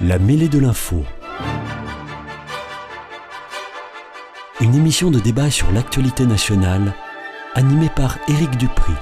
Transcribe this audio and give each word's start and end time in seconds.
La 0.00 0.20
mêlée 0.20 0.48
de 0.48 0.60
l'info. 0.60 1.02
Une 4.60 4.76
émission 4.76 5.10
de 5.10 5.18
débat 5.18 5.50
sur 5.50 5.72
l'actualité 5.72 6.24
nationale, 6.24 6.94
animée 7.56 7.90
par 7.96 8.16
Éric 8.28 8.56
Dupri. 8.58 8.92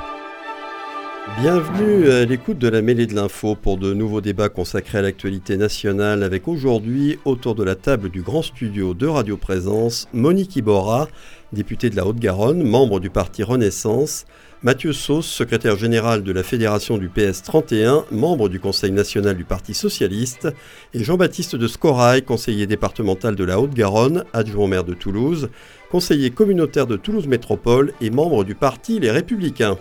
Bienvenue 1.38 2.08
à 2.08 2.24
l'écoute 2.24 2.56
de 2.56 2.68
la 2.68 2.80
mêlée 2.80 3.06
de 3.06 3.14
l'info 3.14 3.56
pour 3.56 3.76
de 3.76 3.92
nouveaux 3.92 4.22
débats 4.22 4.48
consacrés 4.48 4.96
à 4.96 5.02
l'actualité 5.02 5.58
nationale 5.58 6.22
avec 6.22 6.48
aujourd'hui 6.48 7.18
autour 7.26 7.54
de 7.54 7.62
la 7.62 7.74
table 7.74 8.08
du 8.08 8.22
grand 8.22 8.40
studio 8.40 8.94
de 8.94 9.06
Radio 9.06 9.36
Présence 9.36 10.08
Monique 10.14 10.56
Iborra, 10.56 11.08
députée 11.52 11.90
de 11.90 11.96
la 11.96 12.06
Haute-Garonne, 12.06 12.62
membre 12.62 13.00
du 13.00 13.10
parti 13.10 13.42
Renaissance, 13.42 14.24
Mathieu 14.62 14.94
Sauce, 14.94 15.26
secrétaire 15.26 15.76
général 15.76 16.22
de 16.22 16.32
la 16.32 16.42
fédération 16.42 16.96
du 16.96 17.08
PS 17.08 17.42
31, 17.42 18.04
membre 18.10 18.48
du 18.48 18.58
Conseil 18.58 18.90
national 18.90 19.36
du 19.36 19.44
Parti 19.44 19.74
socialiste, 19.74 20.48
et 20.94 21.04
Jean-Baptiste 21.04 21.56
de 21.56 21.68
Scorail, 21.68 22.22
conseiller 22.22 22.66
départemental 22.66 23.36
de 23.36 23.44
la 23.44 23.60
Haute-Garonne, 23.60 24.24
adjoint 24.32 24.66
maire 24.66 24.84
de 24.84 24.94
Toulouse, 24.94 25.50
conseiller 25.90 26.30
communautaire 26.30 26.86
de 26.86 26.96
Toulouse 26.96 27.26
Métropole 27.26 27.92
et 28.00 28.08
membre 28.08 28.44
du 28.44 28.54
parti 28.54 28.98
Les 28.98 29.10
Républicains. 29.10 29.76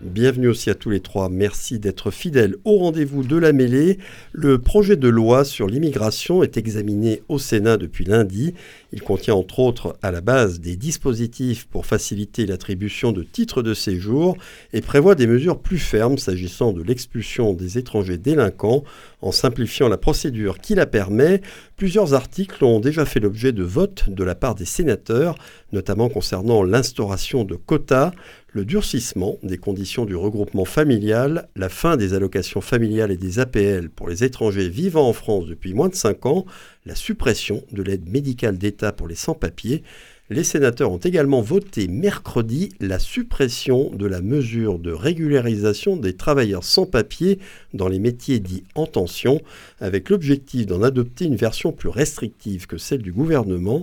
Bienvenue 0.00 0.46
aussi 0.46 0.70
à 0.70 0.76
tous 0.76 0.90
les 0.90 1.00
trois. 1.00 1.28
Merci 1.28 1.80
d'être 1.80 2.12
fidèles 2.12 2.54
au 2.64 2.78
rendez-vous 2.78 3.24
de 3.24 3.36
la 3.36 3.52
mêlée. 3.52 3.98
Le 4.30 4.58
projet 4.58 4.94
de 4.94 5.08
loi 5.08 5.44
sur 5.44 5.66
l'immigration 5.66 6.44
est 6.44 6.56
examiné 6.56 7.24
au 7.28 7.40
Sénat 7.40 7.76
depuis 7.78 8.04
lundi. 8.04 8.54
Il 8.92 9.02
contient 9.02 9.34
entre 9.34 9.58
autres 9.58 9.96
à 10.00 10.12
la 10.12 10.20
base 10.20 10.60
des 10.60 10.76
dispositifs 10.76 11.66
pour 11.66 11.84
faciliter 11.84 12.46
l'attribution 12.46 13.10
de 13.10 13.24
titres 13.24 13.60
de 13.60 13.74
séjour 13.74 14.36
et 14.72 14.82
prévoit 14.82 15.16
des 15.16 15.26
mesures 15.26 15.58
plus 15.58 15.78
fermes 15.78 16.16
s'agissant 16.16 16.72
de 16.72 16.84
l'expulsion 16.84 17.52
des 17.52 17.76
étrangers 17.76 18.18
délinquants 18.18 18.84
en 19.20 19.32
simplifiant 19.32 19.88
la 19.88 19.98
procédure 19.98 20.60
qui 20.60 20.76
la 20.76 20.86
permet. 20.86 21.40
Plusieurs 21.76 22.14
articles 22.14 22.64
ont 22.64 22.78
déjà 22.78 23.04
fait 23.04 23.18
l'objet 23.18 23.50
de 23.50 23.64
votes 23.64 24.08
de 24.10 24.22
la 24.22 24.36
part 24.36 24.54
des 24.54 24.64
sénateurs, 24.64 25.34
notamment 25.72 26.08
concernant 26.08 26.62
l'instauration 26.62 27.42
de 27.42 27.56
quotas, 27.56 28.12
le 28.58 28.64
durcissement 28.64 29.38
des 29.44 29.56
conditions 29.56 30.04
du 30.04 30.16
regroupement 30.16 30.64
familial, 30.64 31.48
la 31.54 31.68
fin 31.68 31.96
des 31.96 32.12
allocations 32.12 32.60
familiales 32.60 33.12
et 33.12 33.16
des 33.16 33.38
APL 33.38 33.88
pour 33.88 34.08
les 34.08 34.24
étrangers 34.24 34.68
vivant 34.68 35.08
en 35.08 35.12
France 35.12 35.46
depuis 35.46 35.74
moins 35.74 35.88
de 35.88 35.94
5 35.94 36.26
ans, 36.26 36.44
la 36.84 36.96
suppression 36.96 37.62
de 37.70 37.84
l'aide 37.84 38.08
médicale 38.08 38.58
d'État 38.58 38.90
pour 38.90 39.06
les 39.06 39.14
sans-papiers. 39.14 39.84
Les 40.28 40.42
sénateurs 40.42 40.90
ont 40.90 40.98
également 40.98 41.40
voté 41.40 41.86
mercredi 41.86 42.70
la 42.80 42.98
suppression 42.98 43.90
de 43.94 44.06
la 44.06 44.22
mesure 44.22 44.80
de 44.80 44.90
régularisation 44.90 45.96
des 45.96 46.16
travailleurs 46.16 46.64
sans 46.64 46.84
papiers 46.84 47.38
dans 47.74 47.86
les 47.86 48.00
métiers 48.00 48.40
dits 48.40 48.64
en 48.74 48.86
tension, 48.86 49.40
avec 49.80 50.10
l'objectif 50.10 50.66
d'en 50.66 50.82
adopter 50.82 51.26
une 51.26 51.36
version 51.36 51.70
plus 51.70 51.90
restrictive 51.90 52.66
que 52.66 52.76
celle 52.76 53.02
du 53.02 53.12
gouvernement. 53.12 53.82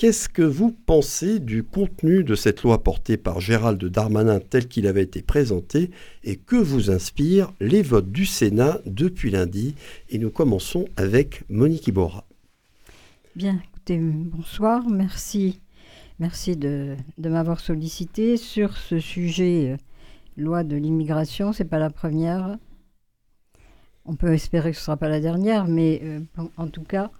Qu'est-ce 0.00 0.30
que 0.30 0.40
vous 0.40 0.72
pensez 0.72 1.40
du 1.40 1.62
contenu 1.62 2.24
de 2.24 2.34
cette 2.34 2.62
loi 2.62 2.82
portée 2.82 3.18
par 3.18 3.38
Gérald 3.38 3.84
Darmanin 3.84 4.40
tel 4.40 4.66
qu'il 4.66 4.86
avait 4.86 5.02
été 5.02 5.20
présenté 5.20 5.90
et 6.24 6.36
que 6.36 6.56
vous 6.56 6.90
inspirent 6.90 7.52
les 7.60 7.82
votes 7.82 8.10
du 8.10 8.24
Sénat 8.24 8.78
depuis 8.86 9.30
lundi? 9.30 9.74
Et 10.08 10.16
nous 10.16 10.30
commençons 10.30 10.86
avec 10.96 11.44
Monique 11.50 11.86
Iborra. 11.86 12.24
Bien, 13.36 13.60
écoutez, 13.62 13.98
bonsoir, 13.98 14.88
merci. 14.88 15.60
Merci 16.18 16.56
de, 16.56 16.96
m'avoir 17.18 17.60
sollicité 17.60 18.38
sur 18.38 18.78
ce 18.78 19.00
sujet, 19.00 19.72
euh, 19.72 19.76
loi 20.38 20.64
de 20.64 20.76
l'immigration. 20.76 21.52
C'est 21.52 21.66
pas 21.66 21.78
la 21.78 21.90
première. 21.90 22.56
On 24.06 24.16
peut 24.16 24.32
espérer 24.32 24.70
que 24.70 24.78
ce 24.78 24.80
ne 24.80 24.84
sera 24.86 24.96
pas 24.96 25.10
la 25.10 25.20
dernière, 25.20 25.66
mais 25.66 26.00
euh, 26.02 26.20
en 26.56 26.68
tout 26.68 26.84
cas, 26.84 27.10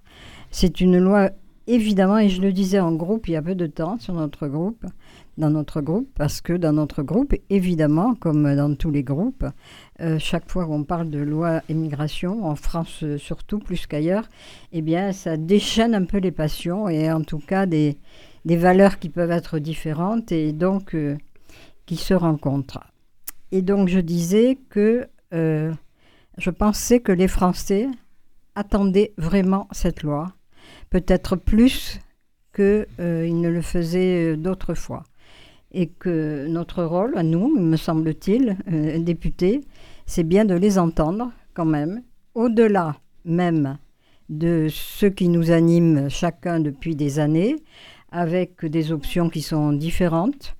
c'est 0.50 0.80
une 0.80 0.96
loi 0.96 1.30
évidemment, 1.70 2.18
et 2.18 2.28
je 2.28 2.42
le 2.42 2.52
disais 2.52 2.80
en 2.80 2.92
groupe 2.92 3.28
il 3.28 3.32
y 3.32 3.36
a 3.36 3.42
peu 3.42 3.54
de 3.54 3.66
temps 3.66 3.96
dans 4.06 5.50
notre 5.50 5.80
groupe, 5.80 6.08
parce 6.16 6.40
que 6.40 6.52
dans 6.52 6.72
notre 6.72 7.02
groupe, 7.02 7.34
évidemment, 7.48 8.14
comme 8.14 8.54
dans 8.54 8.74
tous 8.74 8.90
les 8.90 9.04
groupes, 9.04 9.46
euh, 10.00 10.18
chaque 10.18 10.50
fois 10.50 10.66
qu'on 10.66 10.84
parle 10.84 11.10
de 11.10 11.20
loi 11.20 11.62
immigration, 11.68 12.44
en 12.44 12.56
France 12.56 13.02
euh, 13.04 13.18
surtout 13.18 13.58
plus 13.58 13.86
qu'ailleurs, 13.86 14.28
eh 14.72 14.82
bien, 14.82 15.12
ça 15.12 15.36
déchaîne 15.36 15.94
un 15.94 16.04
peu 16.04 16.18
les 16.18 16.32
passions 16.32 16.88
et 16.88 17.10
en 17.10 17.22
tout 17.22 17.38
cas 17.38 17.66
des, 17.66 17.96
des 18.44 18.56
valeurs 18.56 18.98
qui 18.98 19.08
peuvent 19.08 19.30
être 19.30 19.58
différentes 19.58 20.32
et 20.32 20.52
donc 20.52 20.94
euh, 20.94 21.16
qui 21.86 21.96
se 21.96 22.14
rencontrent. 22.14 22.80
Et 23.52 23.62
donc 23.62 23.88
je 23.88 24.00
disais 24.00 24.58
que 24.68 25.08
je 25.32 26.50
pensais 26.50 27.00
que 27.00 27.12
les 27.12 27.28
Français 27.28 27.88
attendaient 28.56 29.12
vraiment 29.16 29.68
cette 29.70 30.02
loi 30.02 30.34
peut-être 30.90 31.36
plus 31.36 32.00
qu'ils 32.54 32.86
euh, 32.98 33.30
ne 33.30 33.48
le 33.48 33.62
faisaient 33.62 34.32
euh, 34.32 34.36
d'autres 34.36 34.74
fois. 34.74 35.04
Et 35.72 35.86
que 35.86 36.46
notre 36.48 36.82
rôle, 36.82 37.16
à 37.16 37.22
nous, 37.22 37.56
me 37.56 37.76
semble-t-il, 37.76 38.56
euh, 38.72 38.98
députés, 38.98 39.60
c'est 40.04 40.24
bien 40.24 40.44
de 40.44 40.54
les 40.54 40.78
entendre 40.78 41.30
quand 41.54 41.64
même, 41.64 42.02
au-delà 42.34 42.96
même 43.24 43.78
de 44.28 44.66
ce 44.68 45.06
qui 45.06 45.28
nous 45.28 45.52
anime 45.52 46.08
chacun 46.08 46.58
depuis 46.60 46.96
des 46.96 47.20
années, 47.20 47.56
avec 48.10 48.64
des 48.64 48.90
options 48.90 49.30
qui 49.30 49.42
sont 49.42 49.72
différentes, 49.72 50.56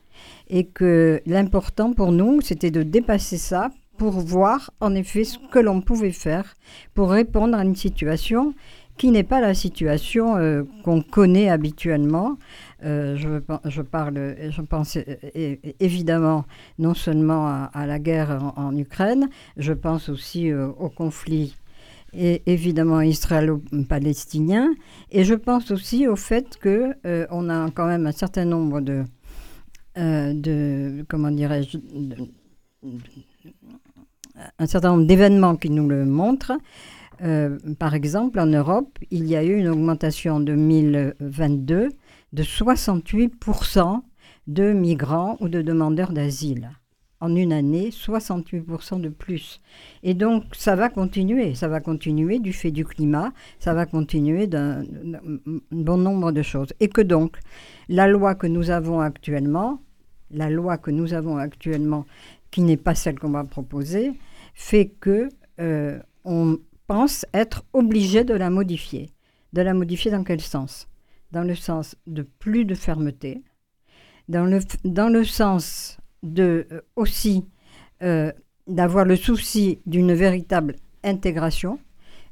et 0.48 0.64
que 0.64 1.20
l'important 1.26 1.92
pour 1.92 2.12
nous, 2.12 2.40
c'était 2.40 2.70
de 2.70 2.82
dépasser 2.82 3.38
ça 3.38 3.70
pour 4.00 4.12
voir 4.12 4.70
en 4.80 4.94
effet 4.94 5.24
ce 5.24 5.38
que 5.50 5.58
l'on 5.58 5.82
pouvait 5.82 6.10
faire 6.10 6.54
pour 6.94 7.10
répondre 7.10 7.56
à 7.56 7.62
une 7.62 7.76
situation 7.76 8.54
qui 9.00 9.10
n'est 9.10 9.24
pas 9.24 9.40
la 9.40 9.54
situation 9.54 10.36
euh, 10.36 10.62
qu'on 10.84 11.00
connaît 11.00 11.48
habituellement. 11.48 12.36
Euh, 12.84 13.16
je, 13.16 13.80
parle, 13.80 14.36
je 14.50 14.60
pense 14.60 14.98
euh, 14.98 15.56
évidemment 15.80 16.44
non 16.78 16.92
seulement 16.92 17.46
à, 17.72 17.86
la 17.86 17.98
guerre 17.98 18.52
en, 18.56 18.76
Ukraine, 18.76 19.30
je 19.56 19.72
pense 19.72 20.10
aussi 20.10 20.52
au 20.52 20.90
conflit 20.90 21.56
et 22.12 22.42
évidemment 22.44 23.00
israélo-palestinien, 23.00 24.68
et 25.10 25.24
je 25.24 25.34
pense 25.34 25.70
aussi 25.70 26.06
au 26.06 26.16
fait 26.16 26.58
que 26.58 26.94
on 27.30 27.48
a 27.48 27.70
quand 27.70 27.86
même 27.86 28.06
un 28.06 28.12
certain 28.12 28.44
nombre 28.44 28.82
de, 28.82 29.04
de 29.96 31.06
comment 31.08 31.30
dirais-je, 31.30 31.78
un 34.58 34.66
certain 34.66 34.90
nombre 34.90 35.06
d'événements 35.06 35.56
qui 35.56 35.70
nous 35.70 35.88
le 35.88 36.04
montrent. 36.04 36.52
Euh, 37.22 37.58
par 37.78 37.94
exemple, 37.94 38.40
en 38.40 38.46
Europe, 38.46 38.98
il 39.10 39.26
y 39.26 39.36
a 39.36 39.44
eu 39.44 39.56
une 39.56 39.68
augmentation 39.68 40.36
en 40.36 40.40
2022 40.40 41.90
de 42.32 42.42
68% 42.42 44.00
de 44.46 44.72
migrants 44.72 45.36
ou 45.40 45.48
de 45.48 45.62
demandeurs 45.62 46.12
d'asile. 46.12 46.70
En 47.22 47.36
une 47.36 47.52
année, 47.52 47.90
68% 47.90 48.98
de 48.98 49.10
plus. 49.10 49.60
Et 50.02 50.14
donc, 50.14 50.44
ça 50.52 50.74
va 50.74 50.88
continuer. 50.88 51.54
Ça 51.54 51.68
va 51.68 51.80
continuer 51.80 52.38
du 52.38 52.54
fait 52.54 52.70
du 52.70 52.86
climat. 52.86 53.32
Ça 53.58 53.74
va 53.74 53.84
continuer 53.84 54.46
d'un 54.46 54.84
bon 55.70 55.98
nombre 55.98 56.32
de 56.32 56.40
choses. 56.40 56.72
Et 56.80 56.88
que 56.88 57.02
donc, 57.02 57.36
la 57.90 58.08
loi 58.08 58.34
que 58.34 58.46
nous 58.46 58.70
avons 58.70 59.00
actuellement, 59.00 59.82
la 60.30 60.48
loi 60.48 60.78
que 60.78 60.90
nous 60.90 61.12
avons 61.12 61.36
actuellement, 61.36 62.06
qui 62.50 62.62
n'est 62.62 62.78
pas 62.78 62.94
celle 62.94 63.18
qu'on 63.18 63.30
va 63.30 63.44
proposer, 63.44 64.12
fait 64.54 64.88
que 65.00 65.28
euh, 65.60 65.98
on 66.24 66.58
pense 66.86 67.26
être 67.34 67.64
obligé 67.72 68.24
de 68.24 68.34
la 68.34 68.50
modifier. 68.50 69.10
De 69.52 69.62
la 69.62 69.74
modifier 69.74 70.10
dans 70.10 70.24
quel 70.24 70.40
sens? 70.40 70.88
Dans 71.32 71.42
le 71.42 71.54
sens 71.54 71.96
de 72.06 72.22
plus 72.22 72.64
de 72.64 72.74
fermeté, 72.74 73.42
dans 74.28 74.44
le, 74.44 75.24
sens 75.24 75.98
de 76.22 76.66
euh, 76.72 76.80
aussi 76.96 77.44
euh, 78.02 78.32
d'avoir 78.66 79.04
le 79.04 79.16
souci 79.16 79.80
d'une 79.86 80.12
véritable 80.12 80.76
intégration, 81.04 81.78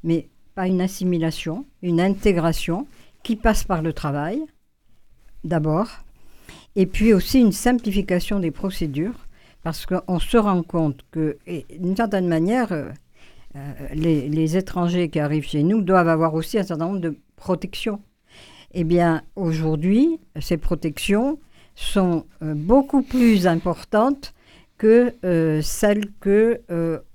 mais 0.02 0.28
pas 0.54 0.66
une 0.66 0.80
assimilation, 0.80 1.66
une 1.82 2.00
intégration 2.00 2.86
qui 3.22 3.36
passe 3.36 3.64
par 3.64 3.82
le 3.82 3.92
travail, 3.92 4.44
d'abord, 5.44 5.88
et 6.76 6.86
puis 6.86 7.12
aussi 7.12 7.40
une 7.40 7.52
simplification 7.52 8.40
des 8.40 8.50
procédures, 8.50 9.27
parce 9.62 9.86
qu'on 9.86 10.18
se 10.18 10.36
rend 10.36 10.62
compte 10.62 11.00
que, 11.10 11.36
d'une 11.78 11.96
certaine 11.96 12.28
manière, 12.28 12.72
euh, 12.72 12.90
euh, 13.56 13.88
les, 13.92 14.56
étrangers 14.56 15.08
qui 15.08 15.20
arrivent 15.20 15.46
chez 15.46 15.62
nous 15.62 15.82
doivent 15.82 16.08
avoir 16.08 16.34
aussi 16.34 16.58
un 16.58 16.62
certain 16.62 16.86
nombre 16.86 17.00
de 17.00 17.16
protections. 17.36 18.00
Eh 18.72 18.84
bien, 18.84 19.22
aujourd'hui, 19.36 20.20
ces 20.40 20.58
protections 20.58 21.38
sont 21.74 22.24
euh, 22.42 22.54
beaucoup 22.54 23.02
plus 23.02 23.46
importantes 23.46 24.34
que 24.76 25.14
celles 25.60 26.04
que 26.20 26.60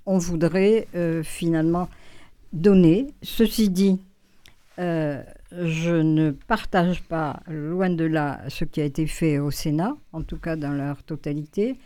on 0.06 0.18
voudrait 0.18 0.86
finalement 1.24 1.88
donner. 2.52 3.08
Ceci 3.22 3.70
dit, 3.70 4.02
je 4.78 6.02
ne 6.02 6.32
partage 6.32 7.02
pas, 7.04 7.40
loin 7.48 7.90
de 7.90 8.04
là, 8.04 8.42
ce 8.50 8.66
qui 8.66 8.82
a 8.82 8.84
été 8.84 9.08
fait 9.08 9.40
au 9.40 9.50
Sénat, 9.50 9.96
en 10.12 10.24
tout 10.24 10.38
cas 10.38 10.58
dans 10.58 10.74
leur 10.74 11.04
totalité. 11.04 11.78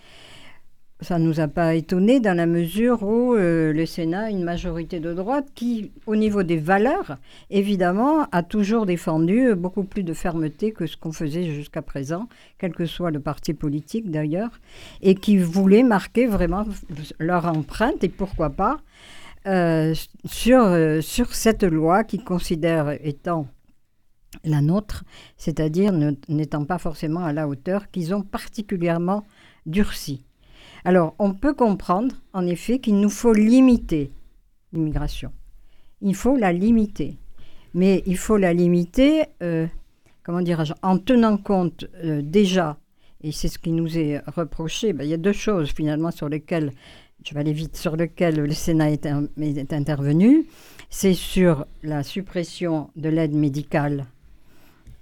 Ça 1.01 1.19
ne 1.19 1.25
nous 1.25 1.39
a 1.39 1.47
pas 1.47 1.75
étonné 1.75 2.19
dans 2.19 2.35
la 2.35 2.47
mesure 2.47 3.03
où 3.03 3.35
euh, 3.35 3.71
le 3.71 3.85
Sénat 3.85 4.25
a 4.25 4.29
une 4.29 4.43
majorité 4.43 4.99
de 4.99 5.13
droite 5.13 5.47
qui, 5.53 5.91
au 6.07 6.15
niveau 6.15 6.41
des 6.41 6.57
valeurs, 6.57 7.17
évidemment, 7.51 8.25
a 8.31 8.41
toujours 8.41 8.87
défendu 8.87 9.53
beaucoup 9.55 9.83
plus 9.83 10.03
de 10.03 10.13
fermeté 10.13 10.71
que 10.71 10.87
ce 10.87 10.97
qu'on 10.97 11.11
faisait 11.11 11.43
jusqu'à 11.43 11.83
présent, 11.83 12.27
quel 12.57 12.73
que 12.73 12.85
soit 12.85 13.11
le 13.11 13.19
parti 13.19 13.53
politique 13.53 14.09
d'ailleurs, 14.09 14.59
et 15.01 15.13
qui 15.13 15.37
voulait 15.37 15.83
marquer 15.83 16.25
vraiment 16.25 16.65
leur 17.19 17.45
empreinte, 17.45 18.03
et 18.03 18.09
pourquoi 18.09 18.49
pas, 18.49 18.79
euh, 19.45 19.93
sur, 20.25 20.63
euh, 20.63 21.01
sur 21.01 21.35
cette 21.35 21.63
loi 21.63 22.03
qui 22.03 22.17
considère 22.17 22.97
étant 23.05 23.47
la 24.43 24.61
nôtre, 24.61 25.03
c'est-à-dire 25.37 25.93
n'étant 26.27 26.65
pas 26.65 26.79
forcément 26.79 27.23
à 27.23 27.33
la 27.33 27.47
hauteur, 27.47 27.91
qu'ils 27.91 28.15
ont 28.15 28.23
particulièrement 28.23 29.23
durci. 29.65 30.26
Alors, 30.87 31.15
on 31.19 31.33
peut 31.33 31.53
comprendre, 31.53 32.15
en 32.31 32.47
effet, 32.47 32.79
qu'il 32.79 33.01
nous 33.01 33.09
faut 33.09 33.33
limiter 33.33 34.09
l'immigration. 34.71 35.33
Il 35.99 36.15
faut 36.15 36.37
la 36.37 36.53
limiter. 36.53 37.17
Mais 37.73 38.03
il 38.05 38.17
faut 38.17 38.37
la 38.37 38.53
limiter, 38.53 39.25
euh, 39.43 39.67
comment 40.23 40.39
dirais-je, 40.39 40.71
en 40.83 40.97
tenant 40.97 41.35
compte 41.35 41.83
euh, 42.05 42.21
déjà, 42.23 42.77
et 43.21 43.33
c'est 43.33 43.49
ce 43.49 43.59
qui 43.59 43.73
nous 43.73 43.97
est 43.97 44.19
reproché, 44.27 44.93
ben, 44.93 45.03
il 45.03 45.09
y 45.09 45.13
a 45.13 45.17
deux 45.17 45.33
choses 45.33 45.71
finalement 45.71 46.09
sur 46.09 46.29
lesquelles, 46.29 46.71
je 47.25 47.33
vais 47.33 47.41
aller 47.41 47.51
vite, 47.51 47.75
sur 47.75 47.97
lesquelles 47.97 48.39
le 48.39 48.53
Sénat 48.53 48.91
est, 48.91 49.09
est 49.41 49.73
intervenu. 49.73 50.45
C'est 50.89 51.15
sur 51.15 51.65
la 51.83 52.01
suppression 52.01 52.91
de 52.95 53.09
l'aide 53.09 53.33
médicale 53.33 54.05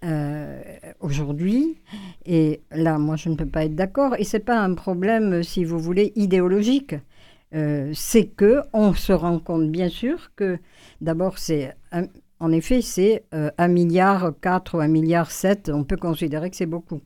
euh, 0.06 0.62
aujourd'hui. 1.00 1.78
Et 2.26 2.62
là, 2.72 2.98
moi, 2.98 3.16
je 3.16 3.30
ne 3.30 3.36
peux 3.36 3.46
pas 3.46 3.66
être 3.66 3.76
d'accord. 3.76 4.16
Et 4.18 4.24
ce 4.24 4.38
n'est 4.38 4.44
pas 4.44 4.60
un 4.60 4.74
problème, 4.74 5.44
si 5.44 5.64
vous 5.64 5.80
voulez, 5.80 6.14
idéologique. 6.16 6.96
Euh, 7.54 7.92
c'est 7.94 8.26
que 8.26 8.62
on 8.74 8.94
se 8.94 9.14
rend 9.14 9.40
compte, 9.40 9.70
bien 9.72 9.90
sûr, 9.90 10.32
que 10.36 10.58
d'abord, 11.02 11.38
c'est 11.38 11.76
en 12.40 12.52
effet, 12.52 12.82
c'est 12.82 13.24
euh, 13.34 13.50
un 13.58 13.68
milliard 13.68 14.34
4 14.42 14.78
ou 14.78 14.80
un 14.82 14.88
milliard 14.88 15.32
7. 15.32 15.72
On 15.74 15.84
peut 15.84 15.98
considérer 15.98 16.50
que 16.50 16.58
c'est 16.58 16.66
beaucoup. 16.66 17.02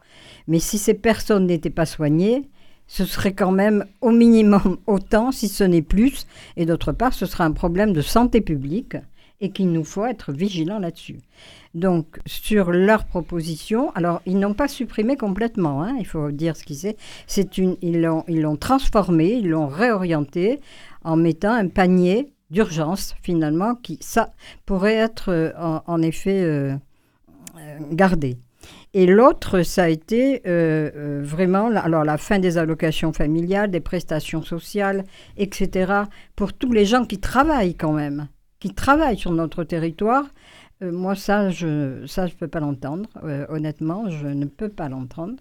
Mais 0.47 0.59
si 0.59 0.77
ces 0.77 0.95
personnes 0.95 1.45
n'étaient 1.45 1.69
pas 1.69 1.85
soignées, 1.85 2.49
ce 2.87 3.05
serait 3.05 3.33
quand 3.33 3.51
même 3.51 3.85
au 4.01 4.09
minimum 4.09 4.77
autant, 4.87 5.31
si 5.31 5.47
ce 5.47 5.63
n'est 5.63 5.83
plus. 5.83 6.25
Et 6.57 6.65
d'autre 6.65 6.91
part, 6.91 7.13
ce 7.13 7.27
sera 7.27 7.45
un 7.45 7.51
problème 7.51 7.93
de 7.93 8.01
santé 8.01 8.41
publique 8.41 8.97
et 9.41 9.51
qu'il 9.51 9.71
nous 9.71 9.83
faut 9.83 10.06
être 10.06 10.31
vigilants 10.31 10.80
là-dessus. 10.80 11.19
Donc, 11.74 12.19
sur 12.25 12.71
leur 12.71 13.06
proposition, 13.06 13.91
alors 13.91 14.21
ils 14.25 14.39
n'ont 14.39 14.53
pas 14.53 14.68
supprimé 14.68 15.15
complètement, 15.15 15.83
hein, 15.83 15.95
il 16.00 16.06
faut 16.06 16.31
dire 16.31 16.57
ce 16.57 16.63
qu'ils 16.63 16.77
c'est. 16.77 16.97
c'est 17.27 17.57
une, 17.57 17.77
ils 17.81 18.01
l'ont, 18.01 18.24
ils 18.27 18.41
l'ont 18.41 18.57
transformé, 18.57 19.33
ils 19.33 19.50
l'ont 19.50 19.68
réorienté 19.68 20.59
en 21.03 21.15
mettant 21.15 21.53
un 21.53 21.68
panier 21.68 22.33
d'urgence 22.50 23.15
finalement 23.21 23.75
qui 23.75 23.97
ça 24.01 24.31
pourrait 24.65 24.95
être 24.95 25.30
euh, 25.30 25.51
en, 25.85 26.01
effet 26.01 26.42
euh, 26.44 26.74
euh, 27.57 27.77
gardé. 27.92 28.38
Et 28.94 29.06
l'autre, 29.06 29.62
ça 29.62 29.83
a 29.83 29.89
été 29.89 30.42
vraiment 30.45 31.68
alors 31.68 32.03
la 32.03 32.18
fin 32.18 32.39
des 32.39 32.57
allocations 32.57 33.13
familiales, 33.13 33.71
des 33.71 33.80
prestations 33.80 34.42
sociales, 34.42 35.06
etc. 35.38 35.94
pour 36.35 36.53
tous 36.53 36.71
les 36.71 36.85
gens 36.85 37.06
qui 37.06 37.19
travaillent 37.19 37.75
quand 37.75 37.94
même, 37.94 38.27
qui 38.59 38.73
travaillent 38.73 39.17
sur 39.17 39.31
notre 39.31 39.63
territoire 39.63 40.25
euh, 40.81 40.91
moi, 40.91 41.15
ça, 41.15 41.50
je 41.50 42.06
ça, 42.07 42.27
je 42.27 42.35
peux 42.35 42.47
pas 42.47 42.59
l'entendre. 42.59 43.09
Euh, 43.23 43.45
honnêtement, 43.50 44.09
je 44.09 44.27
ne 44.27 44.45
peux 44.45 44.69
pas 44.69 44.89
l'entendre. 44.89 45.35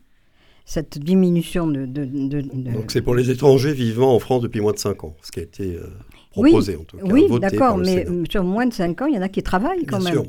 Cette 0.65 0.99
diminution 0.99 1.67
de, 1.67 1.87
Donc, 1.87 2.91
c'est 2.91 3.00
pour 3.00 3.15
les 3.15 3.31
étrangers 3.31 3.73
vivant 3.73 4.15
en 4.15 4.19
France 4.19 4.43
depuis 4.43 4.61
moins 4.61 4.75
de 4.75 4.79
5 4.79 5.03
ans, 5.05 5.17
ce 5.23 5.32
qui 5.32 5.41
a 5.41 5.43
été 5.43 5.76
euh, 5.76 5.87
proposé 6.31 6.76
en 6.76 6.85
tout 6.85 6.99
cas. 6.99 7.05
Oui, 7.06 7.26
d'accord, 7.41 7.79
mais 7.79 8.06
sur 8.29 8.44
moins 8.44 8.67
de 8.67 8.75
5 8.75 9.00
ans, 9.00 9.06
il 9.06 9.15
y 9.15 9.19
en 9.19 9.23
a 9.23 9.31
qui 9.31 9.43
travaillent 9.43 9.87
quand 9.87 10.03
même. 10.03 10.25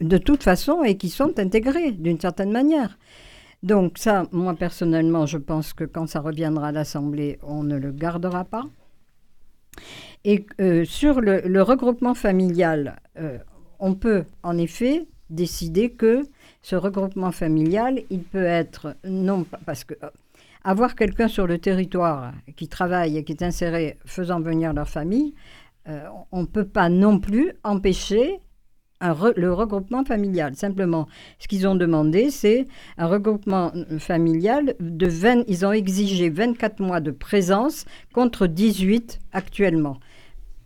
de 0.00 0.18
toute 0.18 0.42
façon, 0.42 0.82
et 0.82 0.96
qui 0.96 1.08
sont 1.08 1.38
intégrés 1.38 1.92
d'une 1.92 2.18
certaine 2.18 2.50
manière. 2.50 2.98
Donc 3.62 3.98
ça, 3.98 4.26
moi 4.32 4.54
personnellement, 4.54 5.26
je 5.26 5.38
pense 5.38 5.72
que 5.72 5.84
quand 5.84 6.08
ça 6.08 6.18
reviendra 6.18 6.68
à 6.68 6.72
l'Assemblée, 6.72 7.38
on 7.44 7.62
ne 7.62 7.76
le 7.76 7.92
gardera 7.92 8.44
pas. 8.44 8.64
Et 10.24 10.46
sur 10.84 11.20
le, 11.20 11.62
regroupement 11.62 12.14
familial, 12.14 13.00
on 13.80 13.94
peut 13.94 14.24
en 14.44 14.56
effet 14.56 15.06
décider 15.32 15.90
que 15.90 16.22
ce 16.60 16.76
regroupement 16.76 17.32
familial, 17.32 18.00
il 18.10 18.22
peut 18.22 18.44
être 18.44 18.96
non 19.04 19.44
parce 19.66 19.82
que 19.82 19.94
euh, 20.02 20.10
avoir 20.62 20.94
quelqu'un 20.94 21.26
sur 21.26 21.46
le 21.46 21.58
territoire 21.58 22.32
qui 22.54 22.68
travaille 22.68 23.18
et 23.18 23.24
qui 23.24 23.32
est 23.32 23.42
inséré 23.42 23.98
faisant 24.04 24.40
venir 24.40 24.72
leur 24.72 24.88
famille, 24.88 25.34
euh, 25.88 26.06
on 26.30 26.42
ne 26.42 26.46
peut 26.46 26.66
pas 26.66 26.88
non 26.88 27.18
plus 27.18 27.52
empêcher 27.64 28.38
le 29.36 29.52
regroupement 29.52 30.04
familial. 30.04 30.54
Simplement, 30.54 31.08
ce 31.40 31.48
qu'ils 31.48 31.66
ont 31.66 31.74
demandé, 31.74 32.30
c'est 32.30 32.68
un 32.98 33.08
regroupement 33.08 33.72
familial 33.98 34.76
de 34.78 35.06
20, 35.08 35.42
ils 35.48 35.66
ont 35.66 35.72
exigé 35.72 36.30
24 36.30 36.78
mois 36.78 37.00
de 37.00 37.10
présence 37.10 37.84
contre 38.12 38.46
18 38.46 39.18
actuellement. 39.32 39.98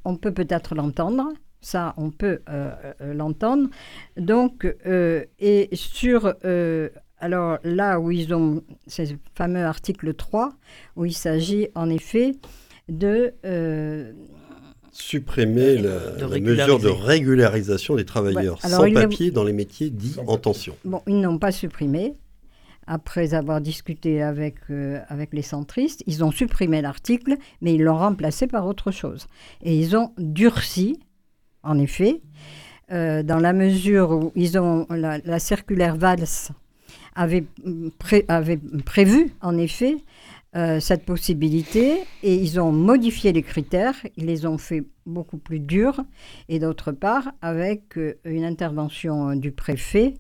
On 0.09 0.17
peut 0.17 0.33
peut-être 0.33 0.77
l'entendre, 0.77 1.33
ça, 1.61 1.95
on 1.97 2.11
peut 2.11 2.43
euh, 2.49 2.71
euh, 3.01 3.13
l'entendre. 3.13 3.69
Donc, 4.17 4.73
euh, 4.87 5.25
et 5.41 5.69
sur. 5.73 6.33
alors 7.19 7.59
là 7.65 7.99
où 7.99 8.13
ils 8.13 8.33
ont 8.33 8.63
ce 8.87 9.03
fameux 9.35 9.65
article 9.65 10.15
3, 10.15 10.53
où 10.95 11.05
il 11.05 11.13
s'agit 11.13 11.69
en 11.75 11.91
effet 11.91 12.37
de 12.89 13.35
supprimer 14.93 15.77
la, 15.79 16.39
mesure 16.39 16.79
de 16.79 16.89
régularisation 16.89 17.97
des 17.97 18.05
travailleurs 18.05 18.63
sans 18.63 18.91
papier 18.93 19.33
dans 19.33 19.43
les 19.43 19.53
métiers 19.53 19.91
dits 19.91 20.17
en 20.25 20.37
tension. 20.39 20.77
Bon, 20.85 21.03
ils 21.09 21.21
n'ont 21.21 21.39
pas 21.39 21.51
supprimé. 21.51 22.15
Après 22.87 23.35
avoir 23.35 23.61
discuté 23.61 24.23
avec, 24.23 24.57
avec 25.09 25.33
les 25.33 25.43
centristes, 25.43 26.05
ils 26.07 26.23
ont 26.23 26.31
supprimé 26.31 26.81
l'article, 26.83 27.37
mais 27.61 27.75
ils 27.75 27.83
l'ont 27.83 27.99
remplacé 27.99 28.47
par 28.47 28.67
autre 28.67 28.93
chose. 28.93 29.27
Et 29.63 29.77
ils 29.77 29.97
ont 29.97 30.13
durci 30.19 31.01
en 31.67 31.79
effet, 31.79 32.21
euh, 32.93 33.23
dans 33.23 33.39
la 33.39 33.53
mesure 33.53 34.13
où 34.13 34.33
ils 34.37 34.59
ont 34.59 34.87
la, 34.89 35.39
circulaire 35.39 35.97
Valls 35.97 36.25
avait, 37.15 37.45
prévu, 38.85 39.33
en 39.41 39.59
effet, 39.59 39.97
euh, 40.57 40.81
cette 40.81 41.05
possibilité 41.05 42.03
et 42.23 42.35
ils 42.35 42.59
ont 42.59 42.73
modifié 42.73 43.33
les 43.33 43.43
critères, 43.43 43.95
ils 44.17 44.27
les 44.27 44.47
ont 44.47 44.59
fait 44.59 44.85
beaucoup 45.05 45.39
plus 45.39 45.61
durs 45.61 46.05
et 46.49 46.59
d'autre 46.59 46.93
part 46.93 47.33
avec 47.43 47.99
euh, 47.99 48.15
une 48.25 48.45
intervention 48.45 49.37
du 49.37 49.53
préfet 49.53 50.15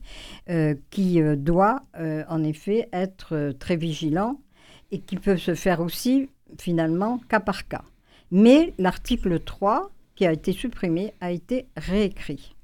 qui 0.90 1.21
doit 1.37 1.83
en 2.28 2.45
effet 2.45 2.88
être 2.93 3.52
très 3.59 3.76
vigilant 3.76 4.40
et 4.93 5.00
qui 5.00 5.16
peut 5.16 5.37
se 5.37 5.55
faire 5.55 5.81
aussi 5.81 6.28
finalement 6.59 7.19
cas 7.28 7.40
par 7.40 7.66
cas. 7.66 7.83
Mais 8.31 8.75
l'article 8.78 9.40
3 9.40 9.90
qui 10.14 10.26
a 10.26 10.33
été 10.33 10.52
supprimé 10.52 11.14
a 11.21 11.31
été 11.31 11.66
réécrit. 11.76 12.55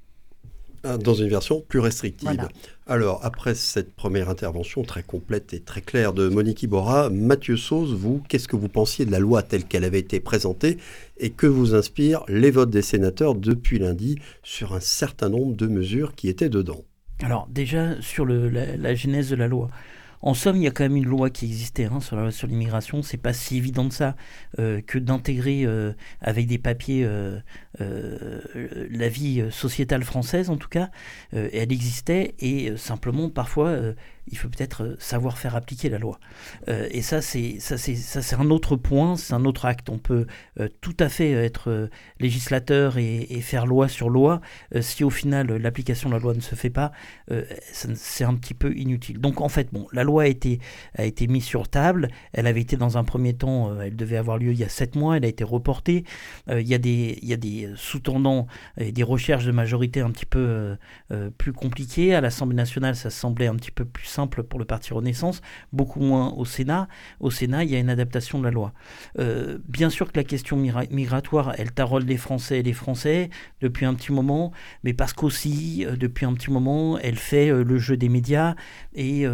Dans 0.85 1.15
une 1.15 1.29
version 1.29 1.61
plus 1.69 1.79
restrictive. 1.79 2.49
Alors, 2.89 3.21
après 3.23 3.55
cette 3.55 3.95
première 3.95 4.29
intervention 4.29 4.83
très 4.83 5.05
complète 5.05 5.55
et 5.55 5.61
très 5.61 5.81
claire 5.81 6.13
de 6.13 6.29
Monique 6.29 6.65
Iborra, 6.65 7.09
Mathieu 7.09 7.57
Sauze, 7.57 7.95
vous, 7.95 8.21
qu'est-ce 8.29 8.49
que 8.49 8.57
vous 8.57 8.69
pensiez 8.69 9.07
de 9.07 9.13
la 9.13 9.21
loi 9.21 9.43
telle 9.43 9.65
qu'elle 9.65 9.85
avait 9.85 10.01
été 10.01 10.19
présentée 10.19 10.79
et 11.19 11.31
que 11.31 11.47
vous 11.47 11.77
inspirent 11.77 12.25
les 12.27 12.51
votes 12.51 12.71
des 12.71 12.83
sénateurs 12.83 13.37
depuis 13.37 13.79
lundi 13.79 14.19
sur 14.43 14.75
un 14.75 14.81
certain 14.81 15.29
nombre 15.29 15.55
de 15.55 15.69
mesures 15.69 16.17
qui 16.17 16.29
étaient 16.29 16.49
dedans? 16.49 16.83
Alors, 17.23 17.47
déjà, 17.49 18.01
sur 18.01 18.25
le, 18.25 18.49
la, 18.49 18.95
genèse 18.97 19.31
de 19.31 19.37
la 19.37 19.47
loi. 19.47 19.71
En 20.23 20.35
somme, 20.35 20.57
il 20.57 20.63
y 20.63 20.69
a 20.69 20.71
quand 20.71 20.85
même 20.85 20.97
une 20.97 21.07
loi 21.07 21.31
qui 21.31 21.47
existait 21.47 21.87
hein, 21.87 21.99
sur, 22.01 22.47
l'immigration. 22.47 23.03
C'est 23.03 23.17
pas 23.17 23.33
si 23.33 23.57
évident 23.57 23.85
de 23.85 23.93
ça 23.93 24.15
euh, 24.61 24.81
que 24.81 24.99
d'intégrer 24.99 25.65
euh, 25.65 25.93
avec 26.21 26.47
des 26.47 26.59
papiers 26.59 27.05
euh, 27.05 27.41
la 27.79 29.09
vie 29.09 29.45
sociétale 29.51 30.05
française, 30.05 30.49
en 30.49 30.57
tout 30.57 30.69
cas. 30.69 30.91
elle 31.33 31.73
existait 31.73 32.35
et 32.39 32.77
simplement, 32.77 33.31
parfois, 33.31 33.77
il 34.29 34.39
faut 34.39 34.49
peut-être 34.49 34.85
euh, 34.85 34.97
savoir 34.99 35.39
faire 35.39 35.57
appliquer 35.57 35.89
la 35.89 35.99
loi. 35.99 36.19
Euh, 36.69 36.89
et 36.91 37.03
ça, 37.03 37.21
c'est 37.21 37.59
ça, 37.59 37.77
c'est 37.77 37.97
ça, 37.97 38.23
c'est 38.23 38.37
un 38.37 38.51
autre 38.51 38.77
point, 38.77 39.17
c'est 39.17 39.35
un 39.35 39.45
autre 39.45 39.65
acte. 39.65 39.89
On 39.91 39.99
peut 39.99 40.27
euh, 40.61 40.69
tout 40.81 40.97
à 41.01 41.09
fait 41.09 41.33
être 41.33 41.91
législateur 42.21 42.99
et, 42.99 43.41
faire 43.43 43.67
loi 43.67 43.89
sur 43.89 44.09
loi. 44.09 44.41
si 44.81 45.03
au 45.03 45.11
final 45.11 45.57
l'application 45.57 46.09
de 46.09 46.15
la 46.15 46.21
loi 46.21 46.33
ne 46.35 46.41
se 46.41 46.55
fait 46.55 46.71
pas, 46.71 46.93
c'est 47.73 48.25
un 48.25 48.35
petit 48.35 48.55
peu 48.55 48.75
inutile. 48.77 49.19
Donc 49.19 49.41
en 49.41 49.49
fait, 49.49 49.73
bon, 49.73 49.89
la 49.93 50.05
loi 50.05 50.25
a 50.25 50.27
été 50.27 50.61
a 50.97 51.05
été 51.05 51.27
mise 51.27 51.45
sur 51.45 51.69
table. 51.69 52.09
Elle 52.33 52.47
avait 52.47 52.61
été 52.61 52.77
dans 52.77 52.99
un 52.99 53.05
premier 53.05 53.35
temps, 53.35 53.81
elle 53.81 53.97
devait 53.97 54.17
avoir 54.17 54.39
lieu 54.39 54.53
il 54.53 54.59
y 54.59 54.65
a 54.65 54.69
sept 54.69 54.95
mois. 54.95 55.17
Elle 55.17 55.25
a 55.25 55.29
été 55.29 55.43
reportée. 55.43 56.05
il 56.49 56.67
y 56.67 56.75
a 56.75 56.79
des 56.79 57.19
il 57.23 57.29
y 57.29 57.33
a 57.33 57.37
des 57.37 57.71
sous-tendants 57.75 58.47
et 58.79 58.93
des 58.93 59.03
recherches 59.03 59.45
de 59.45 59.53
majorité 59.53 60.01
un 60.01 60.11
petit 60.11 60.27
peu 60.27 60.77
plus 61.39 61.53
compliquées. 61.53 62.15
À 62.15 62.21
l'Assemblée 62.21 62.57
nationale, 62.57 62.95
ça 62.95 63.11
semblait 63.11 63.49
un 63.49 63.57
petit 63.57 63.73
peu 63.73 63.85
plus 63.85 64.12
simple 64.13 64.43
pour 64.43 64.59
le 64.59 64.65
Parti 64.65 64.93
Renaissance, 64.95 65.41
beaucoup 65.73 66.01
moins 66.01 66.33
au 66.35 66.45
Sénat. 66.45 66.89
Au 67.21 67.31
Sénat, 67.31 67.65
il 67.65 67.71
y 67.71 67.77
a 67.77 67.79
une 67.79 67.91
adaptation 67.91 68.39
de 68.39 68.45
la 68.45 68.51
loi. 68.51 68.73
Euh, 69.19 69.59
bien 69.69 69.91
sûr 69.91 70.13
que 70.13 70.19
la 70.19 70.25
question 70.25 70.57
migratoire, 70.57 71.55
elle 71.59 71.73
tarole 71.73 72.05
les 72.05 72.17
Français 72.17 72.61
et 72.61 72.63
les 72.63 72.73
Français 72.73 73.31
depuis 73.61 73.87
un 73.87 73.95
petit 73.95 74.13
moment, 74.13 74.53
mais 74.85 74.93
parce 74.93 75.13
qu'aussi, 75.13 75.85
euh, 75.87 75.97
depuis 75.97 76.27
un 76.27 76.35
petit 76.35 76.51
moment, 76.51 76.99
elle 76.99 77.17
fait 77.17 77.51
euh, 77.51 77.65
le 77.65 77.79
jeu 77.79 77.97
des 77.97 78.09
médias 78.09 78.55
et 78.95 79.27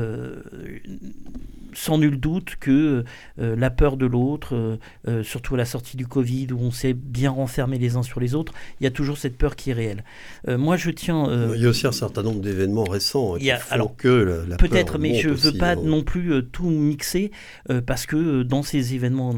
sans 1.72 1.98
nul 1.98 2.18
doute 2.18 2.56
que 2.60 3.04
la 3.38 3.70
peur 3.70 3.96
de 3.96 4.06
l'autre, 4.06 4.78
surtout 5.22 5.54
à 5.54 5.58
la 5.58 5.64
sortie 5.64 5.96
du 5.96 6.06
Covid 6.06 6.48
où 6.52 6.58
on 6.60 6.70
s'est 6.70 6.94
bien 6.94 7.30
renfermé 7.30 7.78
les 7.78 7.96
uns 7.96 8.02
sur 8.02 8.20
les 8.20 8.34
autres, 8.34 8.52
il 8.80 8.84
y 8.84 8.86
a 8.86 8.90
toujours 8.90 9.18
cette 9.18 9.36
peur 9.36 9.56
qui 9.56 9.70
est 9.70 9.74
réelle. 9.74 10.04
moi, 10.46 10.76
je 10.76 10.90
tiens. 10.90 11.28
il 11.54 11.62
y 11.62 11.66
a 11.66 11.68
aussi 11.68 11.86
un 11.86 11.92
certain 11.92 12.22
nombre 12.22 12.40
d'événements 12.40 12.84
récents 12.84 13.34
hein, 13.34 13.38
qui 13.38 13.50
alors, 13.70 13.96
que 13.96 14.44
la, 14.48 14.56
peut-être, 14.56 14.98
mais 14.98 15.20
je 15.20 15.30
ne 15.30 15.34
veux 15.34 15.58
pas 15.58 15.76
non 15.76 16.02
plus 16.02 16.44
tout 16.52 16.68
mixer 16.68 17.30
parce 17.86 18.06
que 18.06 18.42
dans 18.42 18.62
ces 18.62 18.94
événements 18.94 19.32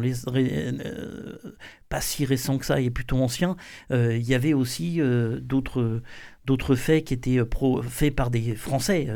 pas 1.91 2.01
si 2.01 2.25
récents 2.25 2.57
que 2.57 2.65
ça 2.65 2.81
et 2.81 2.89
plutôt 2.89 3.19
anciens, 3.19 3.57
il 3.91 4.23
y 4.23 4.35
avait 4.35 4.55
aussi 4.55 5.01
d'autres 5.43 6.01
d'autres 6.47 6.75
faits 6.75 7.05
qui 7.05 7.15
étaient 7.15 7.41
faits 7.89 8.15
par 8.15 8.31
des 8.31 8.55
Français. 8.55 9.09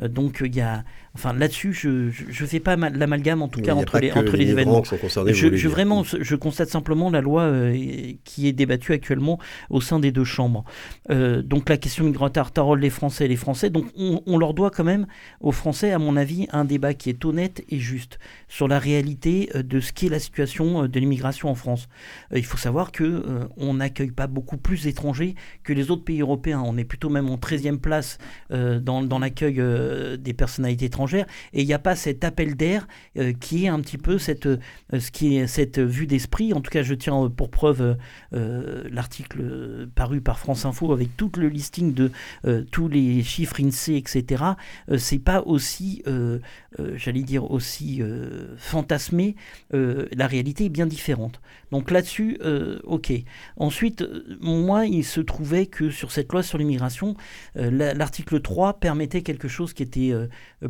donc 0.00 0.42
il 0.44 0.56
y 0.56 0.60
a 0.60 0.82
Enfin, 1.16 1.32
là-dessus, 1.32 1.72
je 1.72 1.88
ne 1.98 2.46
fais 2.46 2.60
pas 2.60 2.76
l'amalgame, 2.76 3.40
en 3.40 3.48
tout 3.48 3.62
cas, 3.62 3.74
entre 3.74 3.98
les, 4.00 4.12
entre 4.12 4.36
les, 4.36 4.50
événements. 4.50 4.82
je, 4.84 5.66
vraiment, 5.66 6.04
je 6.04 6.36
constate 6.36 6.68
simplement 6.68 7.08
la 7.08 7.22
loi 7.22 7.44
euh, 7.44 8.12
qui 8.24 8.46
est 8.46 8.52
débattue 8.52 8.92
actuellement 8.92 9.40
au 9.70 9.80
sein 9.80 9.98
des 9.98 10.12
deux 10.12 10.24
chambres. 10.24 10.64
Euh, 11.08 11.40
donc, 11.40 11.70
la 11.70 11.78
question 11.78 12.04
migratoire 12.04 12.52
tarole 12.52 12.80
les 12.80 12.90
Français 12.90 13.24
et 13.24 13.28
les 13.28 13.36
Français. 13.36 13.70
Donc, 13.70 13.86
on, 13.96 14.36
leur 14.36 14.52
doit 14.52 14.70
quand 14.70 14.84
même, 14.84 15.06
aux 15.40 15.52
Français, 15.52 15.90
à 15.92 15.98
mon 15.98 16.18
avis, 16.18 16.48
un 16.52 16.66
débat 16.66 16.92
qui 16.92 17.08
est 17.08 17.24
honnête 17.24 17.64
et 17.70 17.78
juste 17.78 18.18
sur 18.48 18.68
la 18.68 18.78
réalité 18.78 19.48
euh, 19.54 19.62
de 19.62 19.80
ce 19.80 19.94
qu'est 19.94 20.10
la 20.10 20.18
situation 20.18 20.86
de 20.86 21.00
l'immigration 21.00 21.48
en 21.48 21.54
France. 21.54 21.88
Il 22.34 22.44
faut 22.44 22.56
savoir 22.56 22.92
que 22.92 23.48
on 23.56 23.74
n'accueille 23.74 24.10
pas 24.10 24.26
beaucoup 24.26 24.56
plus 24.56 24.84
d'étrangers 24.84 25.34
que 25.62 25.72
les 25.72 25.90
autres 25.90 26.04
pays 26.04 26.20
européens. 26.20 26.62
On 26.64 26.76
est 26.76 26.84
plutôt 26.84 27.08
même 27.08 27.28
en 27.28 27.36
13e 27.36 27.78
place 27.78 28.18
dans, 28.50 29.02
dans 29.02 29.18
l'accueil 29.18 29.60
des 30.18 30.34
personnalités 30.34 30.86
étrangères 30.86 31.26
et 31.52 31.62
il 31.62 31.66
n'y 31.66 31.74
a 31.74 31.78
pas 31.78 31.96
cet 31.96 32.24
appel 32.24 32.56
d'air 32.56 32.86
euh, 33.18 33.32
qui 33.32 33.64
est 33.64 33.68
un 33.68 33.80
petit 33.80 33.98
peu 33.98 34.18
cette, 34.18 34.46
euh, 34.46 34.58
ce 34.98 35.10
qui 35.10 35.36
est 35.36 35.46
cette 35.46 35.78
vue 35.78 36.06
d'esprit. 36.06 36.52
En 36.52 36.60
tout 36.60 36.70
cas, 36.70 36.82
je 36.82 36.94
tiens 36.94 37.24
euh, 37.24 37.28
pour 37.28 37.50
preuve 37.50 37.96
l'article 38.32 39.88
paru 39.94 40.20
par 40.20 40.38
France 40.38 40.64
Info 40.64 40.92
avec 40.92 41.16
tout 41.16 41.30
le 41.36 41.48
listing 41.48 41.94
de 41.94 42.10
tous 42.70 42.88
les 42.88 43.22
chiffres 43.22 43.60
INSEE, 43.60 43.96
etc. 43.96 44.44
c'est 44.98 45.18
pas 45.18 45.42
aussi, 45.42 46.02
j'allais 46.94 47.22
dire, 47.22 47.50
aussi 47.50 48.02
fantasmé. 48.56 49.36
la 49.72 50.26
réalité 50.26 50.66
est 50.66 50.70
bien 50.70 50.86
différente. 50.86 51.40
Donc 51.70 51.90
là-dessus, 51.96 52.38
ok. 52.84 53.12
Ensuite, 53.56 54.04
moi, 54.40 54.86
il 54.86 55.04
se 55.04 55.20
trouvait 55.20 55.66
que 55.66 55.90
sur 55.90 56.12
cette 56.12 56.32
loi 56.32 56.42
sur 56.42 56.58
l'immigration, 56.58 57.16
l'article 57.54 58.40
3 58.40 58.80
permettait 58.80 59.22
quelque 59.22 59.48
chose 59.48 59.72
qui 59.72 59.82
était 59.82 60.12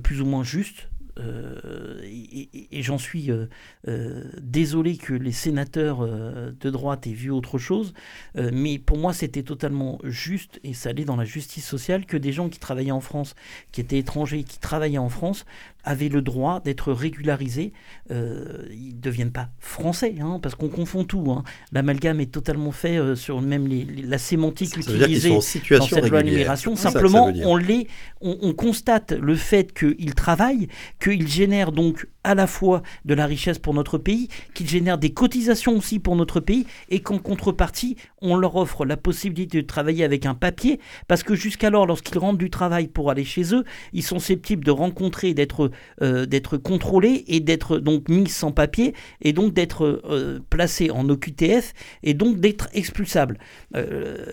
plus 0.03 0.21
ou 0.21 0.27
moins 0.27 0.45
juste. 0.45 0.89
Euh, 1.19 2.01
et, 2.03 2.83
j'en 2.83 2.99
suis 2.99 3.31
euh, 3.31 3.47
euh, 3.89 4.25
désolé 4.41 4.97
que 4.97 5.15
les 5.15 5.33
sénateurs 5.33 6.07
de 6.07 6.71
droite 6.71 7.07
aient 7.07 7.13
vu 7.13 7.31
autre 7.31 7.59
chose, 7.59 7.95
mais 8.35 8.79
pour 8.79 8.99
moi 8.99 9.13
c'était 9.13 9.43
totalement 9.43 9.99
juste 10.05 10.61
et 10.63 10.75
ça 10.75 10.91
allait 10.91 11.05
dans 11.05 11.17
la 11.17 11.25
justice 11.25 11.67
sociale 11.67 12.07
que 12.07 12.17
des 12.17 12.33
gens 12.33 12.49
qui 12.49 12.59
travaillaient 12.59 12.91
en 12.91 13.01
France, 13.01 13.35
qui 13.73 13.81
étaient 13.81 13.99
étrangers, 13.99 14.43
qui 14.45 14.59
travaillaient 14.59 14.99
en 14.99 15.09
France, 15.09 15.47
avaient 15.87 16.11
le 16.11 16.21
droit 16.21 16.61
d'être 16.61 16.93
régularisés. 16.93 17.73
Euh, 18.11 18.67
ils 18.71 18.97
ne 18.97 19.01
deviennent 19.01 19.33
pas 19.33 19.49
français, 19.59 20.17
hein, 20.21 20.39
parce 20.43 20.55
qu'on 20.55 20.69
confond 20.69 21.05
tout. 21.05 21.31
Hein. 21.31 21.45
L'amalgame 21.73 22.21
est 22.21 22.31
totalement 22.31 22.73
fait 22.73 22.99
euh, 22.99 23.15
sur 23.15 23.41
même 23.41 23.67
les, 23.67 23.85
la 23.85 24.19
sémantique 24.19 24.75
ça 24.83 24.93
utilisée 24.93 25.31
dans 25.31 25.41
cette 25.41 26.11
loi 26.11 26.23
d'immigration. 26.23 26.77
Simplement, 26.77 27.33
on, 27.45 27.57
les, 27.57 27.87
on, 28.21 28.37
on, 28.43 28.53
constate 28.53 29.13
le 29.13 29.37
fait 29.37 29.73
qu'ils 29.73 30.15
travaillent, 30.15 30.69
qu'ils 31.01 31.29
génèrent 31.29 31.73
donc 31.73 32.07
à 32.27 32.35
la 32.35 32.49
fois 32.49 32.83
de 33.05 33.15
la 33.15 33.25
richesse 33.25 33.61
pour 33.61 33.73
notre 33.73 33.99
pays, 33.99 34.29
qu'ils 34.53 34.69
génèrent 34.69 34.99
des 34.99 35.11
cotisations 35.11 35.77
aussi 35.77 36.01
pour 36.01 36.17
notre 36.17 36.41
pays, 36.41 36.67
et 36.91 36.99
qu'en 36.99 37.19
contrepartie, 37.19 37.97
on 38.21 38.37
leur 38.37 38.57
offre 38.57 38.85
la 38.85 38.97
possibilité 38.97 39.63
de 39.63 39.67
travailler 39.67 40.03
avec 40.03 40.27
un 40.27 40.35
papier, 40.35 40.81
parce 41.07 41.23
que 41.23 41.37
jusqu'alors, 41.37 41.87
lorsqu'ils 41.87 42.19
rentrent 42.19 42.39
du 42.39 42.51
travail 42.51 42.89
pour 42.89 43.13
aller 43.13 43.25
chez 43.25 43.55
eux, 43.55 43.63
ils 43.93 44.03
sont 44.03 44.19
susceptibles 44.19 44.65
de 44.65 44.73
rencontrer, 44.73 45.35
d'être 45.35 45.71
euh, 46.03 46.27
d'être 46.27 46.57
contrôlés 46.57 47.25
et 47.29 47.39
d'être 47.39 47.79
donc 47.79 48.09
mis 48.09 48.29
sans 48.29 48.51
papier, 48.51 48.93
et 49.23 49.33
donc 49.33 49.55
d'être 49.55 49.85
euh, 49.85 50.41
placés 50.51 50.91
en 50.91 51.09
OQTF, 51.09 51.75
et 52.03 52.15
donc 52.15 52.41
d'être 52.41 52.69
expulsables. 52.73 53.39
Euh, 53.77 54.27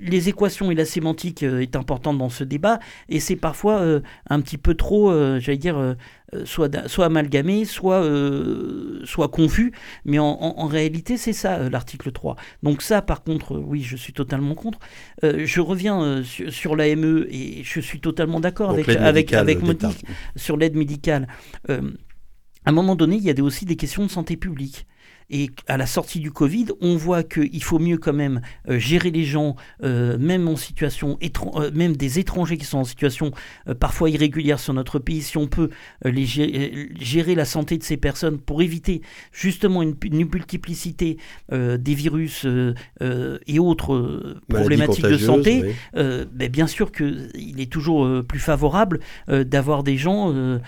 les 0.00 0.28
équations 0.28 0.72
et 0.72 0.74
la 0.74 0.84
sémantique 0.84 1.44
est 1.44 1.76
importante 1.76 2.18
dans 2.18 2.28
ce 2.28 2.42
débat, 2.42 2.80
et 3.08 3.20
c'est 3.20 3.36
parfois 3.36 4.00
un 4.28 4.40
petit 4.40 4.58
peu 4.58 4.74
trop, 4.74 5.12
j'allais 5.38 5.58
dire, 5.58 5.94
soit, 6.44 6.88
soit 6.88 7.06
amalgamé, 7.06 7.64
soit, 7.64 8.02
euh, 8.02 9.00
soit 9.04 9.28
confus. 9.28 9.72
Mais 10.04 10.18
en, 10.18 10.66
réalité, 10.66 11.16
c'est 11.16 11.32
ça 11.32 11.58
euh, 11.58 11.70
l'article 11.70 12.12
3. 12.12 12.36
Donc 12.62 12.82
ça, 12.82 13.02
par 13.02 13.22
contre, 13.22 13.56
oui, 13.56 13.82
je 13.82 13.96
suis 13.96 14.12
totalement 14.12 14.54
contre. 14.54 14.78
je 15.22 15.60
reviens 15.60 16.22
sur, 16.24 16.76
l'AME 16.76 17.26
et 17.30 17.62
je 17.62 17.80
suis 17.80 18.00
totalement 18.00 18.40
d'accord 18.40 18.70
avec, 18.70 18.88
avec, 18.88 19.32
avec 19.32 19.62
Monique 19.62 20.04
sur 20.36 20.56
l'aide 20.56 20.76
médicale. 20.76 21.28
à 21.68 21.80
un 22.64 22.72
moment 22.72 22.96
donné, 22.96 23.16
il 23.16 23.22
y 23.22 23.30
a 23.30 23.42
aussi 23.42 23.64
des 23.64 23.76
questions 23.76 24.04
de 24.04 24.10
santé 24.10 24.36
publique. 24.36 24.86
Et 25.28 25.50
à 25.66 25.76
la 25.76 25.86
sortie 25.86 26.20
du 26.20 26.30
Covid, 26.30 26.66
on 26.80 26.96
voit 26.96 27.24
qu'il 27.24 27.62
faut 27.62 27.80
mieux 27.80 27.98
quand 27.98 28.12
même 28.12 28.40
euh, 28.68 28.78
gérer 28.78 29.10
les 29.10 29.24
gens, 29.24 29.56
euh, 29.82 30.16
même 30.18 30.46
en 30.46 30.54
situation, 30.54 31.18
euh, 31.56 31.70
même 31.74 31.96
des 31.96 32.20
étrangers 32.20 32.56
qui 32.56 32.64
sont 32.64 32.78
en 32.78 32.84
situation 32.84 33.32
parfois 33.80 34.08
irrégulière 34.08 34.60
sur 34.60 34.72
notre 34.72 34.98
pays, 35.00 35.22
si 35.22 35.36
on 35.36 35.48
peut 35.48 35.70
les 36.04 36.26
gérer, 36.26 37.34
la 37.34 37.44
santé 37.44 37.76
de 37.76 37.82
ces 37.82 37.96
personnes 37.96 38.38
pour 38.38 38.62
éviter 38.62 39.02
justement 39.32 39.82
une, 39.82 39.96
multiplicité 40.02 41.18
des 41.50 41.94
virus 41.94 42.46
et 43.00 43.58
autres 43.58 44.36
problématiques 44.48 45.06
de 45.06 45.18
santé, 45.18 45.74
ben 45.94 46.50
bien 46.50 46.66
sûr 46.66 46.92
qu'il 46.92 47.60
est 47.60 47.70
toujours 47.70 48.24
plus 48.24 48.38
favorable 48.38 49.00
d'avoir 49.28 49.82
des 49.82 49.96
gens 49.96 50.60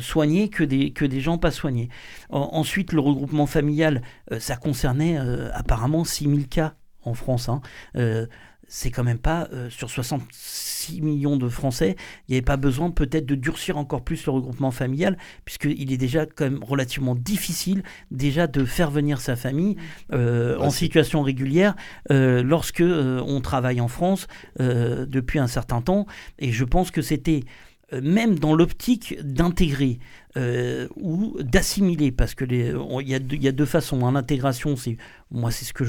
soignés 0.00 0.48
que 0.48 0.64
des, 0.64 0.90
que 0.90 1.04
des 1.04 1.20
gens 1.20 1.38
pas 1.38 1.50
soignés. 1.50 1.88
ensuite, 2.30 2.92
le 2.92 3.00
regroupement 3.00 3.46
familial 3.46 3.99
euh, 4.32 4.40
ça 4.40 4.56
concernait 4.56 5.18
euh, 5.18 5.50
apparemment 5.52 6.04
6000 6.04 6.48
cas 6.48 6.74
en 7.02 7.14
France. 7.14 7.48
Hein. 7.48 7.60
Euh, 7.96 8.26
c'est 8.72 8.92
quand 8.92 9.02
même 9.02 9.18
pas 9.18 9.48
sur 9.68 9.90
66 9.90 11.02
millions 11.02 11.36
de 11.36 11.48
Français, 11.48 11.96
il 12.28 12.30
n'y 12.30 12.36
avait 12.36 12.44
pas 12.44 12.56
besoin 12.56 12.92
peut-être 12.92 13.26
de 13.26 13.34
durcir 13.34 13.76
encore 13.76 14.04
plus 14.04 14.24
le 14.26 14.30
regroupement 14.30 14.70
familial, 14.70 15.18
puisqu'il 15.44 15.92
est 15.92 15.96
déjà 15.96 16.24
quand 16.24 16.44
même 16.44 16.62
relativement 16.62 17.16
difficile 17.16 17.82
déjà 18.12 18.46
de 18.46 18.64
faire 18.64 18.92
venir 18.92 19.20
sa 19.20 19.34
famille 19.34 19.74
en 20.12 20.70
situation 20.70 21.22
régulière 21.22 21.74
lorsque 22.10 22.84
on 22.86 23.40
travaille 23.40 23.80
en 23.80 23.88
France 23.88 24.28
depuis 24.56 25.40
un 25.40 25.48
certain 25.48 25.82
temps. 25.82 26.06
Et 26.38 26.52
je 26.52 26.64
pense 26.64 26.92
que 26.92 27.02
c'était 27.02 27.40
même 27.92 28.38
dans 28.38 28.54
l'optique 28.54 29.16
d'intégrer 29.22 29.98
euh, 30.36 30.86
ou 30.94 31.36
d'assimiler, 31.40 32.12
parce 32.12 32.36
que 32.36 32.44
il 32.44 33.08
y, 33.08 33.48
a 33.48 33.52
deux 33.52 33.64
façons. 33.64 34.02
En 34.02 34.14
intégration, 34.14 34.76
c'est 34.76 34.96
moi 35.32 35.50
c'est 35.50 35.64
ce 35.64 35.72
que 35.72 35.84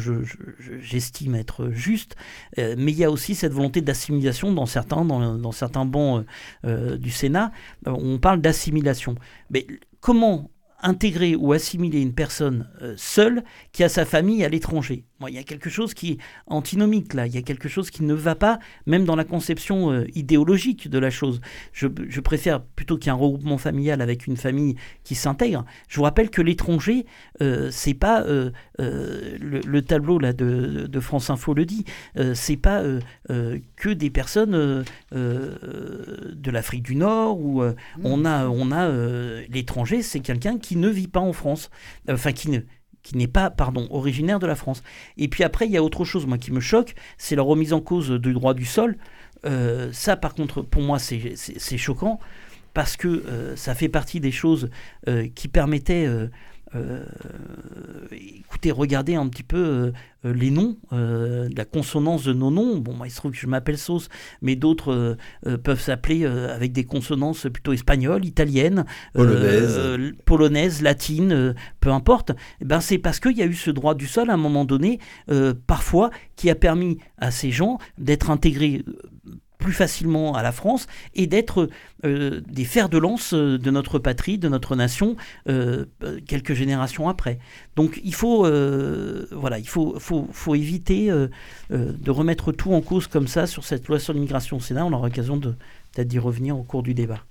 j'estime 0.82 1.36
être 1.36 1.70
juste, 1.70 2.16
euh, 2.58 2.74
mais 2.76 2.92
il 2.92 2.98
y 2.98 3.04
a 3.04 3.12
aussi 3.12 3.36
cette 3.36 3.54
volonté 3.54 3.82
d'assimilation 3.82 4.52
dans 4.52 4.66
certains 4.66 5.06
dans, 5.06 5.52
certains 5.52 5.86
bancs 5.86 6.26
euh, 6.66 6.98
du 6.98 7.12
Sénat. 7.12 7.52
on 7.86 8.18
parle 8.18 8.42
d'assimilation, 8.42 9.14
mais 9.52 9.68
comment 10.00 10.50
intégrer 10.82 11.36
ou 11.36 11.54
assimiler 11.54 12.02
une 12.02 12.16
personne 12.16 12.68
seule 12.98 13.44
qui 13.74 13.84
a 13.84 13.90
sa 13.90 14.06
famille 14.06 14.44
à 14.44 14.50
l'étranger? 14.50 15.06
Il 15.28 15.36
y 15.36 15.38
a 15.38 15.44
quelque 15.44 15.70
chose 15.70 15.94
qui 15.94 16.12
est 16.12 16.18
antinomique 16.48 17.14
là, 17.14 17.28
il 17.28 17.34
y 17.34 17.38
a 17.38 17.42
quelque 17.42 17.70
chose 17.70 17.90
qui 17.90 18.04
ne 18.04 18.14
va 18.14 18.36
pas, 18.36 18.60
même 18.86 19.06
dans 19.06 19.16
la 19.16 19.24
conception 19.24 19.92
euh, 19.92 20.06
idéologique 20.16 20.90
de 20.90 21.00
la 21.00 21.10
chose. 21.10 21.42
Je, 21.74 21.88
préfère 22.22 22.62
plutôt 22.62 22.98
qu'il 22.98 23.08
y 23.08 23.10
ait 23.10 23.14
un 23.14 23.20
regroupement 23.20 23.58
familial 23.58 24.02
avec 24.02 24.28
une 24.28 24.38
famille 24.38 24.76
qui 25.04 25.16
s'intègre. 25.16 25.66
Je 25.88 25.98
vous 25.98 26.04
rappelle 26.04 26.30
que 26.30 26.42
l'étranger, 26.42 27.06
euh, 27.42 27.70
c'est 27.72 27.94
pas 27.94 28.22
euh, 28.24 28.52
le, 28.78 29.82
tableau 29.82 30.20
là 30.20 30.34
de, 30.34 31.00
France 31.00 31.30
Info 31.30 31.54
le 31.54 31.66
dit, 31.66 31.84
c'est 32.34 32.58
pas 32.58 32.84
que 33.28 33.90
des 33.90 34.10
personnes 34.12 34.86
de 35.12 36.52
l'Afrique 36.52 36.84
du 36.84 36.96
Nord 36.96 37.40
où 37.40 37.64
mmh. 37.64 37.76
on 38.04 38.24
a, 38.26 38.48
on 38.48 38.72
a 38.72 38.90
l'étranger, 39.50 40.04
c'est 40.04 40.20
quelqu'un 40.20 40.60
qui 40.60 40.76
ne 40.76 40.90
vit 40.90 41.08
pas 41.08 41.20
en 41.20 41.34
France, 41.34 41.72
enfin 42.08 42.32
qui 42.32 42.50
ne 42.50 42.60
qui 43.04 43.18
n'est 43.18 43.28
pas, 43.28 43.50
pardon, 43.50 43.88
originaire 43.92 44.40
de 44.40 44.48
la 44.48 44.56
France. 44.56 44.84
Et 45.18 45.28
puis 45.28 45.44
après, 45.44 45.66
il 45.66 45.72
y 45.72 45.78
a 45.78 45.84
autre 45.84 46.06
chose, 46.06 46.26
moi, 46.26 46.38
qui 46.38 46.52
me 46.52 46.60
choque, 46.60 46.96
c'est 47.18 47.36
la 47.36 47.44
remise 47.44 47.74
en 47.74 47.82
cause 47.82 48.12
du 48.12 48.34
droit 48.34 48.54
du 48.54 48.66
sol. 48.66 48.98
Euh, 49.46 49.90
ça, 49.92 50.16
par 50.16 50.36
contre, 50.36 50.62
pour 50.62 50.82
moi, 50.82 51.00
c'est 51.00 51.78
choquant. 51.78 52.20
parce 52.74 52.96
que 52.96 53.54
ça 53.56 53.76
fait 53.76 53.90
partie 53.90 54.20
des 54.20 54.32
choses 54.32 54.70
qui 55.36 55.48
permettaient 55.48 56.08
euh, 56.76 57.04
écoutez, 58.12 58.72
regardez 58.72 59.16
un 59.16 59.28
petit 59.28 59.44
peu 59.44 59.58
euh, 59.58 59.92
euh, 60.26 60.34
les 60.34 60.52
noms, 60.52 60.78
la 60.92 61.66
consonance 61.66 62.24
de 62.24 62.34
nos 62.34 62.52
noms. 62.52 62.78
Bon, 62.78 62.94
moi, 62.94 63.08
il 63.08 63.12
se 63.12 63.18
trouve 63.18 63.32
que 63.32 63.38
je 63.38 63.48
m'appelle 63.48 63.78
Sauce, 63.78 64.10
mais 64.42 64.56
d'autres 64.56 65.18
peuvent 65.64 65.80
s'appeler 65.80 66.26
avec 66.26 66.72
des 66.72 66.84
consonances 66.84 67.48
plutôt 67.52 67.74
espagnoles, 67.74 68.26
italiennes, 68.26 68.86
polonaises, 69.14 70.14
polonaise, 70.26 70.82
latines, 70.82 71.56
peu 71.80 71.92
importe. 71.92 72.32
Eh 72.62 72.66
ben, 72.66 72.80
c'est 72.80 72.98
parce 72.98 73.20
qu'il 73.20 73.38
y 73.38 73.42
a 73.42 73.46
eu 73.46 73.54
ce 73.54 73.72
droit 73.72 73.96
du 73.96 74.08
sol 74.08 74.30
à 74.30 74.34
un 74.34 74.38
moment 74.38 74.66
donné, 74.66 75.00
parfois, 75.68 76.12
qui 76.36 76.50
a 76.50 76.56
permis 76.56 77.00
à 77.18 77.32
ces 77.32 77.52
gens 77.52 77.80
d'être 77.98 78.30
intégrés 78.30 78.84
plus 79.62 79.72
facilement 79.72 80.36
à 80.36 80.44
la 80.44 80.52
France 80.52 80.88
et 81.16 81.28
d'être 81.28 81.70
euh, 82.04 82.42
des 82.50 82.66
fers 82.66 82.90
de 82.90 82.98
lance 82.98 83.34
euh, 83.34 83.58
de 83.58 83.72
notre 83.72 84.00
patrie, 84.00 84.38
de 84.38 84.50
notre 84.50 84.76
nation, 84.76 85.16
euh, 85.48 85.86
quelques 86.28 86.54
générations 86.54 87.08
après. 87.08 87.40
Donc 87.78 88.02
il 88.04 88.14
faut, 88.14 88.42
voilà, 89.32 89.60
il 89.60 89.68
faut, 89.68 90.56
éviter 90.56 91.10
de 91.70 92.12
remettre 92.12 92.52
tout 92.52 92.74
en 92.74 92.82
cause 92.82 93.08
comme 93.08 93.28
ça 93.28 93.48
sur 93.48 93.64
cette 93.64 93.88
loi 93.88 94.00
sur 94.00 94.14
l'immigration 94.14 94.58
au 94.58 94.60
Sénat. 94.60 94.86
On 94.86 94.92
aura 94.92 95.08
l'occasion 95.08 95.40
peut-être 95.40 96.08
d'y 96.08 96.20
revenir 96.20 96.58
au 96.58 96.64
cours 96.64 96.84
du 96.84 96.94
débat. 96.94 97.24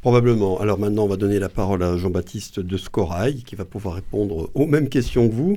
Probablement. 0.00 0.60
Alors 0.60 0.78
maintenant, 0.78 1.04
on 1.04 1.08
va 1.08 1.16
donner 1.16 1.38
la 1.38 1.48
parole 1.48 1.82
à 1.82 1.96
Jean-Baptiste 1.96 2.60
de 2.60 2.76
Scorail, 2.76 3.42
qui 3.42 3.56
va 3.56 3.64
pouvoir 3.64 3.94
répondre 3.94 4.48
aux 4.54 4.66
mêmes 4.66 4.88
questions 4.88 5.28
que 5.28 5.34
vous. 5.34 5.56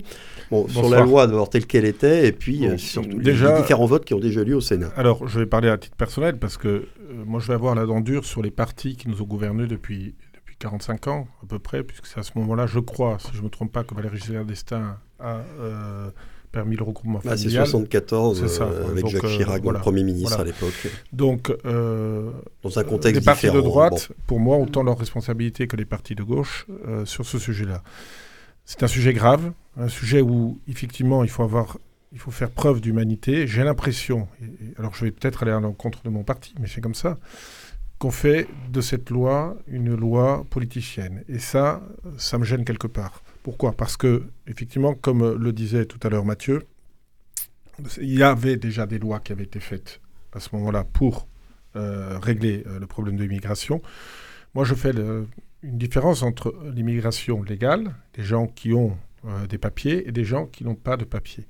Bon, 0.50 0.68
sur 0.68 0.90
la 0.90 1.02
loi 1.02 1.28
d'abord 1.28 1.50
telle 1.50 1.66
qu'elle 1.66 1.86
était, 1.86 2.28
et 2.28 2.32
puis 2.32 2.68
euh, 2.68 2.78
sur 2.78 3.04
les 3.04 3.34
différents 3.34 3.86
votes 3.86 4.04
qui 4.04 4.14
ont 4.14 4.20
déjà 4.20 4.44
lieu 4.44 4.56
au 4.56 4.62
Sénat. 4.62 4.92
Alors, 4.96 5.28
je 5.28 5.40
vais 5.40 5.46
parler 5.46 5.70
à 5.70 5.78
titre 5.78 5.96
personnel, 5.96 6.40
parce 6.40 6.58
que 6.58 6.68
euh, 6.68 6.86
moi, 7.26 7.40
je 7.40 7.48
vais 7.48 7.54
avoir 7.54 7.76
la 7.76 7.86
dent 7.86 8.02
dure 8.02 8.26
sur 8.26 8.42
les 8.42 8.52
partis 8.52 8.96
qui 8.96 9.10
nous 9.10 9.22
ont 9.22 9.26
gouvernés 9.26 9.68
depuis, 9.68 10.16
depuis 10.34 10.56
45 10.58 11.08
ans, 11.08 11.28
à 11.44 11.46
peu 11.46 11.60
près, 11.60 11.84
puisque 11.84 12.08
c'est 12.08 12.20
à 12.20 12.24
ce 12.24 12.32
moment-là, 12.36 12.66
je 12.66 12.80
crois, 12.80 13.18
si 13.20 13.30
je 13.34 13.40
ne 13.40 13.44
me 13.46 13.50
trompe 13.50 13.72
pas, 13.72 13.84
que 13.84 13.94
Valéry 13.94 14.18
Giscard 14.18 14.46
d'Estaing 14.46 14.98
a... 15.20 15.42
Euh, 15.60 16.10
permis 16.52 16.76
le 16.76 16.84
regroupement 16.84 17.20
familial. 17.20 17.66
c'est 17.66 17.72
74, 17.72 18.48
ça, 18.48 18.70
avec 18.90 19.08
Jacques 19.08 19.26
Chirac, 19.26 19.64
le 19.64 19.80
Premier 19.80 20.04
ministre 20.04 20.40
à 20.40 20.44
l'époque. 20.44 20.88
Donc, 21.14 21.52
dans 21.64 22.80
un 22.80 22.84
contexte 22.84 23.22
les 23.22 23.26
partis 23.26 23.50
de 23.50 23.62
droite, 23.62 24.12
pour 24.28 24.40
moi, 24.40 24.58
ont 24.58 24.64
autant 24.64 24.84
leur 24.84 24.98
responsabilité 24.98 25.68
que 25.68 25.76
les 25.76 25.86
partis 25.86 26.16
de 26.16 26.24
gauche 26.24 26.68
sur 27.06 27.26
ce 27.26 27.40
sujet-là. 27.40 27.84
C'est 28.66 28.84
un 28.84 28.88
sujet 28.88 29.14
grave, 29.14 29.52
un 29.76 29.90
sujet 29.90 30.22
où 30.22 30.60
effectivement 30.68 31.24
il 31.24 31.30
faut 31.30 31.44
avoir, 31.44 31.78
il 32.14 32.20
faut 32.20 32.32
faire 32.32 32.52
preuve 32.52 32.80
d'humanité. 32.80 33.48
J'ai 33.48 33.64
l'impression, 33.64 34.28
alors 34.78 34.94
je 34.94 35.06
vais 35.06 35.12
peut-être 35.12 35.44
aller 35.44 35.52
à 35.52 35.60
l'encontre 35.60 36.04
de 36.04 36.10
mon 36.10 36.24
parti, 36.24 36.54
mais 36.60 36.68
c'est 36.68 36.80
comme 36.80 36.96
ça, 36.96 37.18
qu'on 37.98 38.12
fait 38.12 38.48
de 38.72 38.82
cette 38.82 39.10
loi 39.10 39.58
une 39.68 39.96
loi 39.96 40.46
politicienne. 40.50 41.24
Et 41.28 41.40
ça, 41.40 41.82
ça 42.18 42.38
me 42.38 42.44
gêne 42.44 42.66
quelque 42.66 42.88
part. 42.88 43.24
Pourquoi? 43.44 43.74
Parce 43.74 43.98
que 43.98 44.24
effectivement, 44.48 44.94
comme 44.94 45.36
le 45.36 45.54
disait 45.54 45.86
tout 45.86 46.00
à 46.04 46.10
l'heure 46.10 46.26
Mathieu, 46.26 46.64
il 47.98 48.18
y 48.18 48.24
avait 48.24 48.58
déjà 48.58 48.86
des 48.86 49.00
lois 49.00 49.20
qui 49.20 49.32
avaient 49.32 49.44
été 49.44 49.60
faites 49.60 50.02
à 50.34 50.40
ce 50.40 50.50
moment-là 50.56 50.84
pour 50.84 51.28
euh, 51.76 52.20
régler 52.20 52.64
euh, 52.68 52.80
le 52.80 52.88
problème 52.88 53.16
de 53.18 53.24
l'immigration. 53.24 53.82
Moi, 54.54 54.66
je 54.66 54.76
fais 54.76 54.92
une 54.92 55.78
différence 55.78 56.22
entre 56.22 56.54
l'immigration 56.74 57.42
légale, 57.44 57.96
des 58.14 58.24
gens 58.24 58.48
qui 58.48 58.74
ont 58.74 58.98
euh, 59.26 59.48
des 59.48 59.58
papiers, 59.58 60.08
et 60.08 60.12
des 60.12 60.26
gens 60.26 60.46
qui 60.46 60.66
n'ont 60.66 60.76
pas 60.76 60.98
de 60.98 61.06
papiers. 61.06 61.48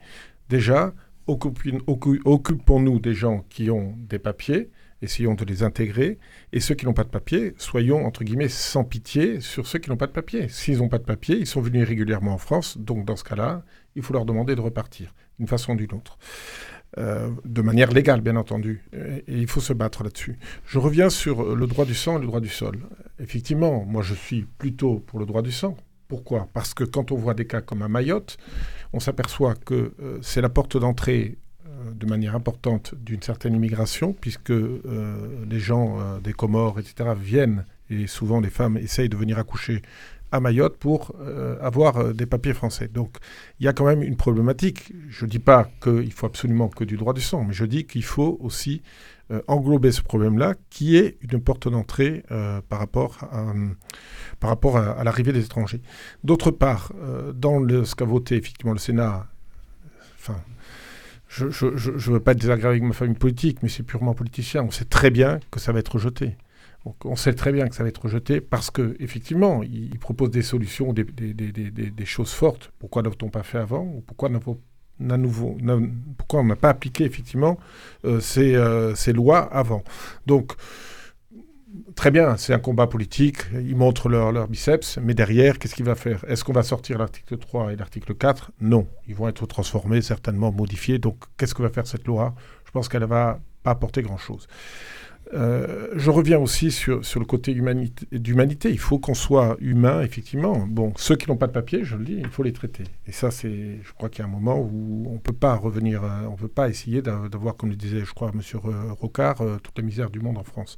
Déjà, 0.50 0.94
occupons-nous 1.28 3.00
des 3.00 3.14
gens 3.14 3.46
qui 3.50 3.72
ont 3.72 3.96
des 3.98 4.20
papiers, 4.20 4.70
essayons 5.01 5.34
de 5.34 5.46
les 5.46 5.63
intégrer, 5.63 6.20
et 6.53 6.60
ceux 6.60 6.75
qui 6.75 6.86
n'ont 6.86 6.93
pas 6.93 7.03
de 7.03 7.10
papiers, 7.10 7.53
soyons, 7.58 8.05
entre 8.05 8.24
guillemets, 8.24 8.50
sans 8.50 8.84
pitié 8.84 9.41
sur 9.41 9.67
ceux 9.67 9.79
qui 9.79 9.89
n'ont 9.89 9.98
pas 9.98 10.08
de 10.08 10.12
papiers. 10.12 10.48
S'ils 10.50 10.77
n'ont 10.77 10.89
pas 10.89 11.00
de 11.00 11.03
papiers, 11.03 11.38
ils 11.38 11.48
sont 11.48 11.62
venus 11.62 11.88
régulièrement 11.88 12.34
en 12.34 12.38
France, 12.38 12.77
donc 12.77 13.05
dans 13.05 13.15
ce 13.15 13.24
cas-là, 13.24 13.63
il 13.96 14.03
faut 14.03 14.13
leur 14.13 14.25
demander 14.25 14.55
de 14.55 14.62
repartir, 14.62 15.13
d'une 15.39 15.48
façon 15.48 15.74
ou 15.74 15.75
d'une 15.75 15.93
autre. 15.93 16.17
Euh, 16.98 17.29
de 17.46 17.61
manière 17.61 17.92
légale, 17.92 18.20
bien 18.22 18.35
entendu. 18.35 18.83
Et, 18.94 19.24
il 19.27 19.48
faut 19.48 19.61
se 19.61 19.72
battre 19.72 20.03
là-dessus. 20.03 20.37
Je 20.66 20.77
reviens 20.77 21.09
sur 21.09 21.55
le 21.55 21.68
droit 21.68 21.85
du 21.85 21.96
sang 21.96 22.18
et 22.18 22.22
le 22.22 22.27
droit 22.27 22.42
du 22.42 22.50
sol. 22.50 22.79
Effectivement, 23.20 23.85
moi 23.85 24.01
je 24.01 24.14
suis 24.14 24.46
plutôt 24.57 25.00
pour 25.00 25.20
le 25.20 25.25
droit 25.25 25.42
du 25.42 25.51
sang. 25.51 25.77
Pourquoi? 26.09 26.50
Parce 26.53 26.74
que 26.74 26.83
quand 26.83 27.14
on 27.14 27.16
voit 27.16 27.33
des 27.33 27.48
cas 27.48 27.61
comme 27.61 27.81
à 27.81 27.87
Mayotte, 27.87 28.37
on 28.92 29.00
s'aperçoit 29.00 29.55
que 29.55 29.94
euh, 30.01 30.20
c'est 30.22 30.42
la 30.42 30.50
porte 30.50 30.75
d'entrée 30.75 31.37
de 31.96 32.05
manière 32.05 32.35
importante 32.35 32.94
d'une 32.96 33.22
certaine 33.22 33.55
immigration, 33.55 34.13
puisque 34.20 34.51
les 34.51 35.59
gens 35.59 35.98
des 36.24 36.33
Comores, 36.33 36.79
etc., 36.79 37.11
viennent, 37.20 37.65
et 37.89 38.07
souvent 38.07 38.39
les 38.39 38.50
femmes 38.50 38.77
essayent 38.77 39.09
de 39.09 39.17
venir 39.17 39.37
accoucher 39.37 39.81
à 40.31 40.39
Mayotte 40.39 40.77
pour 40.77 41.13
euh, 41.20 41.57
avoir 41.61 41.98
euh, 41.98 42.13
des 42.13 42.25
papiers 42.25 42.53
français. 42.53 42.87
Donc 42.87 43.17
il 43.59 43.65
y 43.65 43.67
a 43.67 43.74
quand 43.74 43.85
même 43.85 44.01
une 44.01 44.15
problématique. 44.15 44.94
Je 45.09 45.25
ne 45.25 45.29
dis 45.29 45.39
pas 45.39 45.70
qu'il 45.81 46.11
faut 46.13 46.25
absolument 46.25 46.70
que 46.70 46.83
du 46.83 46.98
droit 46.98 47.13
du 47.13 47.22
sang, 47.22 47.44
mais 47.44 47.53
je 47.53 47.65
dis 47.65 47.85
qu'il 47.85 48.03
faut 48.03 48.37
aussi 48.41 48.81
euh, 49.31 49.41
englober 49.48 49.91
ce 49.91 50.01
problème-là, 50.01 50.55
qui 50.70 50.96
est 50.96 51.17
une 51.22 51.41
porte 51.41 51.67
d'entrée 51.67 52.24
par 52.70 52.79
rapport 52.79 53.17
à, 53.24 54.91
à, 54.91 55.03
l'arrivée 55.03 55.33
des 55.33 55.46
étrangers. 55.46 55.81
D'autre 56.24 56.51
part, 56.51 56.94
dans 57.33 57.61
ce 57.85 57.96
qu'a 57.96 58.05
voté 58.05 58.35
effectivement 58.35 58.74
le 58.74 58.79
Sénat, 58.79 59.27
enfin, 60.15 60.37
je 61.31 61.46
ne 61.46 62.13
veux 62.13 62.20
pas 62.20 62.33
désagréable 62.33 62.75
avec 62.75 62.83
ma 62.83 62.94
famille 62.94 63.15
politique, 63.15 63.63
mais 63.63 63.70
c'est 63.70 63.83
purement 63.83 64.13
politicien. 64.13 64.63
On 64.63 64.72
sait 64.72 64.85
très 64.85 65.11
bien 65.11 65.39
que 65.50 65.59
ça 65.59 65.72
va 65.72 65.79
être 65.79 65.94
rejeté 65.94 66.35
on 67.05 67.15
sait 67.15 67.33
très 67.33 67.51
bien 67.51 67.67
que 67.67 67.75
ça 67.75 67.83
va 67.83 67.89
être 67.89 68.01
rejeté 68.01 68.41
parce 68.41 68.72
que 68.72 68.96
effectivement, 69.00 69.61
il, 69.63 69.98
propose 70.00 70.31
des 70.31 70.41
solutions, 70.41 70.94
des, 70.94 71.05
choses 72.05 72.31
fortes. 72.31 72.72
Pourquoi 72.79 73.03
n'a-t-on 73.03 73.29
pas 73.29 73.44
fait 73.44 73.59
avant 73.59 73.83
ou 73.83 74.03
pourquoi 74.05 74.29
pourquoi 76.17 76.41
on 76.41 76.44
n'a 76.44 76.55
pas 76.55 76.70
appliqué 76.70 77.05
effectivement 77.05 77.57
euh, 78.05 78.20
euh, 78.37 78.96
ces, 78.96 79.13
lois 79.13 79.39
avant? 79.39 79.83
Donc, 80.25 80.53
très 81.96 82.12
bien, 82.12 82.38
c'est 82.38 82.53
un 82.53 82.60
combat 82.60 82.88
politique, 82.88 83.38
ils 83.53 83.75
montrent 83.75 84.10
leur, 84.10 84.31
leur 84.31 84.48
biceps, 84.48 84.98
mais 85.01 85.14
derrière, 85.14 85.60
qu'est-ce 85.60 85.75
qu'il 85.75 85.86
va 85.86 85.96
faire? 85.96 86.24
Est-ce 86.27 86.44
qu'on 86.44 86.53
va 86.53 86.64
sortir 86.64 86.98
l'article 86.98 87.38
3 87.38 87.74
et 87.74 87.75
l'article 87.75 88.16
4 88.16 88.51
Non, 88.62 88.88
ils 89.07 89.16
vont 89.16 89.27
être 89.27 89.46
transformés, 89.46 90.01
certainement 90.01 90.51
modifiés. 90.51 91.00
Donc, 91.00 91.18
qu'est-ce 91.38 91.55
que 91.55 91.62
va 91.62 91.70
faire 91.70 91.88
cette 91.88 92.05
loi? 92.05 92.36
Je 92.66 92.72
pense 92.72 92.90
qu'elle 92.90 93.01
ne 93.01 93.07
va 93.07 93.40
pas 93.64 93.72
apporter 93.72 94.01
grand-chose. 94.01 94.48
Euh, 95.33 95.87
je 95.96 96.09
reviens 96.09 96.39
aussi 96.39 96.72
sur, 96.72 97.05
sur 97.05 97.20
le 97.20 97.25
côté 97.25 97.53
d'humanité. 97.53 98.70
Il 98.70 98.79
faut 98.79 99.00
qu'on 99.00 99.13
soit 99.13 99.55
humain, 99.59 100.01
effectivement. 100.01 100.65
Bon, 100.67 100.94
ceux 100.98 101.15
qui 101.15 101.29
n'ont 101.29 101.37
pas 101.37 101.48
de 101.48 101.53
papier, 101.53 101.83
je 101.83 101.96
le 101.96 102.03
dis, 102.03 102.17
il 102.20 102.27
faut 102.27 102.44
les 102.44 102.53
traiter. 102.53 102.83
Et 103.07 103.11
ça, 103.11 103.31
c'est, 103.31 103.79
je 103.81 103.94
crois 103.94 104.09
qu'il 104.09 104.20
y 104.20 104.25
a 104.25 104.29
un 104.29 104.31
moment 104.31 104.59
où 104.59 105.05
on 105.09 105.13
ne 105.13 105.20
peut 105.20 105.33
pas 105.33 105.55
revenir, 105.55 106.03
euh, 106.03 106.25
on 106.27 106.31
ne 106.31 106.37
peut 106.37 106.48
pas 106.48 106.70
essayer 106.70 107.01
d'avoir, 107.01 107.55
comme 107.55 107.70
le 107.70 107.75
disait, 107.75 108.03
je 108.05 108.13
crois, 108.13 108.31
M. 108.33 108.41
Rocard, 109.00 109.41
euh, 109.41 109.57
toute 109.61 109.77
la 109.77 109.83
misère 109.83 110.09
du 110.09 110.20
monde 110.20 110.37
en 110.37 110.44
France. 110.44 110.77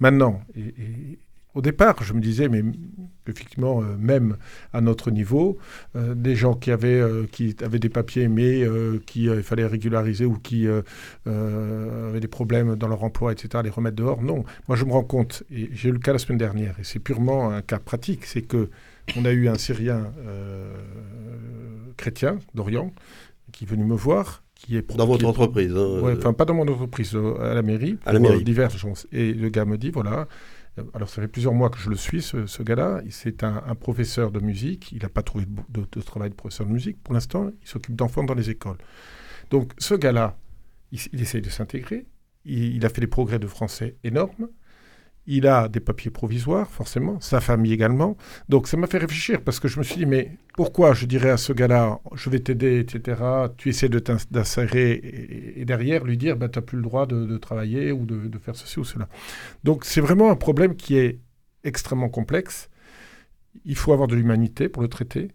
Maintenant, 0.00 0.40
au 1.54 1.62
départ, 1.62 2.02
je 2.02 2.12
me 2.12 2.20
disais, 2.20 2.48
mais 2.48 2.62
effectivement, 3.28 3.82
euh, 3.82 3.96
même 3.98 4.36
à 4.72 4.80
notre 4.80 5.10
niveau, 5.10 5.58
euh, 5.96 6.14
des 6.14 6.34
gens 6.34 6.54
qui 6.54 6.70
avaient, 6.70 7.00
euh, 7.00 7.26
qui 7.30 7.54
avaient 7.62 7.78
des 7.78 7.88
papiers, 7.88 8.28
mais 8.28 8.66
qu'il 9.06 9.42
fallait 9.42 9.66
régulariser 9.66 10.24
ou 10.24 10.34
qui 10.34 10.66
avaient 10.66 12.20
des 12.20 12.28
problèmes 12.28 12.76
dans 12.76 12.88
leur 12.88 13.02
emploi, 13.04 13.32
etc., 13.32 13.62
les 13.64 13.70
remettre 13.70 13.96
dehors, 13.96 14.22
non. 14.22 14.44
Moi, 14.68 14.76
je 14.76 14.84
me 14.84 14.92
rends 14.92 15.04
compte, 15.04 15.42
et 15.50 15.68
j'ai 15.72 15.88
eu 15.88 15.92
le 15.92 15.98
cas 15.98 16.12
la 16.12 16.18
semaine 16.18 16.38
dernière, 16.38 16.78
et 16.78 16.84
c'est 16.84 16.98
purement 16.98 17.50
un 17.50 17.62
cas 17.62 17.78
pratique, 17.78 18.24
c'est 18.24 18.42
que 18.42 18.70
on 19.16 19.24
a 19.24 19.32
eu 19.32 19.48
un 19.48 19.56
Syrien 19.56 20.12
chrétien 21.96 22.38
d'Orient 22.54 22.92
qui 23.52 23.64
est 23.64 23.66
venu 23.66 23.84
me 23.84 23.96
voir, 23.96 24.42
qui 24.54 24.76
est 24.76 24.96
dans 24.96 25.06
votre 25.06 25.26
entreprise. 25.26 25.74
Hein, 25.76 26.14
enfin, 26.16 26.32
pas 26.32 26.44
dans 26.44 26.54
mon 26.54 26.66
entreprise, 26.68 27.16
à 27.40 27.54
la 27.54 27.62
mairie, 27.62 27.98
à 28.06 28.12
la 28.12 28.18
mairie. 28.18 28.44
diverses 28.44 28.76
choses. 28.76 29.06
Et 29.12 29.32
le 29.34 29.48
gars 29.48 29.64
me 29.64 29.76
dit, 29.76 29.90
voilà, 29.90 30.28
alors, 30.94 31.08
ça 31.08 31.20
fait 31.20 31.28
plusieurs 31.28 31.52
mois 31.52 31.68
que 31.68 31.78
je 31.78 31.90
le 31.90 31.96
suis, 31.96 32.22
ce, 32.22 32.62
gars-là. 32.62 33.02
C'est 33.10 33.44
un, 33.44 33.74
professeur 33.74 34.30
de 34.30 34.40
musique. 34.40 34.90
Il 34.92 35.02
n'a 35.02 35.10
pas 35.10 35.22
trouvé 35.22 35.44
de, 35.68 36.00
travail 36.00 36.30
de 36.30 36.34
professeur 36.34 36.66
de 36.66 36.72
musique 36.72 37.02
pour 37.02 37.12
l'instant. 37.12 37.50
Il 37.60 37.68
s'occupe 37.68 37.94
d'enfants 37.94 38.24
dans 38.24 38.34
les 38.34 38.48
écoles. 38.48 38.78
Donc, 39.50 39.72
ce 39.78 39.94
gars-là, 39.94 40.38
il, 40.90 40.98
il, 41.12 41.20
essaye 41.20 41.42
de 41.42 41.50
s'intégrer. 41.50 42.06
il, 42.46 42.84
a 42.86 42.88
fait 42.88 43.02
des 43.02 43.06
progrès 43.06 43.38
de 43.38 43.46
français 43.46 43.96
énormes. 44.02 44.48
Il 45.26 45.46
a 45.46 45.68
des 45.68 45.78
papiers 45.78 46.10
provisoires, 46.10 46.68
forcément, 46.68 47.20
sa 47.20 47.40
famille 47.40 47.72
également. 47.72 48.16
Donc 48.48 48.66
ça 48.66 48.76
m'a 48.76 48.88
fait 48.88 48.98
réfléchir 48.98 49.40
parce 49.42 49.60
que 49.60 49.68
je 49.68 49.78
me 49.78 49.84
suis 49.84 49.96
dit, 49.96 50.06
mais 50.06 50.36
pourquoi 50.54 50.94
je 50.94 51.06
dirais 51.06 51.30
à 51.30 51.36
ce 51.36 51.52
gars-là, 51.52 52.00
je 52.14 52.28
vais 52.28 52.40
t'aider, 52.40 52.80
etc., 52.80 53.22
tu 53.56 53.68
essaies 53.68 53.88
de 53.88 54.00
t'insérer 54.00 55.54
et, 55.56 55.64
derrière 55.64 56.04
lui 56.04 56.16
dire, 56.16 56.36
bah, 56.36 56.48
tu 56.48 56.58
n'as 56.58 56.64
plus 56.64 56.76
le 56.76 56.82
droit 56.82 57.06
de, 57.06 57.38
travailler 57.38 57.92
ou 57.92 58.04
de, 58.04 58.38
faire 58.38 58.56
ceci 58.56 58.80
ou 58.80 58.84
cela. 58.84 59.08
Donc 59.62 59.84
c'est 59.84 60.00
vraiment 60.00 60.30
un 60.30 60.36
problème 60.36 60.74
qui 60.74 60.96
est 60.96 61.20
extrêmement 61.62 62.08
complexe. 62.08 62.68
Il 63.64 63.76
faut 63.76 63.92
avoir 63.92 64.08
de 64.08 64.16
l'humanité 64.16 64.68
pour 64.68 64.82
le 64.82 64.88
traiter. 64.88 65.28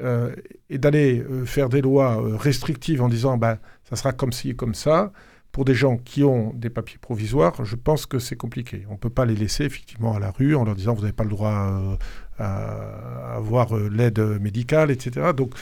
Euh, 0.00 0.34
et 0.70 0.78
d'aller 0.78 1.20
euh, 1.20 1.44
faire 1.44 1.68
des 1.68 1.82
lois 1.82 2.22
euh, 2.24 2.34
restrictives 2.34 3.02
en 3.02 3.08
disant, 3.08 3.36
bah, 3.36 3.58
ça 3.84 3.96
sera 3.96 4.12
comme 4.12 4.32
ci 4.32 4.50
et 4.50 4.56
comme 4.56 4.74
ça, 4.74 5.12
pour 5.52 5.64
des 5.64 5.74
gens 5.74 5.96
qui 5.96 6.22
ont 6.22 6.52
des 6.54 6.70
papiers 6.70 6.98
provisoires, 7.00 7.64
je 7.64 7.76
pense 7.76 8.06
que 8.06 8.18
c'est 8.18 8.36
compliqué. 8.36 8.84
On 8.88 8.92
ne 8.92 8.98
peut 8.98 9.10
pas 9.10 9.24
les 9.24 9.34
laisser 9.34 9.64
effectivement 9.64 10.14
à 10.14 10.20
la 10.20 10.30
rue 10.30 10.54
en 10.54 10.64
leur 10.64 10.76
disant 10.76 10.94
vous 10.94 11.02
n'avez 11.02 11.12
pas 11.12 11.24
le 11.24 11.30
droit 11.30 11.50
euh, 11.50 11.96
à 12.38 13.34
avoir 13.34 13.76
euh, 13.76 13.88
l'aide 13.88 14.20
médicale, 14.40 14.90
etc. 14.90 15.32
Donc 15.36 15.54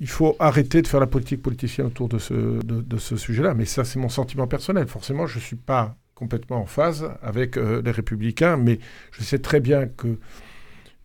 il 0.00 0.08
faut 0.08 0.34
arrêter 0.38 0.82
de 0.82 0.88
faire 0.88 1.00
la 1.00 1.06
politique 1.06 1.40
politicienne 1.40 1.86
autour 1.86 2.08
de 2.08 2.18
ce, 2.18 3.16
sujet-là. 3.16 3.54
Mais 3.54 3.64
ça, 3.64 3.84
c'est 3.84 3.98
mon 3.98 4.08
sentiment 4.08 4.46
personnel. 4.48 4.88
Forcément, 4.88 5.26
je 5.26 5.38
ne 5.38 5.42
suis 5.42 5.56
pas 5.56 5.96
complètement 6.14 6.60
en 6.60 6.66
phase 6.66 7.08
avec 7.22 7.56
euh, 7.56 7.80
les 7.82 7.90
républicains, 7.90 8.56
mais 8.56 8.80
je 9.12 9.22
sais 9.22 9.38
très 9.38 9.60
bien 9.60 9.86
que 9.86 10.18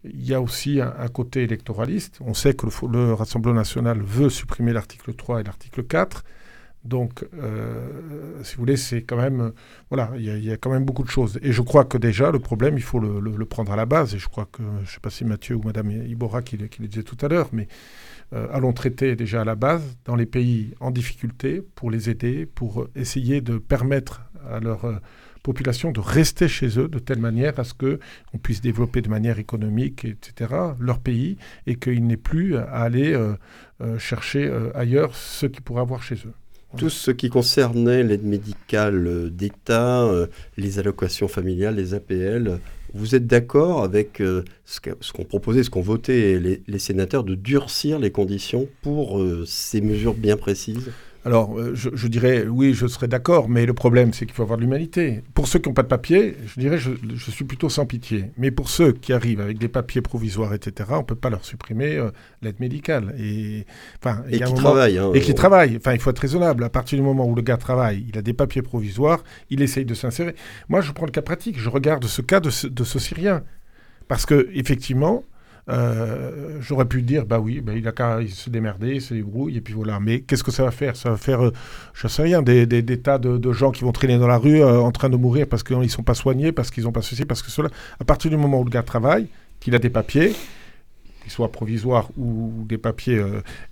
il 0.06 0.26
y 0.26 0.34
a 0.34 0.40
aussi 0.40 0.80
un, 0.80 1.08
côté 1.10 1.44
électoraliste. 1.44 2.20
On 2.22 2.34
sait 2.34 2.54
que 2.54 2.66
le, 2.66 2.92
le 2.92 3.14
Rassemblement 3.14 3.56
national 3.56 4.00
veut 4.02 4.30
supprimer 4.30 4.72
l'article 4.72 5.14
3 5.14 5.42
et 5.42 5.44
l'article 5.44 5.84
4. 5.84 6.24
Donc, 6.86 7.26
euh, 7.34 8.42
si 8.44 8.56
vous 8.56 8.62
voulez, 8.62 8.78
c'est 8.78 9.02
quand 9.02 9.18
même. 9.18 9.52
Voilà, 9.90 10.12
il 10.16 10.44
y, 10.44 10.52
a 10.52 10.58
quand 10.58 10.72
même 10.72 10.86
beaucoup 10.86 11.04
de 11.04 11.10
choses. 11.10 11.38
Et 11.42 11.52
je 11.52 11.62
crois 11.62 11.84
que 11.84 11.98
déjà, 11.98 12.32
le 12.32 12.40
problème, 12.40 12.78
il 12.78 12.84
faut 12.84 13.00
le, 13.00 13.46
prendre 13.46 13.72
à 13.74 13.76
la 13.76 13.86
base. 13.86 14.16
Et 14.16 14.20
je 14.20 14.30
crois 14.30 14.48
que, 14.50 14.64
je 14.64 14.82
ne 14.82 14.86
sais 14.86 15.00
pas 15.02 15.10
si 15.10 15.26
Mathieu 15.26 15.56
ou 15.56 15.62
Madame 15.64 15.92
Ibora 15.92 16.42
qui, 16.42 16.58
qui 16.70 16.82
le 16.82 16.88
disait 16.88 17.04
tout 17.04 17.18
à 17.22 17.28
l'heure, 17.28 17.50
mais 17.52 17.68
euh, 18.32 18.48
allons 18.54 18.72
traiter 18.72 19.16
déjà 19.16 19.42
à 19.42 19.44
la 19.44 19.56
base 19.56 19.98
dans 20.06 20.16
les 20.16 20.26
pays 20.26 20.74
en 20.80 20.92
difficulté 20.92 21.62
pour 21.76 21.92
les 21.92 22.10
aider, 22.10 22.46
pour 22.46 22.88
essayer 22.96 23.42
de 23.42 23.58
permettre 23.58 24.22
à 24.50 24.62
leur 24.62 24.86
euh, 24.86 24.96
population 25.44 25.92
de 25.92 26.00
rester 26.00 26.48
chez 26.48 26.80
eux 26.80 26.88
de 26.88 27.00
telle 27.00 27.20
manière 27.20 27.60
à 27.60 27.66
ce 27.66 27.74
qu'on 27.74 28.38
puisse 28.38 28.62
développer 28.62 29.02
de 29.02 29.10
manière 29.10 29.38
économique, 29.38 30.06
etc., 30.06 30.54
leur 30.80 31.00
pays, 31.00 31.38
et 31.68 31.76
qu'il 31.76 32.06
n'ait 32.08 32.18
plus 32.18 32.56
à 32.58 32.64
aller 32.64 33.18
chercher 33.98 34.52
ailleurs 34.76 35.16
ce 35.16 35.46
qu'ils 35.46 35.62
pourraient 35.62 35.82
avoir 35.82 36.04
chez 36.04 36.16
eux. 36.16 36.34
Tout 36.78 36.90
ce 36.90 37.10
qui 37.10 37.30
concernait 37.30 38.04
l'aide 38.04 38.24
médicale 38.24 39.08
euh, 39.08 39.30
d'État, 39.30 40.04
euh, 40.04 40.28
les 40.56 40.78
allocations 40.78 41.28
familiales, 41.28 41.76
les 41.76 41.96
APL, 41.96 42.60
vous 42.94 43.16
êtes 43.16 43.26
d'accord 43.26 43.84
avec 43.84 44.22
euh, 44.22 44.44
ce 44.66 44.80
qu'ont 44.80 45.24
proposé, 45.24 45.64
ce 45.64 45.70
qu'ont 45.72 45.82
voté 45.82 46.40
les, 46.40 46.80
sénateurs 46.80 47.24
de 47.24 47.34
durcir 47.36 47.98
les 47.98 48.12
conditions 48.12 48.68
pour 48.82 49.22
ces 49.46 49.82
mesures 49.82 50.16
bien 50.16 50.38
précises? 50.38 50.90
Alors, 51.26 51.60
euh, 51.60 51.76
je, 51.76 52.08
dirais, 52.08 52.46
oui, 52.48 52.74
je 52.74 52.88
serais 52.88 53.10
d'accord, 53.10 53.50
mais 53.50 53.66
le 53.66 53.74
problème, 53.74 54.14
c'est 54.14 54.26
qu'il 54.26 54.34
faut 54.34 54.44
avoir 54.44 54.58
de 54.58 54.64
l'humanité. 54.64 55.22
Pour 55.34 55.48
ceux 55.48 55.60
qui 55.60 55.68
n'ont 55.68 55.74
pas 55.74 55.84
de 55.84 55.88
papier, 55.88 56.38
je 56.48 56.60
dirais, 56.60 56.78
je, 56.78 56.92
suis 57.30 57.44
plutôt 57.44 57.68
sans 57.68 57.86
pitié. 57.86 58.32
Mais 58.38 58.52
pour 58.52 58.70
ceux 58.70 58.94
qui 58.94 59.12
arrivent 59.12 59.42
avec 59.42 59.58
des 59.58 59.68
papiers 59.68 60.02
provisoires, 60.02 60.54
etc., 60.54 60.90
on 60.94 60.98
ne 61.00 61.04
peut 61.04 61.16
pas 61.16 61.30
leur 61.30 61.44
supprimer 61.44 61.98
euh, 61.98 62.12
l'aide 62.42 62.60
médicale. 62.62 63.14
Et, 63.20 63.66
enfin, 64.02 64.24
et 64.30 64.40
qui 64.40 64.54
travaillent. 64.54 64.98
Hein, 64.98 65.12
et 65.14 65.20
qui 65.20 65.34
travaillent. 65.34 65.76
Enfin, 65.76 65.94
il 65.94 66.00
faut 66.00 66.10
être 66.10 66.20
raisonnable. 66.20 66.64
À 66.64 66.70
partir 66.70 66.98
du 66.98 67.04
moment 67.04 67.26
où 67.26 67.36
le 67.36 67.42
gars 67.42 67.58
travaille, 67.58 68.06
il 68.08 68.18
a 68.18 68.22
des 68.22 68.34
papiers 68.34 68.62
provisoires, 68.62 69.24
il 69.50 69.62
essaye 69.62 69.86
de 69.86 69.94
s'insérer. 69.94 70.36
Moi, 70.70 70.80
je 70.80 70.94
prends 70.94 71.06
le 71.06 71.12
cas 71.12 71.22
pratique. 71.22 71.60
Je 71.60 71.70
regarde 71.70 72.06
ce 72.06 72.22
cas 72.22 72.40
de 72.40 72.50
ce, 72.50 72.66
de 72.66 72.84
ce 72.86 72.98
Syrien. 72.98 73.44
Parce 74.08 74.26
que, 74.26 74.50
effectivement, 74.54 75.24
euh, 75.70 76.58
j'aurais 76.62 76.86
pu 76.86 77.02
dire, 77.02 77.26
bah 77.26 77.40
oui, 77.40 77.62
bah 77.62 77.74
il 77.76 77.88
a 77.88 77.92
qu'à 77.92 78.20
se 78.28 78.50
démerder, 78.50 78.96
il 78.96 79.02
se 79.02 79.14
débrouille, 79.14 79.58
et 79.58 79.62
puis 79.62 79.74
voilà. 79.74 80.00
Mais 80.00 80.22
qu'est-ce 80.22 80.44
que 80.44 80.52
ça 80.52 80.64
va 80.64 80.72
faire? 80.72 80.96
Ça 80.96 81.12
va 81.12 81.18
faire, 81.18 81.46
euh, 81.46 81.54
je 81.94 82.08
sais 82.08 82.24
rien, 82.24 82.42
des, 82.42 82.68
tas 83.02 83.18
de, 83.18 83.52
gens 83.52 83.72
qui 83.72 83.84
vont 83.84 83.92
traîner 83.92 84.18
dans 84.18 84.28
la 84.28 84.38
rue 84.38 84.62
euh, 84.62 84.80
en 84.80 84.92
train 84.92 85.10
de 85.10 85.18
mourir 85.18 85.48
parce 85.48 85.64
qu'ils 85.64 85.78
ne 85.78 85.88
sont 85.88 86.04
pas 86.04 86.16
soignés, 86.16 86.52
parce 86.52 86.72
qu'ils 86.72 86.84
n'ont 86.84 86.92
pas 86.92 87.02
ceci, 87.02 87.26
parce 87.26 87.42
que 87.42 87.52
cela. 87.52 87.70
À 88.00 88.04
partir 88.04 88.32
du 88.32 88.38
moment 88.38 88.60
où 88.62 88.64
le 88.64 88.70
gars 88.70 88.84
travaille, 88.84 89.28
qu'il 89.60 89.76
a 89.76 89.80
des 89.80 89.90
papiers, 89.90 90.34
qu'ils 91.22 91.32
soient 91.32 91.52
provisoires 91.52 92.10
ou 92.18 92.66
des 92.68 92.78
papiers, 92.78 93.22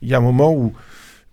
il 0.01 0.09
y 0.09 0.13
a 0.13 0.17
un 0.17 0.21
moment 0.21 0.53
où 0.53 0.73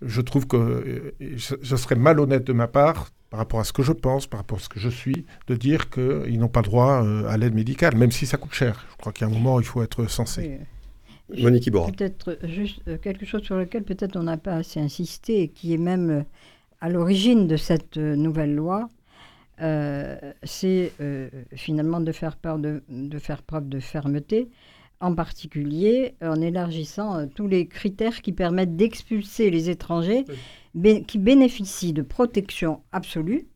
je 0.01 0.21
trouve 0.21 0.47
que 0.47 1.13
ce 1.37 1.77
serait 1.77 1.95
malhonnête 1.95 2.43
de 2.43 2.53
ma 2.53 2.67
part 2.67 3.09
par 3.35 3.39
rapport 3.39 3.59
à 3.59 3.65
ce 3.65 3.73
que 3.73 3.83
je 3.83 3.91
pense, 3.91 4.27
par 4.27 4.39
rapport 4.39 4.59
à 4.59 4.61
ce 4.61 4.69
que 4.69 4.79
je 4.79 4.87
suis, 4.87 5.25
de 5.47 5.55
dire 5.55 5.89
qu'ils 5.89 6.39
n'ont 6.39 6.47
pas 6.47 6.61
droit 6.61 7.03
euh, 7.03 7.27
à 7.27 7.35
l'aide 7.35 7.53
médicale, 7.53 7.97
même 7.97 8.11
si 8.11 8.25
ça 8.25 8.37
coûte 8.37 8.53
cher. 8.53 8.85
Je 8.91 8.95
crois 8.95 9.11
qu'il 9.11 9.27
y 9.27 9.29
a 9.29 9.33
un 9.33 9.37
moment 9.37 9.55
où 9.55 9.59
il 9.59 9.65
faut 9.65 9.83
être 9.83 10.09
sensé. 10.09 10.61
Monique 11.37 11.67
Ibora. 11.67 11.91
Peut-être 11.91 12.37
juste 12.43 12.79
euh, 12.87 12.97
quelque 12.97 13.25
chose 13.25 13.43
sur 13.43 13.57
lequel 13.57 13.83
peut-être 13.83 14.15
on 14.15 14.23
n'a 14.23 14.37
pas 14.37 14.53
assez 14.53 14.79
insisté 14.79 15.41
et 15.41 15.47
qui 15.49 15.73
est 15.73 15.77
même 15.77 16.09
euh, 16.09 16.21
à 16.79 16.87
l'origine 16.87 17.45
de 17.45 17.57
cette 17.57 17.97
nouvelle 17.97 18.55
loi, 18.55 18.89
c'est 20.43 20.91
finalement 21.53 21.99
de 21.99 22.11
faire, 22.13 22.37
de, 22.57 22.83
de, 22.87 23.19
faire 23.19 23.41
preuve 23.41 23.67
de 23.67 23.79
fermeté, 23.81 24.49
en 25.01 25.13
particulier 25.13 26.15
en 26.21 26.39
élargissant 26.41 27.27
tous 27.27 27.47
les 27.47 27.67
critères 27.67 28.21
qui 28.21 28.31
permettent 28.31 28.75
d'expulser 28.75 29.49
les 29.49 29.69
étrangers 29.69 30.25
qui 31.07 31.17
bénéficient 31.17 31.93
de 31.93 32.01
protection 32.01 32.81
absolue 32.91 33.47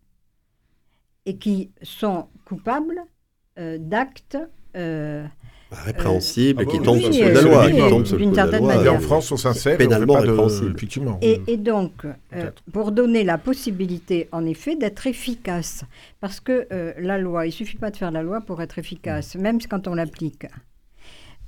et 1.26 1.38
qui 1.38 1.72
sont 1.82 2.28
coupables 2.46 3.02
euh, 3.58 3.78
d'actes 3.80 4.38
euh, 4.78 5.26
bah, 5.70 5.78
répréhensibles 5.86 6.64
et 6.64 6.66
qui 6.66 6.80
tombent 6.80 7.02
sous 7.02 7.12
la 7.12 7.42
loi. 7.42 7.70
D'une 7.70 8.34
certaine 8.34 8.66
manière. 8.66 8.94
en 8.94 9.00
France, 9.00 9.32
on 9.32 9.38
s'insère 9.38 9.78
pénalement 9.78 10.14
répréhensible. 10.14 10.76
Et, 11.22 11.42
et, 11.48 11.58
donc, 11.58 12.06
euh, 12.06 12.52
pour 12.72 12.92
donner 12.92 13.24
la 13.24 13.38
possibilité, 13.38 14.30
en 14.32 14.46
effet, 14.46 14.76
d'être 14.76 15.06
efficace, 15.08 15.84
parce 16.20 16.40
que 16.40 16.68
la 16.98 17.18
loi, 17.18 17.48
il 17.48 17.52
suffit 17.52 17.78
pas 17.78 17.92
de 17.92 17.98
faire 17.98 18.12
la 18.12 18.24
loi 18.24 18.42
pour 18.42 18.62
être 18.62 18.80
efficace, 18.80 19.36
même 19.36 19.60
quand 19.70 19.88
on 19.88 19.96
l'applique, 19.96 20.46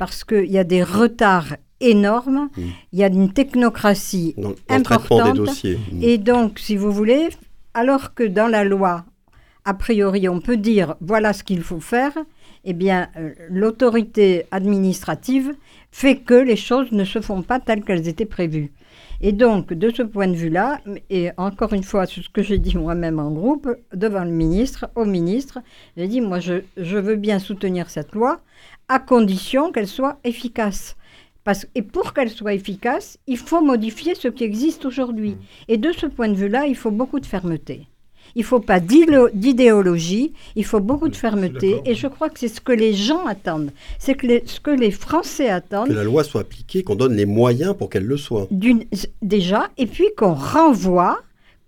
parce 0.01 0.23
qu'il 0.23 0.49
y 0.49 0.57
a 0.57 0.63
des 0.63 0.81
retards 0.81 1.57
énorme. 1.79 2.49
Mm. 2.57 2.61
Il 2.91 2.97
y 2.97 3.03
a 3.03 3.07
une 3.07 3.31
technocratie 3.31 4.33
importante. 4.67 5.35
dossiers. 5.35 5.77
Mm. 5.91 6.01
Et 6.01 6.17
donc, 6.17 6.57
si 6.57 6.75
vous 6.75 6.91
voulez, 6.91 7.29
alors 7.75 8.15
que 8.15 8.23
dans 8.23 8.47
la 8.47 8.63
loi, 8.63 9.05
a 9.63 9.75
priori, 9.75 10.27
on 10.27 10.39
peut 10.39 10.57
dire 10.57 10.95
voilà 11.01 11.33
ce 11.33 11.43
qu'il 11.43 11.61
faut 11.61 11.79
faire, 11.79 12.13
eh 12.65 12.73
bien, 12.73 13.09
euh, 13.15 13.33
l'autorité 13.51 14.47
administrative 14.49 15.53
fait 15.91 16.15
que 16.15 16.33
les 16.33 16.55
choses 16.55 16.91
ne 16.91 17.03
se 17.03 17.21
font 17.21 17.43
pas 17.43 17.59
telles 17.59 17.83
qu'elles 17.83 18.07
étaient 18.07 18.25
prévues. 18.25 18.71
Et 19.23 19.33
donc, 19.33 19.71
de 19.71 19.91
ce 19.91 20.01
point 20.01 20.27
de 20.27 20.33
vue-là, 20.33 20.79
et 21.11 21.29
encore 21.37 21.73
une 21.73 21.83
fois, 21.83 22.07
ce 22.07 22.27
que 22.33 22.41
j'ai 22.41 22.57
dit 22.57 22.75
moi-même 22.75 23.19
en 23.19 23.29
groupe, 23.29 23.69
devant 23.93 24.23
le 24.23 24.31
ministre, 24.31 24.89
au 24.95 25.05
ministre, 25.05 25.59
j'ai 25.95 26.07
dit, 26.07 26.21
moi, 26.21 26.39
je, 26.39 26.63
je 26.75 26.97
veux 26.97 27.17
bien 27.17 27.37
soutenir 27.37 27.91
cette 27.91 28.13
loi, 28.13 28.41
à 28.91 28.99
condition 28.99 29.71
qu'elle 29.71 29.87
soit 29.87 30.19
efficace. 30.25 30.97
Parce, 31.45 31.65
et 31.75 31.81
pour 31.81 32.13
qu'elle 32.13 32.29
soit 32.29 32.53
efficace, 32.53 33.17
il 33.25 33.37
faut 33.37 33.61
modifier 33.61 34.15
ce 34.15 34.27
qui 34.27 34.43
existe 34.43 34.85
aujourd'hui. 34.85 35.31
Mmh. 35.31 35.37
Et 35.69 35.77
de 35.77 35.91
ce 35.93 36.05
point 36.05 36.27
de 36.27 36.35
vue-là, 36.35 36.67
il 36.67 36.75
faut 36.75 36.91
beaucoup 36.91 37.21
de 37.21 37.25
fermeté. 37.25 37.87
Il 38.35 38.41
ne 38.41 38.45
faut 38.45 38.59
pas 38.59 38.79
d'idéologie, 38.79 40.33
il 40.55 40.65
faut 40.65 40.79
beaucoup 40.79 41.09
de 41.09 41.15
fermeté. 41.15 41.81
Et 41.85 41.95
je 41.95 42.07
crois 42.07 42.29
que 42.29 42.39
c'est 42.39 42.47
ce 42.47 42.61
que 42.61 42.71
les 42.71 42.93
gens 42.93 43.25
attendent. 43.25 43.71
C'est 43.97 44.15
que 44.15 44.27
ce 44.45 44.59
que 44.59 44.71
les 44.71 44.91
Français 44.91 45.49
attendent. 45.49 45.87
Que 45.87 45.93
la 45.93 46.03
loi 46.03 46.23
soit 46.23 46.41
appliquée, 46.41 46.83
qu'on 46.83 46.95
donne 46.95 47.15
les 47.15 47.25
moyens 47.25 47.75
pour 47.75 47.89
qu'elle 47.89 48.05
le 48.05 48.17
soit. 48.17 48.47
Déjà, 49.21 49.69
et 49.77 49.85
puis 49.85 50.07
qu'on 50.15 50.33
renvoie 50.33 51.19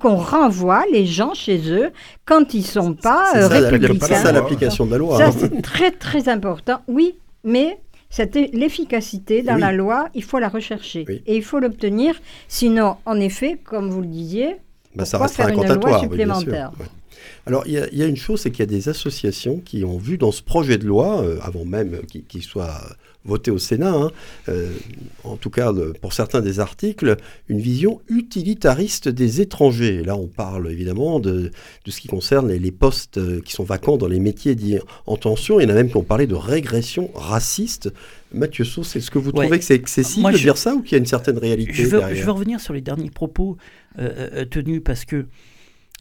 qu'on 0.04 0.18
renvoie 0.18 0.84
les 0.92 1.06
gens 1.06 1.34
chez 1.34 1.72
eux 1.72 1.92
quand 2.26 2.54
ils 2.54 2.60
ne 2.60 2.66
sont 2.66 2.94
pas 2.94 3.32
euh, 3.38 3.48
républicains. 3.48 4.06
C'est 4.06 4.16
ça 4.16 4.34
l'application 4.34 4.86
de 4.86 4.92
la 4.92 4.98
loi. 4.98 5.18
Ça, 5.18 5.28
hein. 5.28 5.32
c'est 5.32 5.62
très, 5.62 5.92
très 5.92 6.28
important. 6.28 6.82
Oui, 6.90 7.16
mais 7.46 7.78
l'efficacité 8.52 9.44
dans 9.44 9.56
la 9.56 9.72
loi, 9.72 10.10
il 10.14 10.26
faut 10.26 10.40
la 10.40 10.50
rechercher 10.50 11.06
et 11.26 11.38
il 11.38 11.42
faut 11.42 11.60
l'obtenir. 11.60 12.16
Sinon, 12.50 12.98
en 13.06 13.18
effet, 13.18 13.58
comme 13.64 13.90
vous 13.90 14.02
le 14.02 14.08
disiez, 14.08 14.58
bah, 14.94 15.06
ça 15.06 15.26
faire 15.30 15.48
une 15.48 15.64
loi 15.74 16.00
supplémentaire. 16.02 16.74
Alors, 17.46 17.64
il 17.66 17.74
y, 17.74 18.04
a 18.04 18.06
une 18.06 18.18
chose, 18.18 18.42
c'est 18.42 18.52
qu'il 18.52 18.60
y 18.60 18.64
a 18.64 18.66
des 18.66 18.90
associations 18.90 19.62
qui 19.64 19.86
ont 19.86 19.98
vu 19.98 20.18
dans 20.18 20.34
ce 20.34 20.42
projet 20.42 20.78
de 20.78 20.86
loi, 20.86 21.22
euh, 21.22 21.40
avant 21.42 21.64
même 21.64 22.02
qu'il 22.28 22.44
soit 22.44 22.82
voté 23.26 23.52
au 23.52 23.58
Sénat, 23.58 23.94
hein, 23.94 24.12
euh, 24.50 24.72
en 25.24 25.38
tout 25.38 25.50
cas 25.50 25.72
pour 26.02 26.14
certains 26.14 26.42
des 26.42 26.60
articles, 26.60 27.18
une 27.48 27.60
vision 27.60 28.02
utilitariste 28.10 29.10
des 29.10 29.42
étrangers. 29.42 30.04
là, 30.04 30.16
on 30.16 30.28
parle 30.28 30.72
évidemment 30.72 31.20
de, 31.20 31.52
de 31.86 31.92
ce 31.92 32.02
qui 32.02 32.08
concerne 32.08 32.52
les, 32.52 32.72
postes 32.72 33.18
euh, 33.18 33.42
qui 33.42 33.54
sont 33.54 33.64
vacants 33.64 33.98
dans 33.98 34.08
les 34.08 34.20
métiers 34.20 34.56
dits 34.56 34.78
en 35.06 35.18
tension. 35.18 35.60
Il 35.60 35.64
y 35.64 35.66
en 35.68 35.70
a 35.70 35.74
même 35.74 35.90
qui 35.90 35.98
ont 35.98 36.04
parlé 36.04 36.28
de 36.28 36.36
régression 36.36 37.10
raciste. 37.14 37.92
Mathieu 38.34 38.66
Sauce, 38.66 38.96
est-ce 38.96 39.12
que 39.12 39.20
vous 39.20 39.32
trouvez 39.32 39.60
que 39.60 39.66
c'est 39.66 39.76
excessif 39.76 40.24
de 40.24 40.38
dire 40.38 40.58
ça 40.58 40.76
ou 40.76 40.82
qu'il 40.82 40.94
y 40.94 40.96
a 40.96 40.98
une 40.98 41.06
certaine 41.06 41.38
réalité 41.38 41.74
je 41.74 41.84
veux, 41.84 42.02
je 42.14 42.24
veux 42.24 42.32
revenir 42.32 42.60
sur 42.60 42.74
les 42.74 42.82
derniers 42.82 43.12
propos 43.12 43.58
euh, 44.00 44.44
tenus 44.46 44.82
parce 44.84 45.06
que 45.06 45.28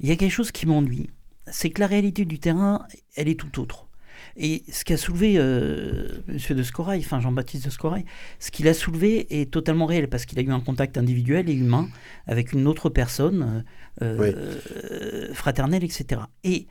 il 0.01 0.09
y 0.09 0.13
a 0.13 0.17
quelque 0.17 0.33
chose 0.33 0.51
qui 0.51 0.67
m'ennuie. 0.67 1.11
C'est 1.51 1.71
que 1.71 1.81
la 1.81 1.87
réalité 1.87 2.25
du 2.25 2.39
terrain, 2.39 2.87
elle 3.15 3.29
est 3.29 3.39
tout 3.39 3.61
autre. 3.61 3.87
Et 4.37 4.62
ce 4.71 4.85
qu'a 4.85 4.97
soulevé 4.97 5.35
euh, 5.37 6.09
M. 6.29 6.57
de 6.57 6.62
Scorail, 6.62 7.01
enfin 7.01 7.21
Jean-Baptiste 7.21 7.66
de 7.66 7.71
Scorail, 7.71 8.05
ce 8.38 8.51
qu'il 8.51 8.68
a 8.68 8.75
soulevé 8.75 9.40
est 9.40 9.51
totalement 9.51 9.87
réel 9.87 10.09
parce 10.09 10.25
qu'il 10.25 10.38
a 10.38 10.42
eu 10.42 10.51
un 10.51 10.61
contact 10.61 10.97
individuel 10.97 11.49
et 11.51 11.55
humain 11.55 11.88
avec 12.27 12.53
une 12.53 12.66
autre 12.66 12.88
personne, 12.88 13.64
euh, 14.01 14.59
euh, 14.73 15.35
fraternelle, 15.35 15.85
etc. 15.85 16.23
Et 16.45 16.66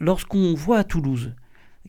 lorsqu'on 0.00 0.54
voit 0.54 0.78
à 0.78 0.84
Toulouse 0.84 1.34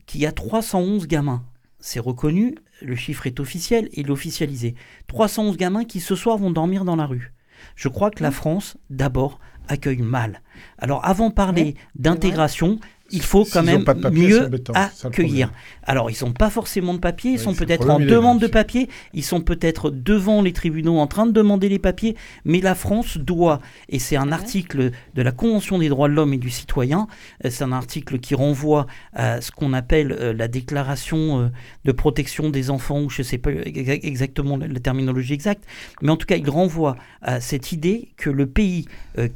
qu'il 0.06 0.20
y 0.20 0.26
a 0.26 0.32
311 0.32 1.06
gamins, 1.06 1.44
c'est 1.80 2.00
reconnu, 2.00 2.54
le 2.82 2.96
chiffre 2.96 3.26
est 3.26 3.40
officiel 3.40 3.88
et 3.92 4.08
officialisé, 4.08 4.74
311 5.06 5.56
gamins 5.56 5.84
qui 5.84 6.00
ce 6.00 6.14
soir 6.14 6.36
vont 6.36 6.50
dormir 6.50 6.84
dans 6.84 6.96
la 6.96 7.06
rue. 7.06 7.32
Je 7.76 7.88
crois 7.88 8.10
que 8.10 8.22
la 8.22 8.30
France, 8.30 8.76
d'abord, 8.90 9.38
accueillent 9.68 10.02
mal. 10.02 10.42
Alors 10.78 11.04
avant 11.04 11.30
de 11.30 11.34
parler 11.34 11.74
d'intégration, 11.94 12.78
il 13.14 13.22
faut 13.22 13.44
quand 13.44 13.62
même 13.62 13.84
mieux 14.10 14.50
accueillir. 14.74 15.52
Alors, 15.84 16.10
ils 16.10 16.24
n'ont 16.24 16.32
pas 16.32 16.50
forcément 16.50 16.94
de 16.94 16.98
papier, 16.98 17.32
ils 17.32 17.38
sont 17.38 17.54
peut-être 17.54 17.88
en 17.88 18.00
demande 18.00 18.40
de 18.40 18.46
papier, 18.46 18.88
ils 19.12 19.22
sont 19.22 19.40
peut-être 19.40 19.90
devant 19.90 20.42
les 20.42 20.52
tribunaux 20.52 20.98
en 20.98 21.06
train 21.06 21.26
de 21.26 21.32
demander 21.32 21.68
les 21.68 21.78
papiers, 21.78 22.16
mais 22.44 22.60
la 22.60 22.74
France 22.74 23.16
doit, 23.16 23.60
et 23.88 23.98
c'est 23.98 24.16
un 24.16 24.32
article 24.32 24.90
de 25.14 25.22
la 25.22 25.32
Convention 25.32 25.78
des 25.78 25.88
droits 25.88 26.08
de 26.08 26.14
l'homme 26.14 26.32
et 26.32 26.38
du 26.38 26.50
citoyen, 26.50 27.06
euh, 27.44 27.50
c'est 27.50 27.64
un 27.64 27.72
article 27.72 28.18
qui 28.18 28.34
renvoie 28.34 28.86
à 29.12 29.40
ce 29.40 29.50
qu'on 29.50 29.72
appelle 29.72 30.12
euh, 30.12 30.32
la 30.32 30.48
déclaration 30.48 31.40
euh, 31.40 31.48
de 31.84 31.92
protection 31.92 32.50
des 32.50 32.70
enfants, 32.70 33.00
ou 33.00 33.10
je 33.10 33.22
ne 33.22 33.24
sais 33.24 33.38
pas 33.38 33.50
exactement 33.52 34.56
la 34.56 34.80
terminologie 34.80 35.34
exacte, 35.34 35.64
mais 36.02 36.10
en 36.10 36.16
tout 36.16 36.26
cas, 36.26 36.36
il 36.36 36.50
renvoie 36.50 36.96
à 37.22 37.40
cette 37.40 37.72
idée 37.72 38.08
que 38.16 38.30
le 38.30 38.46
pays 38.46 38.86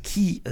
qui 0.03 0.43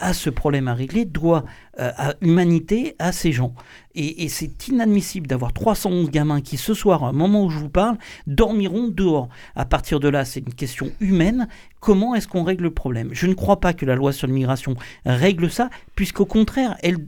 a 0.00 0.14
ce 0.14 0.30
problème 0.30 0.66
à 0.68 0.74
régler 0.74 1.04
doit 1.04 1.44
à 1.80 2.14
humanité 2.20 2.94
à 2.98 3.12
ces 3.12 3.32
gens. 3.32 3.54
Et, 3.96 4.28
c'est 4.28 4.68
inadmissible 4.68 5.26
d'avoir 5.26 5.52
311 5.52 6.10
gamins 6.10 6.40
qui, 6.40 6.56
ce 6.56 6.74
soir, 6.74 7.02
à 7.02 7.08
un 7.08 7.12
moment 7.12 7.44
où 7.44 7.50
je 7.50 7.58
vous 7.58 7.68
parle, 7.68 7.96
dormiront 8.28 8.86
dehors. 8.88 9.28
À 9.56 9.64
partir 9.64 9.98
de 9.98 10.08
là, 10.08 10.24
c'est 10.24 10.40
une 10.40 10.54
question 10.54 10.92
humaine. 11.00 11.48
Comment 11.80 12.14
est-ce 12.14 12.28
qu'on 12.28 12.44
règle 12.44 12.64
le 12.64 12.70
problème? 12.70 13.08
Je 13.12 13.26
ne 13.26 13.34
crois 13.34 13.58
pas 13.58 13.72
que 13.72 13.84
la 13.84 13.96
loi 13.96 14.12
sur 14.12 14.28
l'immigration 14.28 14.76
règle 15.04 15.50
ça, 15.50 15.70
puisqu'au 15.96 16.26
contraire, 16.26 16.76
elle, 16.82 16.98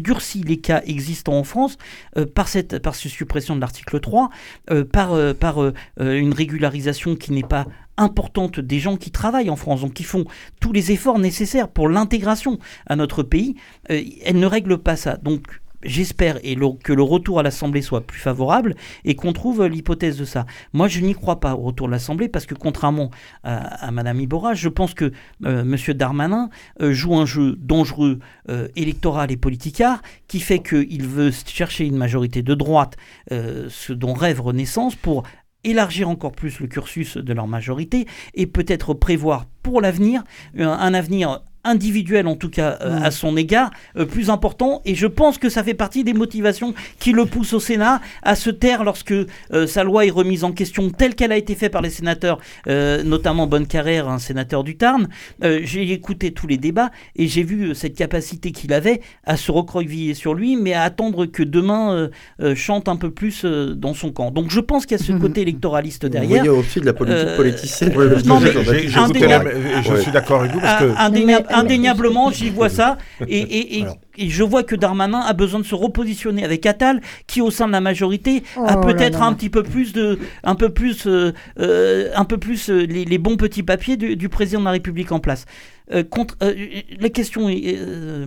durcit 0.00 0.42
les 0.42 0.58
cas 0.58 0.82
existants 0.86 1.38
en 1.38 1.44
France 1.44 1.76
euh, 2.16 2.24
par, 2.24 2.46
cette, 2.46 2.78
par 2.78 2.94
suppression 2.94 3.56
de 3.56 3.60
l'article 3.60 3.98
3, 3.98 4.30
euh, 4.70 4.84
par, 4.84 5.16
par 5.34 5.72
une 5.98 6.32
régularisation 6.32 7.16
qui 7.16 7.32
n'est 7.32 7.42
pas 7.42 7.66
importante 7.96 8.60
des 8.60 8.78
gens 8.78 8.96
qui 8.96 9.10
travaillent 9.10 9.50
en 9.50 9.56
France, 9.56 9.80
donc 9.80 9.94
qui 9.94 10.04
font 10.04 10.24
tous 10.60 10.72
les 10.72 10.92
efforts 10.92 11.18
nécessaires 11.18 11.68
pour 11.68 11.88
l'intégration 11.88 12.58
à 12.86 12.94
notre 12.94 13.24
pays 13.24 13.56
elle 14.24 14.38
ne 14.38 14.46
règle 14.46 14.78
pas 14.78 14.96
ça. 14.96 15.16
Donc 15.16 15.60
j'espère 15.82 16.38
et 16.42 16.56
que 16.82 16.92
le 16.92 17.02
retour 17.02 17.38
à 17.38 17.42
l'Assemblée 17.42 17.82
soit 17.82 18.06
plus 18.06 18.18
favorable 18.18 18.74
et 19.04 19.14
qu'on 19.14 19.32
trouve 19.32 19.64
l'hypothèse 19.66 20.16
de 20.18 20.24
ça. 20.24 20.46
Moi, 20.72 20.88
je 20.88 21.00
n'y 21.00 21.14
crois 21.14 21.40
pas 21.40 21.54
au 21.54 21.62
retour 21.62 21.86
de 21.86 21.92
l'Assemblée 21.92 22.28
parce 22.28 22.46
que 22.46 22.54
contrairement 22.54 23.10
à, 23.44 23.90
Madame 23.90 24.20
Iborra, 24.20 24.54
je 24.54 24.68
pense 24.68 24.94
que 24.94 25.12
euh, 25.44 25.64
Monsieur 25.64 25.94
Darmanin 25.94 26.50
euh, 26.80 26.92
joue 26.92 27.16
un 27.16 27.26
jeu 27.26 27.56
dangereux 27.58 28.18
euh, 28.48 28.68
électoral 28.76 29.30
et 29.30 29.36
politicard 29.36 30.02
qui 30.26 30.40
fait 30.40 30.58
qu'il 30.58 31.06
veut 31.06 31.30
chercher 31.30 31.86
une 31.86 31.96
majorité 31.96 32.42
de 32.42 32.54
droite, 32.54 32.96
ce 33.30 33.92
dont 33.92 34.12
rêve 34.12 34.40
Renaissance, 34.40 34.94
pour 34.94 35.22
élargir 35.64 36.08
encore 36.08 36.32
plus 36.32 36.60
le 36.60 36.66
cursus 36.66 37.16
de 37.16 37.32
leur 37.32 37.46
majorité 37.46 38.06
et 38.34 38.46
peut-être 38.46 38.94
prévoir 38.94 39.46
pour 39.62 39.80
l'avenir 39.80 40.22
un 40.56 40.94
avenir 40.94 41.40
individuel 41.68 42.26
en 42.26 42.34
tout 42.34 42.48
cas 42.48 42.78
euh, 42.80 42.98
à 43.02 43.10
son 43.10 43.36
égard 43.36 43.70
euh, 43.96 44.06
plus 44.06 44.30
important. 44.30 44.80
Et 44.84 44.94
je 44.94 45.06
pense 45.06 45.38
que 45.38 45.48
ça 45.48 45.62
fait 45.62 45.74
partie 45.74 46.02
des 46.02 46.14
motivations 46.14 46.74
qui 46.98 47.12
le 47.12 47.26
poussent 47.26 47.52
au 47.52 47.60
Sénat 47.60 48.00
à 48.22 48.34
se 48.34 48.50
taire 48.50 48.84
lorsque 48.84 49.12
euh, 49.12 49.66
sa 49.66 49.84
loi 49.84 50.06
est 50.06 50.10
remise 50.10 50.44
en 50.44 50.52
question 50.52 50.90
telle 50.90 51.14
qu'elle 51.14 51.32
a 51.32 51.36
été 51.36 51.54
faite 51.54 51.72
par 51.72 51.82
les 51.82 51.90
sénateurs 51.90 52.38
notamment 53.04 53.46
Bonne 53.46 53.66
Carrère 53.66 54.08
un 54.08 54.18
sénateur 54.18 54.64
du 54.64 54.76
Tarn. 54.76 55.08
J'ai 55.42 55.92
écouté 55.92 56.32
tous 56.32 56.46
les 56.46 56.56
débats 56.56 56.90
et 57.16 57.26
j'ai 57.26 57.42
vu 57.42 57.74
cette 57.74 57.94
capacité 57.94 58.52
qu'il 58.52 58.72
avait 58.72 59.00
à 59.24 59.36
se 59.36 59.52
recroqueviller 59.52 60.14
sur 60.14 60.34
lui 60.34 60.56
mais 60.56 60.72
à 60.72 60.82
attendre 60.82 61.26
que 61.26 61.42
demain 61.42 62.08
chante 62.54 62.88
un 62.88 62.96
peu 62.96 63.10
plus 63.10 63.44
dans 63.44 63.94
son 63.94 64.12
camp. 64.12 64.30
Donc 64.30 64.50
je 64.50 64.60
pense 64.60 64.86
qu'il 64.86 64.96
y 64.96 65.00
a 65.00 65.04
ce 65.04 65.12
côté 65.20 65.42
électoraliste 65.42 66.06
derrière. 66.06 66.44
il 66.44 66.46
y 66.46 66.48
a 66.48 66.52
aussi 66.52 66.80
de 66.80 66.86
la 66.86 66.92
politique 66.92 67.36
politicienne 67.36 67.92
je, 67.98 69.96
suis 70.00 70.10
d'accord 70.12 70.40
avec 70.40 70.52
vous 70.52 70.60
parce 70.60 70.82
que 70.82 70.92
indéniablement, 71.58 72.30
j'y 72.32 72.50
vois 72.50 72.68
ça. 72.68 72.98
Et, 73.28 73.84
je 74.18 74.42
vois 74.42 74.64
que 74.64 74.74
Darmanin 74.74 75.20
a 75.20 75.32
besoin 75.32 75.60
de 75.60 75.64
se 75.64 75.76
repositionner 75.76 76.44
avec 76.44 76.66
Attal, 76.66 77.00
qui 77.28 77.40
au 77.40 77.52
sein 77.52 77.68
de 77.68 77.72
la 77.72 77.80
majorité 77.80 78.42
a 78.56 78.76
oh 78.76 78.80
peut-être 78.80 79.22
un 79.22 79.32
petit 79.32 79.48
peu 79.48 79.62
plus 79.62 79.92
de, 79.92 80.18
un 80.42 80.56
peu 80.56 80.70
plus, 80.70 81.06
euh, 81.06 81.32
euh, 81.60 82.10
un 82.16 82.24
peu 82.24 82.36
plus 82.36 82.68
euh, 82.68 82.84
les, 82.84 83.18
bons 83.18 83.36
petits 83.36 83.62
papiers 83.62 83.96
du, 83.96 84.28
président 84.28 84.58
de 84.58 84.64
la 84.64 84.72
République 84.72 85.12
en 85.12 85.20
place. 85.20 85.44
Contre, 86.10 86.36
la 87.00 87.08
question 87.08 87.48
est, 87.48 87.78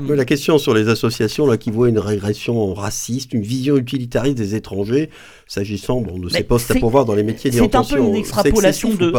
La 0.07 0.25
question 0.25 0.57
sur 0.57 0.73
les 0.73 0.89
associations 0.89 1.45
là, 1.45 1.57
qui 1.57 1.71
voient 1.71 1.89
une 1.89 1.99
régression 1.99 2.73
raciste, 2.73 3.33
une 3.33 3.43
vision 3.43 3.77
utilitariste 3.77 4.37
des 4.37 4.55
étrangers, 4.55 5.09
s'agissant 5.47 6.01
bon, 6.01 6.17
de 6.17 6.29
ces 6.29 6.43
postes 6.43 6.71
à 6.71 6.75
pouvoir 6.75 7.05
dans 7.05 7.15
les 7.15 7.23
métiers 7.23 7.51
C'est 7.51 7.75
un 7.75 7.83
peu 7.83 7.99
une 7.99 8.15
extrapolation 8.15 8.93
de, 8.93 9.13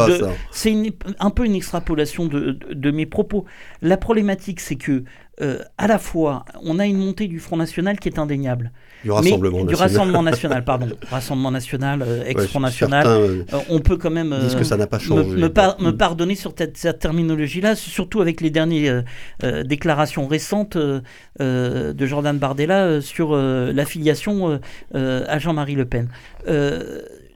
c'est 0.51 0.75
un 1.19 1.29
peu 1.29 1.45
une 1.45 1.55
extrapolation 1.55 2.25
de, 2.25 2.57
de, 2.71 2.91
mes 2.91 3.05
propos. 3.05 3.45
La 3.81 3.97
problématique, 3.97 4.59
c'est 4.59 4.75
que 4.75 5.03
euh, 5.41 5.59
à 5.79 5.87
la 5.87 5.97
fois, 5.97 6.45
on 6.61 6.77
a 6.77 6.85
une 6.85 6.97
montée 6.97 7.27
du 7.27 7.39
Front 7.39 7.57
National 7.57 7.97
qui 7.99 8.07
est 8.07 8.19
indéniable. 8.19 8.71
Du 9.03 9.09
Rassemblement 9.09 9.63
National. 9.63 9.67
Du 9.67 9.75
Rassemblement 9.75 10.23
National, 10.23 10.63
pardon. 10.63 10.89
Rassemblement 11.09 11.49
National, 11.49 12.03
euh, 12.03 12.23
ex-Front 12.25 12.59
National. 12.59 13.07
Euh, 13.07 13.43
on 13.69 13.79
peut 13.79 13.97
quand 13.97 14.11
même 14.11 14.37
disent 14.41 14.55
que 14.55 14.63
ça 14.63 14.77
n'a 14.77 14.85
pas 14.85 14.99
changé. 14.99 15.23
Me, 15.23 15.37
me, 15.37 15.91
mm. 15.91 15.97
pardonner 15.97 16.35
sur 16.35 16.53
cette, 16.55 16.99
terminologie-là, 16.99 17.75
surtout 17.75 18.21
avec 18.21 18.41
les 18.41 18.51
dernières 18.51 19.03
déclarations 19.65 20.27
récentes 20.27 20.77
de 20.77 22.05
Jordan 22.05 22.37
Bardella 22.37 23.01
sur 23.01 23.35
l'affiliation 23.35 24.59
à 24.93 25.39
Jean-Marie 25.39 25.75
Le 25.75 25.85
Pen. 25.85 26.09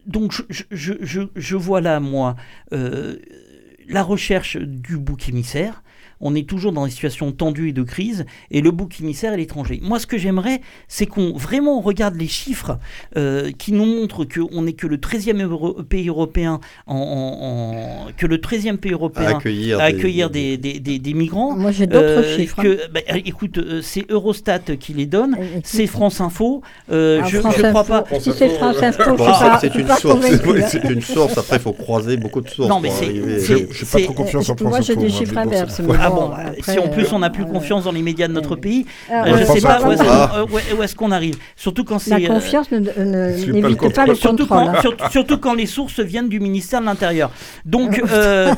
donc 0.05 0.33
je, 0.49 0.63
je, 0.69 1.21
je, 1.35 1.55
vois 1.55 1.81
là, 1.81 1.99
moi, 1.99 2.35
la 2.71 4.03
recherche 4.03 4.57
du 4.57 4.97
bouc 4.97 5.29
émissaire 5.29 5.81
on 6.21 6.35
est 6.35 6.47
toujours 6.47 6.71
dans 6.71 6.85
des 6.85 6.91
situations 6.91 7.31
tendues 7.31 7.69
et 7.69 7.73
de 7.73 7.83
crise, 7.83 8.25
et 8.51 8.61
le 8.61 8.71
bouc 8.71 8.99
émissaire 9.01 9.33
est 9.33 9.37
l'étranger. 9.37 9.79
Moi, 9.81 9.99
ce 9.99 10.07
que 10.07 10.17
j'aimerais, 10.17 10.61
c'est 10.87 11.05
qu'on 11.05 11.33
vraiment 11.33 11.79
regarde 11.81 12.15
les 12.15 12.27
chiffres 12.27 12.77
euh, 13.15 13.51
qui 13.57 13.71
nous 13.71 13.85
montrent 13.85 14.25
qu'on 14.25 14.61
n'est 14.63 14.73
que 14.73 14.87
le 14.87 14.97
13e 14.97 15.83
pays 15.83 16.07
européen, 16.09 16.59
en, 16.87 18.07
que 18.17 18.25
le 18.25 18.37
13e 18.37 18.77
pays 18.77 18.93
européen 18.93 19.39
à 19.79 19.83
accueillir, 19.83 20.29
des, 20.29 20.57
des, 20.57 21.13
migrants. 21.13 21.55
Moi, 21.55 21.71
j'ai 21.71 21.87
d'autres 21.87 22.05
euh, 22.05 22.37
chiffres. 22.37 22.61
Que, 22.61 22.83
hein. 22.83 22.87
bah, 22.93 22.99
écoute, 23.25 23.57
euh, 23.57 23.81
c'est 23.81 24.09
Eurostat 24.09 24.59
qui 24.79 24.93
les 24.93 25.05
donne, 25.05 25.37
c'est 25.63 25.87
France 25.87 26.21
Info. 26.21 26.61
je 26.89 27.37
ne 27.37 27.69
crois 27.69 27.83
pas. 27.83 28.03
Si 28.19 28.31
c'est 28.33 28.49
France 28.49 28.81
Info, 28.81 29.17
c'est 29.61 29.75
une 29.75 29.87
source. 29.87 30.25
C'est 30.69 30.83
une 30.83 31.01
source. 31.01 31.37
Après, 31.37 31.57
il 31.57 31.61
faut 31.61 31.73
croiser 31.73 32.17
beaucoup 32.17 32.41
de 32.41 32.49
sources. 32.49 32.69
Non, 32.69 32.79
mais 32.79 32.89
c'est. 32.89 33.07
Je 33.07 33.53
n'ai 33.53 33.91
pas 33.91 33.99
trop 34.01 34.13
confiance 34.13 34.49
en 34.49 34.55
France 34.55 34.61
Info. 34.61 34.69
Moi, 34.69 34.81
j'ai 34.81 34.95
des 34.95 35.09
chiffres 35.09 35.37
inverses. 35.37 35.81
Ah 36.07 36.11
bon, 36.11 36.33
si 36.61 36.79
en 36.79 36.87
plus 36.87 37.11
on 37.11 37.19
n'a 37.19 37.29
plus 37.29 37.45
confiance 37.45 37.83
dans 37.83 37.91
les 37.91 38.01
médias 38.01 38.27
de 38.27 38.33
notre 38.33 38.55
pays, 38.55 38.85
euh, 39.11 39.23
je 39.25 39.41
ne 39.41 39.45
sais 39.45 39.61
pas 39.61 39.81
où 39.81 40.81
est-ce 40.83 40.95
qu'on 40.95 41.11
arrive. 41.11 41.35
Surtout 41.55 41.83
quand 41.83 41.99
c'est. 41.99 42.19
La 42.19 42.29
euh, 42.29 42.33
confiance 42.33 42.71
n'évite 42.71 43.93
pas 43.93 44.05
le 44.05 44.15
contrôle. 44.15 44.57
Hein. 44.57 45.09
Surtout 45.11 45.37
quand 45.37 45.53
les 45.53 45.65
sources 45.65 45.99
viennent 45.99 46.29
du 46.29 46.39
ministère 46.39 46.81
de 46.81 46.85
l'Intérieur. 46.85 47.31
Donc, 47.65 48.01
euh, 48.11 48.53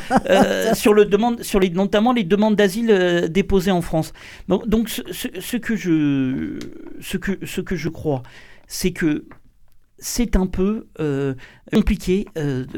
sur, 0.73 0.93
le 0.93 1.05
demande, 1.05 1.41
sur 1.41 1.59
les, 1.59 1.69
notamment 1.69 2.13
les 2.13 2.23
demandes 2.23 2.55
d'asile 2.55 3.27
déposées 3.29 3.71
en 3.71 3.81
France. 3.81 4.13
Donc, 4.47 4.89
ce, 4.89 5.57
que 5.57 5.75
je, 5.75 6.59
ce, 7.01 7.17
que, 7.17 7.39
ce 7.45 7.62
que 7.62 7.75
je 7.75 7.89
crois, 7.89 8.23
c'est 8.67 8.91
que 8.91 9.25
c'est 9.97 10.35
un 10.35 10.45
peu 10.45 10.88
compliqué, 11.73 12.25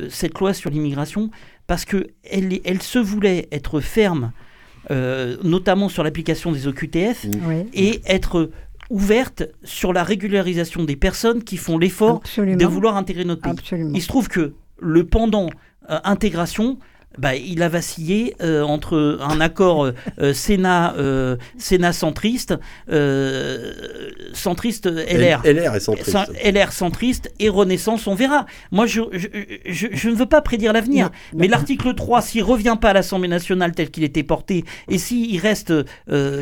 cette 0.09 0.39
loi 0.39 0.53
sur 0.53 0.69
l'immigration, 0.69 1.29
parce 1.67 1.85
qu'elle 1.85 2.59
elle 2.63 2.81
se 2.81 2.99
voulait 2.99 3.47
être 3.51 3.79
ferme 3.79 4.31
euh, 4.89 5.37
notamment 5.43 5.89
sur 5.89 6.03
l'application 6.03 6.51
des 6.51 6.67
OQTF, 6.67 7.25
et 7.73 8.01
être 8.05 8.49
ouverte 8.89 9.43
sur 9.63 9.93
la 9.93 10.03
régularisation 10.03 10.83
des 10.83 10.95
personnes 10.95 11.43
qui 11.43 11.57
font 11.57 11.77
l'effort 11.77 12.21
de 12.37 12.65
vouloir 12.65 12.97
intégrer 12.97 13.23
notre 13.25 13.41
pays. 13.41 13.55
Il 13.93 14.01
se 14.01 14.07
trouve 14.07 14.27
que 14.27 14.53
le 14.79 15.05
pendant 15.05 15.49
euh, 15.89 15.99
intégration, 16.03 16.77
bah, 17.17 17.35
il 17.35 17.61
a 17.61 17.69
vacillé 17.69 18.35
euh, 18.41 18.63
entre 18.63 19.19
un 19.21 19.41
accord 19.41 19.85
euh, 19.85 19.91
euh, 20.21 20.33
Sénat, 20.33 20.95
Sénat 21.57 21.93
centriste, 21.93 22.55
centriste 24.33 24.85
LR. 24.87 25.41
LR, 25.43 25.81
centriste. 25.81 26.17
LR 26.43 26.71
centriste 26.71 27.33
et 27.39 27.49
Renaissance, 27.49 28.07
on 28.07 28.15
verra. 28.15 28.45
Moi, 28.71 28.85
je, 28.85 29.01
je, 29.11 29.87
je, 29.91 30.09
ne 30.09 30.15
veux 30.15 30.25
pas 30.25 30.41
prédire 30.41 30.73
l'avenir, 30.73 31.09
mais 31.33 31.47
l'article 31.47 31.93
3, 31.93 32.21
s'il 32.21 32.43
revient 32.43 32.77
pas 32.79 32.89
à 32.89 32.93
l'Assemblée 32.93 33.27
nationale 33.27 33.73
tel 33.73 33.89
qu'il 33.89 34.03
était 34.03 34.23
porté, 34.23 34.63
et 34.89 34.97
s'il 34.97 35.39
reste 35.39 35.73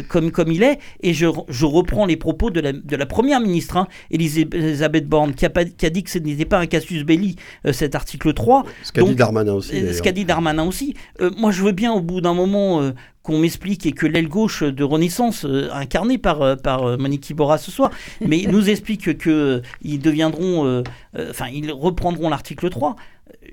comme, 0.08 0.32
comme 0.32 0.52
il 0.52 0.64
est, 0.64 0.80
et 1.02 1.14
je, 1.14 1.26
reprends 1.66 2.06
les 2.06 2.18
propos 2.18 2.50
de 2.52 2.60
la, 2.60 2.74
de 2.74 2.96
la 2.96 3.06
première 3.06 3.40
ministre, 3.40 3.78
hein, 3.78 3.88
Elisabeth 4.12 5.08
Borne, 5.08 5.34
qui 5.34 5.46
a, 5.46 5.50
qui 5.50 5.86
a 5.86 5.90
dit 5.90 6.04
que 6.04 6.10
ce 6.10 6.20
n'était 6.20 6.46
pas 6.46 6.60
un 6.60 6.68
casus 6.68 7.04
belli, 7.04 7.36
cet 7.72 7.96
article 7.96 8.34
3. 8.34 8.66
Ce 8.84 8.92
qu'a 8.92 9.04
dit 9.04 9.16
Darmanin 9.16 9.54
aussi. 9.54 9.94
Ce 9.94 10.02
qu'a 10.02 10.12
dit 10.12 10.26
Darmanin 10.26 10.59
aussi. 10.66 10.96
Euh, 11.22 11.30
moi, 11.38 11.52
je 11.52 11.64
veux 11.64 11.72
bien, 11.72 11.92
au 11.94 12.02
bout 12.02 12.22
d'un 12.22 12.34
moment, 12.34 12.82
euh, 12.82 12.92
qu'on 13.24 13.40
m'explique 13.40 13.86
et 13.86 13.92
que 13.92 14.06
l'aile 14.06 14.28
gauche 14.28 14.64
de 14.64 14.84
Renaissance, 14.84 15.46
euh, 15.46 15.70
incarnée 15.74 16.18
par, 16.18 16.58
par 16.58 16.98
Monique 16.98 17.30
Iborra 17.30 17.58
ce 17.58 17.72
soir, 17.72 17.92
mais 18.26 18.44
nous 18.50 18.70
explique 18.70 19.18
qu'ils 19.18 20.00
deviendront, 20.02 20.84
enfin, 21.30 21.46
ils 21.54 21.72
reprendront 21.72 22.30
l'article 22.30 22.70
3 22.70 22.96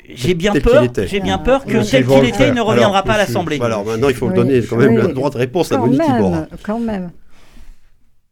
j'ai 0.09 0.35
bien 0.35 0.53
peur, 0.53 0.85
j'ai 1.07 1.21
bien 1.21 1.39
peur 1.39 1.65
que 1.65 1.83
tel 1.91 2.03
ils 2.03 2.07
qu'il 2.07 2.25
était, 2.25 2.33
faire. 2.33 2.49
il 2.49 2.55
ne 2.55 2.61
reviendra 2.61 2.99
Alors, 2.99 3.05
pas 3.05 3.15
à 3.15 3.19
l'Assemblée. 3.19 3.57
Voilà, 3.59 3.83
maintenant 3.83 4.09
il 4.09 4.15
faut 4.15 4.29
Oui. 4.29 4.35
donner 4.35 4.63
quand 4.63 4.77
même 4.77 4.95
Oui. 4.95 5.03
le 5.03 5.13
droit 5.13 5.31
de 5.31 5.37
réponse 5.39 5.73
à 5.73 5.77
Quand 5.77 5.87
Monique 5.87 6.01
Iborra. 6.03 6.31
même, 6.41 6.47
quand 6.63 6.79
même. 6.79 7.11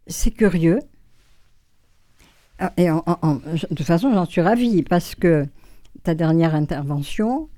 C'est 0.07 0.31
curieux. 0.31 0.79
Ah, 2.59 2.73
Et 2.77 2.91
en- 2.91 3.03
en- 3.07 3.19
en- 3.23 3.41
je- 3.55 3.67
de 3.67 3.75
toute 3.75 3.87
façon, 3.87 4.13
j'en 4.15 4.25
suis 4.27 4.41
ravie 4.41 4.83
parce 4.83 5.15
que 5.15 5.47
ta 6.03 6.15
dernière 6.15 6.55
intervention 6.55 7.49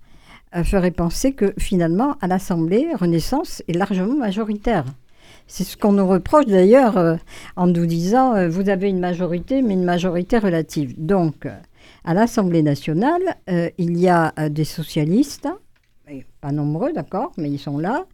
ferait 0.65 0.91
penser 0.91 1.33
que 1.33 1.53
finalement, 1.59 2.17
à 2.21 2.27
l'Assemblée, 2.27 2.89
Renaissance 2.95 3.63
est 3.69 3.73
largement 3.73 4.15
majoritaire. 4.15 4.85
C'est 5.47 5.65
ce 5.65 5.77
qu'on 5.77 5.93
nous 5.93 6.07
reproche 6.07 6.47
d'ailleurs 6.47 6.99
euh, 6.99 7.17
en 7.55 7.69
nous 7.69 7.87
disant 7.87 8.35
euh, 8.35 8.49
vous 8.49 8.69
avez 8.69 8.89
une 8.89 8.99
majorité, 8.99 9.63
mais 9.63 9.75
une 9.75 9.85
majorité 9.85 10.39
relative. 10.39 10.95
Donc, 10.99 11.47
euh, 11.47 11.57
à 12.05 12.15
l'Assemblée 12.15 12.63
nationale, 12.63 13.37
il 13.79 13.99
y 13.99 14.09
a 14.09 14.33
des 14.49 14.65
socialistes, 14.65 15.49
pas 16.41 16.53
nombreux, 16.53 16.93
d'accord, 16.93 17.33
mais 17.37 17.51
ils 17.51 17.59
sont 17.59 17.79
là. 17.79 18.07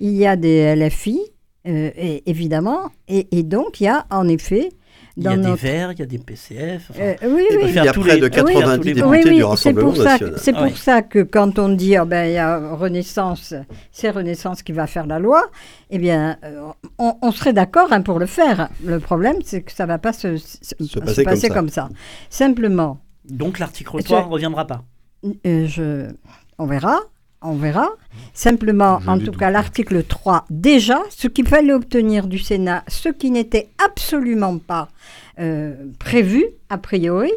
Il 0.00 0.12
y 0.12 0.26
a 0.26 0.36
des 0.36 0.74
LFI, 0.74 1.20
évidemment, 1.64 2.90
et 3.06 3.42
donc 3.42 3.82
il 3.82 3.84
y 3.84 3.88
a 3.88 4.06
en 4.10 4.28
effet 4.28 4.70
Il 5.16 5.22
y 5.22 5.28
a 5.28 5.36
des 5.36 5.54
Verts, 5.54 5.92
il 5.92 5.98
y 6.00 6.02
a 6.02 6.06
des 6.06 6.18
PCF. 6.18 6.90
enfin, 6.90 7.00
euh, 7.00 7.14
oui, 7.24 7.44
oui. 7.52 7.56
il 7.68 7.74
y 7.74 7.78
a 7.78 7.92
près 7.92 8.14
les- 8.16 8.20
de 8.20 8.26
oui, 8.26 8.32
faire 8.32 8.44
90 8.44 8.76
tous 8.78 8.82
les- 8.84 8.94
députés 8.94 9.08
Oui, 9.08 9.18
oui, 9.24 9.30
du 9.30 9.36
c'est 9.38 9.44
Rassemblement 9.44 9.88
pour, 9.92 9.96
ça, 9.98 10.04
national. 10.04 10.34
c'est 10.38 10.52
pour 10.52 10.62
Oui. 10.62 10.74
ça 10.76 11.02
que 11.02 11.22
quand 11.22 11.58
on 11.60 11.68
dit 11.68 11.96
oh 12.00 12.04
ben, 12.04 12.24
il 12.26 12.32
y 12.32 12.38
a 12.38 12.74
Renaissance, 12.74 13.54
c'est 13.92 14.10
Renaissance 14.10 14.62
qui 14.64 14.72
va 14.72 14.88
faire 14.88 15.06
la 15.06 15.20
loi, 15.20 15.44
eh 15.90 15.98
bien, 15.98 16.36
euh, 16.42 16.62
on, 16.98 17.14
on 17.22 17.30
serait 17.30 17.52
d'accord 17.52 17.92
hein, 17.92 18.00
pour 18.02 18.18
le 18.18 18.26
faire. 18.26 18.70
Le 18.84 18.98
problème, 18.98 19.36
c'est 19.44 19.62
que 19.62 19.70
ça 19.70 19.84
ne 19.84 19.88
va 19.88 19.98
pas 19.98 20.12
se, 20.12 20.36
se- 20.36 20.74
se 20.84 20.98
passer 20.98 21.22
comme 21.24 21.36
ça. 21.36 21.48
comme 21.48 21.68
ça. 21.68 21.88
Simplement, 22.28 22.98
Donc 23.28 23.58
l'article 23.60 23.96
Et 24.00 24.02
3 24.02 24.20
tu- 24.22 24.26
ne 24.26 24.32
reviendra 24.32 24.66
pas. 24.66 24.82
euh, 25.46 25.66
je, 25.68 26.10
on 26.58 26.66
verra, 26.66 26.98
on 27.44 27.54
verra. 27.54 27.88
Simplement, 28.32 29.00
Je 29.00 29.10
en 29.10 29.18
tout 29.18 29.32
cas, 29.32 29.50
l'article 29.50 30.02
3, 30.02 30.46
déjà, 30.50 31.00
ce 31.10 31.28
qu'il 31.28 31.46
fallait 31.46 31.72
obtenir 31.72 32.26
du 32.26 32.38
Sénat, 32.38 32.84
ce 32.88 33.08
qui 33.08 33.30
n'était 33.30 33.68
absolument 33.84 34.58
pas 34.58 34.88
euh, 35.38 35.74
prévu, 35.98 36.44
a 36.70 36.78
priori, 36.78 37.32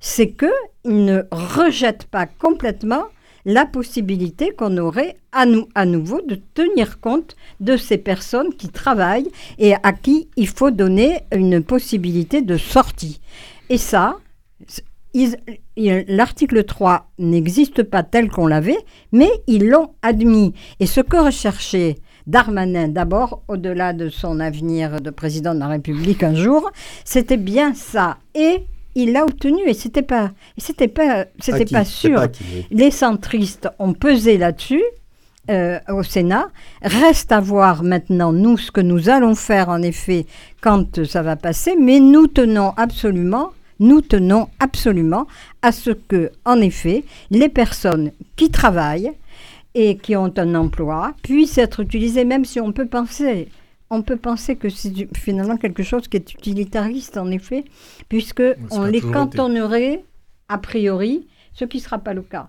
c'est 0.00 0.30
qu'il 0.30 1.04
ne 1.04 1.22
rejette 1.30 2.04
pas 2.04 2.26
complètement 2.26 3.04
la 3.44 3.64
possibilité 3.64 4.50
qu'on 4.50 4.76
aurait 4.76 5.16
à, 5.32 5.44
à 5.74 5.86
nouveau 5.86 6.20
de 6.20 6.40
tenir 6.54 7.00
compte 7.00 7.36
de 7.60 7.76
ces 7.76 7.96
personnes 7.96 8.52
qui 8.54 8.68
travaillent 8.68 9.30
et 9.58 9.74
à 9.74 9.92
qui 9.92 10.28
il 10.36 10.48
faut 10.48 10.72
donner 10.72 11.20
une 11.32 11.62
possibilité 11.62 12.42
de 12.42 12.56
sortie. 12.56 13.20
Et 13.70 13.78
ça, 13.78 14.16
l'article 15.76 16.64
3 16.64 17.10
n'existe 17.18 17.82
pas 17.82 18.02
tel 18.02 18.28
qu'on 18.28 18.46
l'avait, 18.46 18.78
mais 19.12 19.30
ils 19.46 19.66
l'ont 19.68 19.90
admis. 20.02 20.52
Et 20.80 20.86
ce 20.86 21.00
que 21.00 21.16
recherchait 21.16 21.96
Darmanin, 22.26 22.88
d'abord, 22.88 23.42
au-delà 23.48 23.92
de 23.92 24.08
son 24.08 24.40
avenir 24.40 25.00
de 25.00 25.10
président 25.10 25.54
de 25.54 25.60
la 25.60 25.68
République 25.68 26.22
un 26.22 26.34
jour, 26.34 26.70
c'était 27.04 27.36
bien 27.36 27.72
ça. 27.74 28.18
Et 28.34 28.64
il 28.94 29.12
l'a 29.12 29.24
obtenu, 29.24 29.62
et 29.68 29.74
c'était 29.74 30.02
pas, 30.02 30.30
c'était 30.58 30.88
pas, 30.88 31.26
c'était 31.38 31.66
pas 31.66 31.84
sûr. 31.84 32.20
Les 32.70 32.90
centristes 32.90 33.68
ont 33.78 33.92
pesé 33.92 34.38
là-dessus. 34.38 34.82
euh, 35.48 35.78
au 35.88 36.02
Sénat. 36.02 36.48
Reste 36.82 37.30
à 37.30 37.38
voir 37.38 37.84
maintenant, 37.84 38.32
nous, 38.32 38.58
ce 38.58 38.72
que 38.72 38.80
nous 38.80 39.08
allons 39.08 39.36
faire, 39.36 39.68
en 39.68 39.80
effet, 39.80 40.26
quand 40.60 41.04
ça 41.04 41.22
va 41.22 41.36
passer, 41.36 41.76
mais 41.80 42.00
nous 42.00 42.26
tenons 42.26 42.72
absolument, 42.76 43.50
nous 43.80 44.00
tenons 44.00 44.48
absolument 44.60 45.26
à 45.62 45.72
ce 45.72 45.90
que, 45.90 46.30
en 46.44 46.60
effet, 46.60 47.04
les 47.30 47.48
personnes 47.48 48.12
qui 48.36 48.50
travaillent 48.50 49.12
et 49.74 49.96
qui 49.98 50.16
ont 50.16 50.32
un 50.38 50.54
emploi 50.54 51.14
puissent 51.22 51.58
être 51.58 51.80
utilisées, 51.80 52.24
même 52.24 52.44
si 52.44 52.60
on 52.60 52.72
peut 52.72 52.86
penser. 52.86 53.48
On 53.90 54.02
peut 54.02 54.16
penser 54.16 54.56
que 54.56 54.68
c'est 54.68 54.92
finalement 55.16 55.56
quelque 55.56 55.82
chose 55.82 56.08
qui 56.08 56.16
est 56.16 56.32
utilitariste, 56.34 57.16
en 57.18 57.30
effet, 57.30 57.64
puisque 58.08 58.42
on 58.70 58.84
les 58.84 58.98
été. 58.98 59.10
cantonnerait, 59.10 60.04
a 60.48 60.58
priori, 60.58 61.26
ce 61.52 61.64
qui 61.64 61.76
ne 61.78 61.82
sera 61.82 61.98
pas 61.98 62.14
le 62.14 62.22
cas 62.22 62.48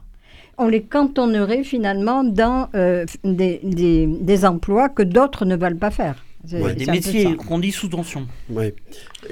on 0.60 0.68
les 0.68 0.82
cantonnerait 0.82 1.64
finalement 1.64 2.24
dans 2.24 2.70
euh, 2.74 3.06
des, 3.24 3.60
des- 3.62 4.08
des 4.08 4.44
emplois 4.44 4.90
que 4.90 5.04
d'autres 5.04 5.46
ne 5.46 5.56
veulent 5.56 5.78
pas 5.78 5.92
faire. 5.92 6.26
Ouais. 6.54 6.76
Des 6.76 6.86
métiers 6.92 7.36
qu'on 7.38 7.60
dit 7.60 7.72
sous 7.72 7.88
tension. 7.90 8.28
Oui. 8.50 8.74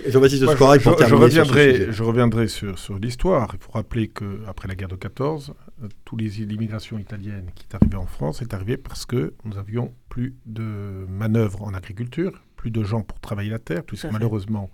Jean-Baptiste 0.07 0.41
je, 0.41 0.45
pour 0.45 0.57
je- 0.79 0.83
je 1.09 1.15
reviendrai, 1.15 1.91
je 1.91 2.03
reviendrai 2.03 2.47
sur, 2.47 2.77
sur 2.77 2.99
l'histoire. 2.99 3.49
Il 3.53 3.59
faut 3.59 3.71
rappeler 3.71 4.07
qu'après 4.09 4.67
la 4.67 4.75
guerre 4.75 4.87
de 4.89 4.95
14, 4.95 5.53
euh, 5.83 5.87
tous 6.03 6.17
les 6.17 6.25
l'immigration 6.45 6.97
italienne 6.99 7.49
qui 7.55 7.65
est 7.69 7.75
arrivée 7.75 7.97
en 7.97 8.05
France 8.07 8.41
est 8.41 8.53
arrivée 8.53 8.77
parce 8.77 9.05
que 9.05 9.33
nous 9.45 9.57
avions 9.57 9.93
plus 10.09 10.35
de 10.45 11.05
manœuvres 11.09 11.63
en 11.63 11.73
agriculture, 11.73 12.41
plus 12.55 12.71
de 12.71 12.83
gens 12.83 13.01
pour 13.01 13.19
travailler 13.19 13.49
la 13.49 13.59
terre, 13.59 13.83
malheureusement. 14.11 14.69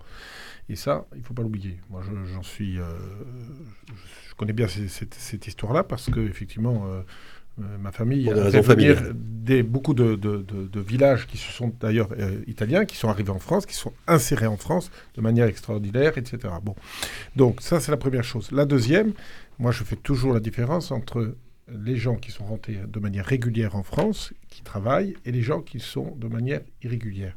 Et 0.68 0.76
ça, 0.76 1.06
il 1.14 1.18
ne 1.20 1.24
faut 1.24 1.34
pas 1.34 1.42
l'oublier. 1.42 1.78
Moi, 1.90 2.02
je- 2.04 2.32
j'en 2.32 2.42
suis, 2.42 2.78
euh, 2.78 2.84
je, 3.88 3.92
je 4.30 4.34
connais 4.34 4.52
bien 4.52 4.66
cette 4.68 5.46
histoire-là 5.46 5.84
parce 5.84 6.10
que 6.10 6.20
effectivement. 6.20 6.84
euh, 6.86 7.02
euh, 7.60 7.78
ma 7.78 7.92
famille 7.92 8.28
a 8.30 8.50
fait 8.50 8.62
venir 8.74 9.12
des, 9.14 9.62
beaucoup 9.62 9.92
de, 9.94 10.14
de- 10.14 10.38
de- 10.38 10.66
de 10.68 10.80
villages 10.80 11.26
qui 11.26 11.36
se 11.36 11.50
sont 11.52 11.72
d'ailleurs 11.80 12.08
euh, 12.18 12.42
italiens, 12.46 12.84
qui 12.84 12.96
sont 12.96 13.08
arrivés 13.08 13.30
en 13.30 13.38
France, 13.38 13.66
qui 13.66 13.74
sont 13.74 13.92
insérés 14.06 14.46
en 14.46 14.56
France 14.56 14.90
de 15.14 15.20
manière 15.20 15.46
extraordinaire, 15.46 16.16
etc. 16.16 16.38
Bon, 16.62 16.74
donc 17.36 17.60
ça 17.60 17.80
c'est 17.80 17.90
la 17.90 17.98
première 17.98 18.24
chose. 18.24 18.50
La 18.52 18.64
deuxième, 18.64 19.12
moi 19.58 19.70
je 19.72 19.84
fais 19.84 19.96
toujours 19.96 20.32
la 20.32 20.40
différence 20.40 20.90
entre 20.90 21.34
les 21.68 21.96
gens 21.96 22.16
qui 22.16 22.30
sont 22.30 22.44
rentrés 22.44 22.78
de 22.86 23.00
manière 23.00 23.24
régulière 23.24 23.76
en 23.76 23.82
France, 23.82 24.32
qui 24.48 24.62
travaillent, 24.62 25.14
et 25.24 25.32
les 25.32 25.42
gens 25.42 25.60
qui 25.60 25.78
sont 25.80 26.14
de 26.16 26.28
manière 26.28 26.60
irrégulière. 26.82 27.34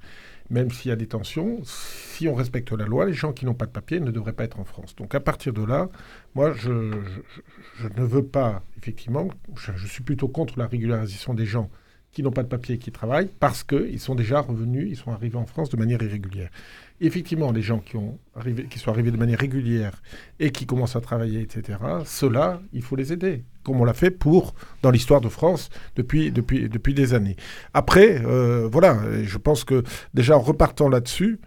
Même 0.51 0.69
s'il 0.71 0.89
y 0.89 0.91
a 0.91 0.95
des 0.95 1.07
tensions, 1.07 1.59
si 1.63 2.27
on 2.27 2.35
respecte 2.35 2.71
la 2.71 2.85
loi, 2.85 3.05
les 3.07 3.13
gens 3.13 3.33
qui 3.33 3.45
n'ont 3.45 3.55
pas 3.55 3.65
de 3.65 3.71
papier 3.71 3.99
ne 3.99 4.11
devraient 4.11 4.33
pas 4.33 4.43
être 4.43 4.59
en 4.59 4.63
France. 4.65 4.95
Donc 4.95 5.15
à 5.15 5.19
partir 5.19 5.53
de 5.53 5.63
là, 5.63 5.89
moi 6.35 6.53
je, 6.53 6.69
ne 6.69 8.03
veux 8.03 8.25
pas, 8.25 8.61
effectivement, 8.77 9.29
je, 9.55 9.87
suis 9.87 10.03
plutôt 10.03 10.27
contre 10.27 10.59
la 10.59 10.67
régularisation 10.67 11.33
des 11.33 11.45
gens 11.45 11.69
qui 12.11 12.23
n'ont 12.23 12.31
pas 12.31 12.43
de 12.43 12.47
papier 12.47 12.75
et 12.75 12.77
qui 12.77 12.91
travaillent 12.91 13.29
parce 13.39 13.63
qu'ils 13.63 13.99
sont 13.99 14.15
déjà 14.15 14.39
revenus, 14.39 14.87
ils 14.89 14.95
sont 14.95 15.11
arrivés 15.11 15.37
en 15.37 15.45
France 15.45 15.69
de 15.69 15.77
manière 15.77 16.01
irrégulière. 16.01 16.49
Effectivement, 17.01 17.51
les 17.51 17.61
gens 17.61 17.79
qui, 17.79 17.97
qui 18.69 18.79
sont 18.79 18.89
arrivés 18.89 19.11
de 19.11 19.17
manière 19.17 19.39
régulière 19.39 20.01
et 20.39 20.51
qui 20.51 20.65
commencent 20.65 20.95
à 20.95 21.01
travailler, 21.01 21.41
etc., 21.41 21.77
ceux-là, 22.05 22.61
il 22.71 22.83
faut 22.83 22.95
les 22.95 23.11
aider, 23.11 23.43
comme 23.63 23.81
on 23.81 23.83
l'a 23.83 23.93
fait 23.93 24.11
pour, 24.11 24.55
dans 24.81 24.91
l'histoire 24.91 25.19
de 25.19 25.27
France 25.27 25.69
depuis, 25.97 26.31
depuis, 26.31 26.69
depuis 26.69 26.93
des 26.93 27.13
années. 27.13 27.35
Après, 27.73 28.21
euh, 28.23 28.69
voilà, 28.71 28.97
je 29.23 29.37
pense 29.37 29.65
que 29.65 29.83
déjà 30.13 30.37
en 30.37 30.41
repartant 30.41 30.87
là-dessus, 30.87 31.39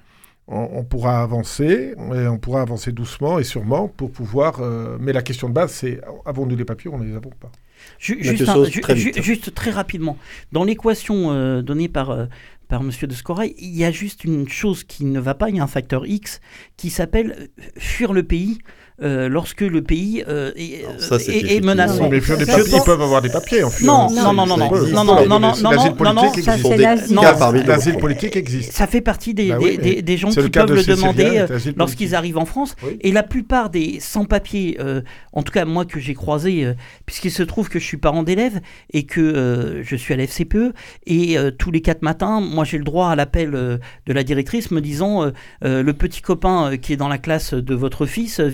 on, 0.48 0.68
on 0.72 0.84
pourra 0.84 1.22
avancer, 1.22 1.94
et 2.14 2.26
on 2.26 2.38
pourra 2.38 2.62
avancer 2.62 2.90
doucement 2.90 3.38
et 3.38 3.44
sûrement 3.44 3.86
pour 3.88 4.10
pouvoir... 4.10 4.60
euh, 4.60 4.96
mais 5.00 5.12
la 5.12 5.22
question 5.22 5.48
de 5.48 5.54
base, 5.54 5.72
c'est 5.72 6.00
avons-nous 6.24 6.56
les 6.56 6.64
papiers 6.64 6.90
ou 6.90 6.94
on 6.94 6.98
ne 6.98 7.04
les 7.04 7.14
avons 7.14 7.30
pas? 7.38 7.52
Juste, 7.98 8.48
un- 8.48 8.54
chose 8.54 8.70
ju- 8.70 8.80
très 8.80 8.96
ju- 8.96 9.12
vite. 9.12 9.22
juste 9.22 9.54
très 9.54 9.70
rapidement, 9.70 10.16
dans 10.52 10.64
l'équation 10.64 11.30
euh, 11.32 11.62
donnée 11.62 11.88
par, 11.88 12.10
euh, 12.10 12.26
par 12.66 12.82
Monsieur 12.82 13.06
de 13.06 13.14
Scorail, 13.14 13.54
il 13.58 13.76
y 13.76 13.84
a 13.84 13.90
juste 13.92 14.24
une 14.24 14.48
chose 14.48 14.82
qui 14.84 15.04
ne 15.04 15.20
va 15.20 15.34
pas, 15.34 15.48
il 15.48 15.56
y 15.56 15.60
a 15.60 15.62
un 15.62 15.68
facteur 15.68 16.04
X 16.06 16.40
qui 16.76 16.90
s'appelle 16.90 17.48
fuir 17.76 18.12
le 18.12 18.22
pays 18.24 18.58
euh, 19.02 19.28
lorsque 19.28 19.60
le 19.60 19.82
pays 19.82 20.24
euh, 20.28 20.50
est, 20.56 20.84
Alors 20.84 21.00
ça, 21.00 21.16
est- 21.16 21.56
est. 21.56 21.60
Non, 21.60 22.08
mais 22.10 22.20
des 22.20 22.20
papiers, 22.20 22.64
ils 22.76 22.82
peuvent 22.84 23.00
avoir 23.02 23.22
des 23.22 23.28
papiers 23.28 23.62
en 23.62 23.66
Non, 23.66 23.70
fuyant. 23.70 24.10
non, 24.10 24.32
non, 24.32 24.46
non, 24.46 24.46
non, 24.46 24.56
non, 24.56 25.04
non, 25.04 25.38
non, 25.38 25.52
non, 25.62 25.70
l'asile 25.70 25.90
non, 25.90 25.96
politique 25.96 26.38
existe. 26.38 26.66
Ça, 26.66 27.52
des 27.52 27.92
politique 27.98 28.36
existe. 28.36 28.72
Ça 28.72 28.86
fait 28.86 29.00
partie 29.00 29.34
des, 29.34 29.48
Bah 29.50 29.58
des, 29.58 29.64
oui, 29.64 29.78
mais 29.78 29.94
des- 29.94 30.02
des 30.02 30.16
gens 30.16 30.30
qui 30.30 30.40
le 30.40 30.48
peuvent 30.48 30.66
de 30.66 30.74
le 30.74 30.84
demander 30.84 31.38
euh, 31.38 31.46
lorsqu'ils 31.76 32.14
arrivent 32.14 32.38
en 32.38 32.44
France. 32.44 32.74
Oui. 32.82 32.98
Et 33.02 33.12
la 33.12 33.22
plupart 33.22 33.70
des 33.70 33.98
sans-papiers, 34.00 34.78
euh, 34.80 35.00
en 35.32 35.42
tout 35.42 35.52
cas 35.52 35.64
moi 35.64 35.84
que 35.84 36.00
j'ai 36.00 36.14
croisé, 36.14 36.64
euh, 36.64 36.74
puisqu'il 37.06 37.30
se 37.30 37.42
trouve 37.42 37.68
que 37.68 37.78
je 37.78 37.84
suis 37.84 37.96
parent 37.98 38.22
d'élèves 38.22 38.60
et 38.92 39.04
que 39.04 39.20
euh, 39.20 39.82
je 39.82 39.96
suis 39.96 40.14
à 40.14 40.16
l'FCPE, 40.16 40.72
et 41.06 41.38
euh, 41.38 41.50
tous 41.50 41.70
les 41.70 41.80
quatre 41.80 42.02
matins, 42.02 42.40
moi 42.40 42.64
j'ai 42.64 42.78
le 42.78 42.84
droit 42.84 43.10
à 43.10 43.16
l'appel 43.16 43.54
euh, 43.54 43.78
de 44.06 44.12
la 44.12 44.22
directrice 44.24 44.70
me 44.70 44.80
disant 44.80 45.22
euh, 45.24 45.30
euh, 45.64 45.82
le 45.82 45.92
petit 45.92 46.20
copain 46.22 46.72
euh, 46.72 46.76
qui 46.76 46.92
est 46.92 46.96
dans 46.96 47.08
la 47.08 47.18
classe 47.18 47.54
de 47.54 47.74
votre 47.74 48.06
fils, 48.06 48.40
euh, 48.40 48.48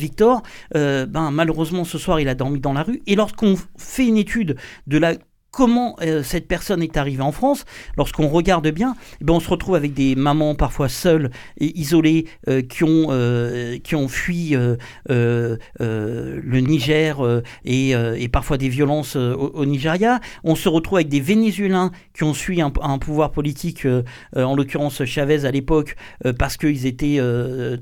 Euh, 0.74 1.06
ben, 1.06 1.30
malheureusement 1.30 1.84
ce 1.84 1.98
soir 1.98 2.20
il 2.20 2.28
a 2.28 2.34
dormi 2.34 2.60
dans 2.60 2.72
la 2.72 2.82
rue. 2.82 3.02
Et 3.06 3.14
lorsqu'on 3.14 3.56
fait 3.76 4.06
une 4.06 4.16
étude 4.16 4.56
de 4.86 4.98
la 4.98 5.14
comment 5.54 5.96
euh, 6.02 6.22
cette 6.22 6.48
personne 6.48 6.82
est 6.82 6.96
arrivée 6.96 7.22
en 7.22 7.32
France, 7.32 7.64
lorsqu'on 7.96 8.28
regarde 8.28 8.68
bien, 8.68 8.96
eh 9.20 9.24
ben 9.24 9.34
on 9.34 9.40
se 9.40 9.48
retrouve 9.48 9.76
avec 9.76 9.94
des 9.94 10.16
mamans 10.16 10.54
parfois 10.54 10.88
seules 10.88 11.30
et 11.58 11.78
isolées 11.78 12.26
euh, 12.48 12.60
qui, 12.60 12.82
ont, 12.84 13.06
euh, 13.10 13.78
qui 13.78 13.94
ont 13.94 14.08
fui 14.08 14.56
le 15.08 15.58
Niger 16.60 17.42
et, 17.64 17.90
et, 17.90 18.28
parfois 18.28 18.58
des 18.58 18.68
violences 18.68 19.16
au, 19.16 19.64
Nigeria. 19.64 20.20
On 20.42 20.54
se 20.54 20.68
retrouve 20.68 20.98
avec 20.98 21.08
des 21.08 21.20
Vénézuéliens 21.20 21.92
qui 22.14 22.24
ont 22.24 22.34
fui 22.34 22.60
un, 22.60 22.72
un 22.82 22.98
pouvoir 22.98 23.30
politique, 23.30 23.86
en 24.34 24.56
l'occurrence 24.56 25.04
Chavez 25.04 25.44
à 25.44 25.50
l'époque, 25.50 25.94
parce 26.38 26.56
qu'ils 26.56 26.86
étaient 26.86 27.20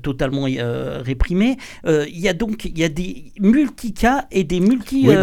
totalement 0.01 0.43
réprimés. 0.43 1.57
Il 1.87 2.19
y 2.19 2.27
a 2.27 2.33
donc 2.33 2.65
il 2.65 2.77
y 2.77 2.83
a 2.83 2.89
des 2.89 3.31
multi-cas 3.39 4.25
et 4.31 4.43
des 4.43 4.59
multi... 4.59 5.05
Oui, 5.07 5.15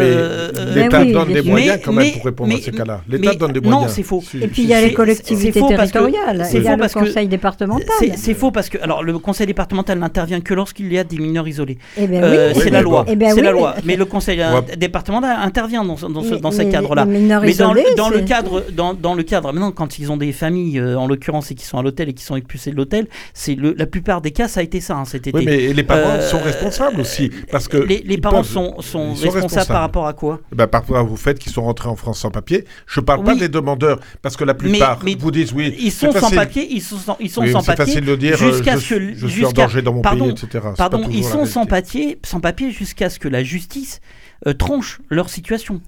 l'État 0.73 1.05
donne 1.05 1.33
des 1.33 1.41
moyens 1.41 1.79
quand 1.83 1.93
même 1.93 2.11
pour 2.11 2.25
répondre 2.25 2.40
mais, 2.47 2.55
dans 2.55 2.61
ces 2.61 2.71
cas-là. 2.71 3.01
L'État 3.07 3.35
donne 3.35 3.53
des 3.53 3.61
moyens. 3.61 3.83
Non, 3.83 3.87
c'est 3.89 4.03
faux. 4.03 4.23
Et 4.39 4.47
puis 4.47 4.63
il 4.63 4.69
y 4.69 4.73
a 4.73 4.81
les 4.81 4.93
collectivités 4.93 5.61
territoriales, 5.61 6.47
il 6.53 6.63
y 6.63 6.67
a 6.67 6.75
le 6.75 6.87
conseil 6.93 7.27
départemental. 7.27 7.85
C'est 8.15 8.33
faux 8.33 8.51
parce 8.51 8.69
que 8.69 8.77
alors 8.81 9.03
le 9.03 9.17
conseil 9.19 9.47
départemental 9.47 9.99
n'intervient 9.99 10.41
que 10.41 10.53
lorsqu'il 10.53 10.91
y 10.91 10.97
a 10.97 11.03
des 11.03 11.17
mineurs 11.17 11.47
isolés. 11.47 11.77
Eh 11.97 12.07
ben 12.07 12.23
euh, 12.23 12.53
c'est 12.55 12.69
la 12.69 12.81
loi. 12.81 13.05
Eh 13.07 13.15
ben 13.15 13.33
c'est 13.33 13.41
la 13.41 13.51
loi. 13.51 13.75
Mais 13.85 13.95
le 13.95 14.05
conseil 14.05 14.41
départemental 14.77 15.37
intervient 15.41 15.83
dans, 15.83 15.95
dans 16.09 16.23
ce, 16.23 16.35
dans 16.35 16.51
ces 16.51 16.69
cadres-là. 16.69 17.05
Mais 17.05 17.53
dans, 17.53 17.73
dans 17.97 18.09
le 18.09 18.21
cadre, 18.21 18.63
dans, 18.71 18.93
dans 18.93 19.13
le 19.13 19.23
cadre, 19.23 19.51
maintenant 19.53 19.71
quand 19.71 19.99
ils 19.99 20.11
ont 20.11 20.17
des 20.17 20.31
familles 20.31 20.79
euh, 20.79 20.97
en 20.97 21.07
l'occurrence 21.07 21.51
et 21.51 21.55
qui 21.55 21.65
sont 21.65 21.77
à 21.77 21.83
l'hôtel 21.83 22.09
et 22.09 22.13
qui 22.13 22.23
sont 22.23 22.35
expulsés 22.35 22.71
de 22.71 22.75
l'hôtel, 22.75 23.07
c'est 23.33 23.57
la 23.59 23.85
plupart 23.85 24.21
des 24.21 24.31
cas 24.31 24.47
ça 24.47 24.59
a 24.59 24.63
été 24.63 24.81
ça. 24.81 24.95
Hein, 24.95 25.03
oui, 25.33 25.43
mais 25.45 25.73
les 25.73 25.83
parents 25.83 26.11
euh, 26.11 26.21
sont 26.21 26.39
responsables 26.39 26.99
aussi 26.99 27.31
parce 27.51 27.67
que 27.67 27.77
les 27.77 28.17
parents 28.17 28.43
sont 28.43 28.75
responsables 29.21 29.67
par 29.67 29.81
rapport 29.81 30.07
à 30.07 30.13
quoi? 30.13 30.39
Eh 30.51 30.55
ben, 30.55 30.67
Par 30.67 30.81
rapport 30.81 31.11
au 31.11 31.15
fait 31.15 31.37
qu'ils 31.37 31.51
sont 31.51 31.63
rentrés 31.63 31.89
en 31.89 31.95
France 31.95 32.19
sans 32.19 32.30
papier. 32.31 32.65
Je 32.87 32.99
ne 32.99 33.05
parle 33.05 33.23
pas 33.23 33.35
des 33.35 33.49
demandeurs, 33.49 33.99
parce 34.21 34.35
que 34.35 34.43
la 34.43 34.53
plupart 34.53 34.99
vous 35.19 35.31
disent 35.31 35.53
oui. 35.53 35.75
Ils 35.79 35.91
sont 35.91 36.11
sans 36.11 36.31
papier, 36.31 36.67
ils 36.69 36.81
sont 36.81 36.97
sans, 36.97 37.17
ils 37.19 37.29
sont 37.29 37.45
sans 37.47 37.63
papier. 37.63 37.85
facile 37.85 38.05
de 38.05 38.15
dire 38.15 38.37
jusqu'à 38.37 38.77
ce 38.77 38.95
que 38.95 39.13
je 39.15 39.27
suis 39.27 39.45
en 39.45 39.51
danger 39.51 39.81
dans 39.81 39.93
mon 39.93 40.01
pardon, 40.01 40.33
pays, 40.33 40.45
etc. 40.45 40.65
Pardon, 40.77 41.07
ils 41.11 41.23
sont 41.23 41.45
sans 41.45 41.65
papier, 41.65 42.19
sans 42.23 42.39
papier 42.39 42.71
jusqu'à 42.71 43.09
ce 43.09 43.19
que 43.19 43.27
la 43.27 43.43
justice 43.43 44.01
euh, 44.47 44.53
tranche 44.53 44.99
leur 45.09 45.29
situation. 45.29 45.81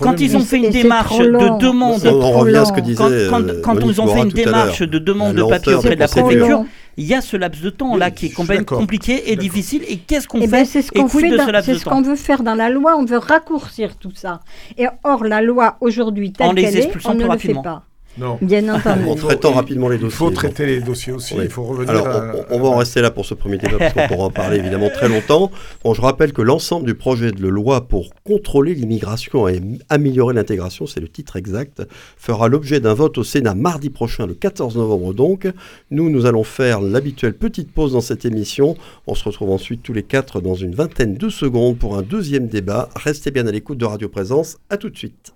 quand 0.00 0.20
ils 0.20 0.36
ont 0.36 0.40
fait 0.40 0.58
une 0.58 0.70
démarche 0.70 1.18
de 1.18 1.58
demande, 1.58 2.06
on, 2.06 2.30
revient 2.32 2.56
à 2.58 2.64
ce 2.64 2.72
que 2.72 2.80
disait 2.80 3.28
quand, 3.28 3.42
quand, 3.62 3.80
ils 3.80 4.00
ont 4.00 4.06
fait 4.06 4.22
une 4.22 4.28
démarche 4.28 4.82
de 4.82 4.98
demande 4.98 5.34
de 5.34 5.42
papier 5.42 5.74
auprès 5.74 5.96
de 5.96 6.00
la 6.00 6.08
préfecture, 6.08 6.64
il 6.96 7.04
y 7.04 7.14
a 7.14 7.20
ce 7.20 7.36
laps 7.36 7.62
de 7.62 7.70
temps 7.70 7.96
là 7.96 8.10
qui 8.10 8.26
est 8.26 8.30
complètement 8.30 8.78
compliqué 8.78 9.32
et 9.32 9.36
difficile. 9.36 9.82
Et 9.88 9.98
qu'est-ce 9.98 10.28
qu'on 10.28 10.40
eh 10.40 10.46
ben, 10.46 10.64
fait 10.64 10.64
C'est 10.64 10.82
ce 10.82 10.92
qu'on 10.92 11.08
C'est 11.08 11.74
ce 11.74 11.84
qu'on 11.84 12.02
veut 12.02 12.16
faire 12.16 12.42
dans 12.42 12.54
la 12.54 12.70
loi. 12.70 12.96
On 12.96 13.04
veut 13.04 13.18
raccourcir 13.18 13.96
tout 13.96 14.12
ça. 14.14 14.40
Et 14.78 14.86
or, 15.04 15.24
la 15.24 15.42
loi 15.42 15.76
aujourd'hui 15.80 16.32
telle 16.32 16.54
qu'elle 16.54 16.76
est, 16.76 17.06
on 17.06 17.14
ne 17.14 17.26
le 17.26 17.38
fait 17.38 17.54
pas. 17.54 17.82
Non. 18.18 18.38
Bien 18.40 18.74
entendu. 18.74 19.04
en 19.08 19.14
traitant 19.14 19.52
rapidement 19.52 19.88
les 19.88 19.98
dossiers. 19.98 20.14
Il 20.14 20.16
faut 20.16 20.30
traiter 20.30 20.66
les 20.66 20.80
dossiers 20.80 21.12
aussi. 21.12 21.34
Il 21.38 21.50
faut 21.50 21.64
revenir. 21.64 21.90
Alors, 21.90 22.46
on, 22.50 22.60
va 22.60 22.68
en 22.68 22.76
rester 22.76 23.02
là 23.02 23.10
pour 23.10 23.26
ce 23.26 23.34
premier 23.34 23.58
débat 23.58 23.78
parce 23.78 23.92
qu'on 23.92 24.08
pourra 24.08 24.24
en 24.24 24.30
parler 24.30 24.58
évidemment 24.58 24.88
très 24.90 25.08
longtemps. 25.08 25.50
Bon, 25.84 25.94
je 25.94 26.00
rappelle 26.00 26.32
que 26.32 26.42
l'ensemble 26.42 26.86
du 26.86 26.94
projet 26.94 27.32
de 27.32 27.46
loi 27.46 27.86
pour 27.88 28.10
contrôler 28.24 28.74
l'immigration 28.74 29.48
et 29.48 29.60
améliorer 29.88 30.34
l'intégration, 30.34 30.86
c'est 30.86 31.00
le 31.00 31.08
titre 31.08 31.36
exact, 31.36 31.82
fera 32.16 32.48
l'objet 32.48 32.80
d'un 32.80 32.94
vote 32.94 33.18
au 33.18 33.24
Sénat 33.24 33.54
mardi 33.54 33.90
prochain, 33.90 34.26
le 34.26 34.34
14 34.34 34.76
novembre 34.76 35.12
donc. 35.12 35.48
Nous, 35.90 36.10
nous 36.10 36.26
allons 36.26 36.44
faire 36.44 36.80
l'habituelle 36.80 37.34
petite 37.34 37.70
pause 37.70 37.92
dans 37.92 38.00
cette 38.00 38.24
émission. 38.24 38.76
On 39.06 39.14
se 39.14 39.24
retrouve 39.24 39.50
ensuite 39.50 39.82
tous 39.82 39.92
les 39.92 40.02
quatre 40.02 40.40
dans 40.40 40.54
une 40.54 40.74
vingtaine 40.74 41.14
de 41.14 41.28
secondes 41.28 41.78
pour 41.78 41.96
un 41.96 42.02
deuxième 42.02 42.48
débat. 42.48 42.88
Restez 42.96 43.30
bien 43.30 43.46
à 43.46 43.52
l'écoute 43.52 43.78
de 43.78 43.84
Radio 43.84 44.08
Présence. 44.08 44.56
À 44.70 44.76
tout 44.76 44.90
de 44.90 44.96
suite. 44.96 45.32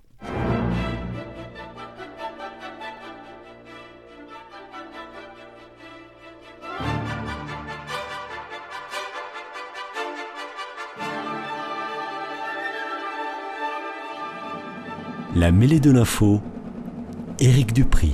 La 15.33 15.53
mêlée 15.53 15.79
de 15.79 15.91
l'info, 15.91 16.41
Éric 17.39 17.71
Dupri. 17.71 18.11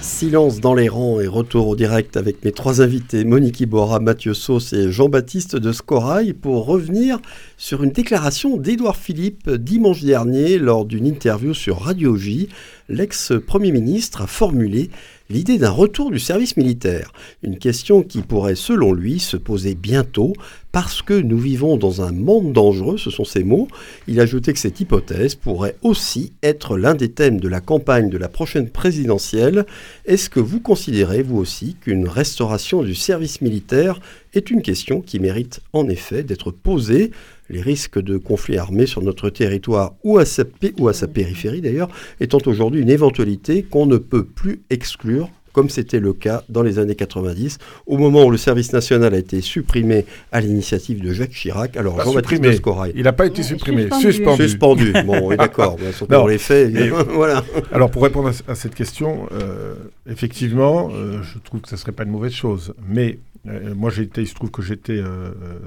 Silence 0.00 0.58
dans 0.58 0.72
les 0.72 0.88
rangs 0.88 1.20
et 1.20 1.26
retour 1.26 1.68
au 1.68 1.76
direct 1.76 2.16
avec 2.16 2.42
mes 2.42 2.52
trois 2.52 2.80
invités, 2.80 3.24
Monique 3.24 3.60
Ibora, 3.60 4.00
Mathieu 4.00 4.32
Sauce 4.32 4.72
et 4.72 4.90
Jean-Baptiste 4.90 5.56
de 5.56 5.72
Scorail, 5.72 6.32
pour 6.32 6.64
revenir 6.64 7.18
sur 7.60 7.82
une 7.82 7.90
déclaration 7.90 8.56
d'Édouard 8.56 8.96
Philippe 8.96 9.50
dimanche 9.50 10.02
dernier 10.02 10.56
lors 10.56 10.86
d'une 10.86 11.06
interview 11.06 11.52
sur 11.52 11.82
Radio 11.82 12.16
J. 12.16 12.48
L'ex-premier 12.88 13.70
ministre 13.70 14.22
a 14.22 14.26
formulé 14.26 14.88
l'idée 15.28 15.58
d'un 15.58 15.70
retour 15.70 16.10
du 16.10 16.18
service 16.18 16.56
militaire, 16.56 17.12
une 17.42 17.58
question 17.58 18.02
qui 18.02 18.22
pourrait 18.22 18.54
selon 18.54 18.94
lui 18.94 19.20
se 19.20 19.36
poser 19.36 19.74
bientôt 19.74 20.32
parce 20.72 21.02
que 21.02 21.14
nous 21.14 21.38
vivons 21.38 21.76
dans 21.76 22.00
un 22.00 22.12
monde 22.12 22.52
dangereux, 22.52 22.96
ce 22.96 23.10
sont 23.10 23.24
ses 23.24 23.44
mots. 23.44 23.68
Il 24.06 24.20
ajoutait 24.20 24.52
que 24.52 24.58
cette 24.58 24.80
hypothèse 24.80 25.34
pourrait 25.34 25.76
aussi 25.82 26.32
être 26.42 26.78
l'un 26.78 26.94
des 26.94 27.10
thèmes 27.10 27.40
de 27.40 27.48
la 27.48 27.60
campagne 27.60 28.08
de 28.08 28.18
la 28.18 28.28
prochaine 28.28 28.70
présidentielle. 28.70 29.66
Est-ce 30.06 30.30
que 30.30 30.40
vous 30.40 30.60
considérez, 30.60 31.22
vous 31.22 31.38
aussi, 31.38 31.76
qu'une 31.80 32.08
restauration 32.08 32.82
du 32.82 32.94
service 32.94 33.40
militaire 33.40 34.00
est 34.32 34.50
une 34.50 34.62
question 34.62 35.00
qui 35.00 35.18
mérite 35.18 35.60
en 35.72 35.88
effet 35.88 36.22
d'être 36.22 36.50
posée. 36.50 37.10
Les 37.48 37.60
risques 37.60 38.00
de 38.00 38.16
conflits 38.16 38.58
armés 38.58 38.86
sur 38.86 39.02
notre 39.02 39.28
territoire 39.28 39.94
ou 40.04 40.18
à 40.18 40.24
sa, 40.24 40.44
ou 40.78 40.88
à 40.88 40.92
sa 40.92 41.08
périphérie 41.08 41.60
d'ailleurs 41.60 41.88
étant 42.20 42.38
aujourd'hui 42.46 42.80
une 42.80 42.90
éventualité 42.90 43.64
qu'on 43.64 43.86
ne 43.86 43.96
peut 43.96 44.24
plus 44.24 44.62
exclure 44.70 45.28
comme 45.52 45.68
c'était 45.68 46.00
le 46.00 46.12
cas 46.12 46.42
dans 46.48 46.62
les 46.62 46.78
années 46.78 46.94
90, 46.94 47.58
au 47.86 47.98
moment 47.98 48.24
où 48.24 48.30
le 48.30 48.36
service 48.36 48.72
national 48.72 49.14
a 49.14 49.18
été 49.18 49.40
supprimé 49.40 50.06
à 50.32 50.40
l'initiative 50.40 51.02
de 51.02 51.12
Jacques 51.12 51.30
Chirac. 51.30 51.76
Alors 51.76 52.00
Jean-Baptiste 52.02 52.52
Scorail. 52.56 52.92
Il 52.94 53.04
n'a 53.04 53.12
pas 53.12 53.26
été 53.26 53.42
supprimé, 53.42 53.88
suspendu. 54.00 54.42
Suspendu. 54.42 54.92
Bon, 55.10 55.34
d'accord. 55.34 55.76
dans 56.08 56.26
les 56.26 56.38
faits. 56.38 56.72
voilà. 57.14 57.44
Alors 57.72 57.90
pour 57.90 58.02
répondre 58.02 58.30
à, 58.46 58.54
cette 58.54 58.74
question, 58.74 59.28
euh, 59.32 59.74
effectivement, 60.08 60.90
euh, 60.92 61.22
je 61.22 61.38
trouve 61.38 61.60
que 61.60 61.68
ce 61.68 61.74
ne 61.74 61.78
serait 61.78 61.92
pas 61.92 62.04
une 62.04 62.10
mauvaise 62.10 62.32
chose. 62.32 62.74
Mais 62.86 63.18
euh, 63.48 63.74
moi, 63.74 63.90
j'ai 63.90 64.02
été, 64.02 64.20
il 64.20 64.28
se 64.28 64.34
trouve 64.34 64.50
que 64.50 64.62
j'étais 64.62 65.02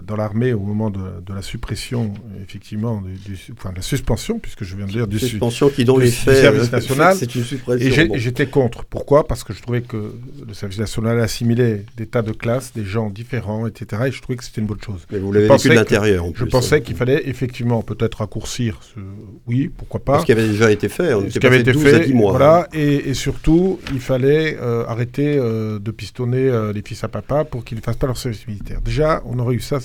dans 0.06 0.16
l'armée 0.16 0.54
au 0.54 0.60
moment 0.60 0.90
de, 0.92 1.34
la 1.34 1.42
suppression, 1.42 2.14
effectivement, 2.42 3.02
du, 3.02 3.38
enfin, 3.58 3.72
de 3.72 3.78
la 3.78 3.82
suspension, 3.82 4.40
puisque 4.40 4.64
je 4.64 4.76
viens 4.76 4.86
de 4.86 4.92
dire 4.92 5.08
du, 5.08 5.20
suspension 5.20 5.70
qui, 5.70 5.84
dont 5.84 5.98
du, 5.98 6.10
service 6.10 6.72
national. 6.72 7.16
C'est 7.16 7.34
une 7.36 7.44
suppression. 7.44 8.14
Et 8.14 8.20
j'étais 8.20 8.46
contre. 8.46 8.86
Pourquoi? 8.86 9.28
Parce 9.28 9.44
que 9.44 9.54
je 9.54 9.62
trouvais 9.82 9.82
que 9.82 10.14
le 10.48 10.54
service 10.54 10.80
national 10.80 11.20
assimilait 11.20 11.86
des 11.98 12.06
tas 12.06 12.22
de 12.22 12.32
classes, 12.32 12.74
des 12.74 12.84
gens 12.84 13.10
différents, 13.10 13.68
etc. 13.68 14.04
Et 14.08 14.12
je 14.12 14.22
trouvais 14.22 14.38
que 14.38 14.44
c'était 14.44 14.62
une 14.62 14.68
bonne 14.68 14.82
chose. 14.82 15.06
Mais 15.12 15.20
vous 15.20 15.32
l'avez 15.32 15.48
vécu 15.48 15.70
de 15.70 15.74
l'intérieur. 15.74 16.26
Je 16.36 16.46
pensais 16.46 16.82
qu'il 16.82 16.96
fallait 16.96 17.28
effectivement 17.28 17.82
peut-être 17.82 18.20
raccourcir. 18.20 18.80
Ce... 18.82 19.00
Oui, 19.48 19.72
pourquoi 19.76 20.04
pas. 20.04 20.20
Ce 20.20 20.26
qui 20.26 20.32
avait 20.32 20.48
déjà 20.48 20.72
été 20.72 20.90
fait. 20.90 21.12
ce 21.30 21.40
qui 21.40 21.46
avait 21.46 21.62
été 21.62 21.74
fait. 21.74 22.08
mois. 22.14 22.32
Voilà. 22.32 22.68
Et, 22.74 23.10
et, 23.10 23.14
surtout, 23.14 23.80
il 23.92 24.00
fallait 24.00 24.58
arrêter 24.88 25.36
de 25.38 25.92
pistonner 25.92 26.72
les 26.74 26.82
fils 26.82 27.04
à 27.04 27.08
papa 27.08 27.44
pour 27.44 27.64
qu'ils 27.64 27.78
ne 27.78 27.84
fassent 27.84 27.98
pas 27.98 28.08
leur 28.08 28.18
service 28.18 28.48
militaire. 28.48 28.82
Déjà, 28.82 29.22
on 29.26 29.40
aurait 29.40 29.56
eu 29.56 29.60
ça. 29.60 29.80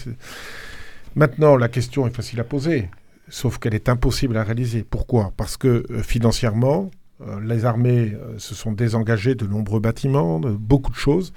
Maintenant, 1.14 1.56
la 1.56 1.68
question 1.68 2.06
est 2.06 2.14
facile 2.14 2.40
à 2.40 2.44
poser, 2.44 2.88
sauf 3.28 3.58
qu'elle 3.58 3.74
est 3.74 3.88
impossible 3.88 4.36
à 4.36 4.44
réaliser. 4.44 4.84
Pourquoi? 4.88 5.32
Parce 5.36 5.56
que 5.56 5.84
euh, 5.90 6.02
financièrement, 6.02 6.90
euh, 6.92 6.97
les 7.42 7.64
armées 7.64 8.14
euh, 8.14 8.38
se 8.38 8.54
sont 8.54 8.72
désengagées 8.72 9.34
de 9.34 9.46
nombreux 9.46 9.80
bâtiments, 9.80 10.40
de 10.40 10.50
beaucoup 10.50 10.90
de 10.90 10.96
choses, 10.96 11.32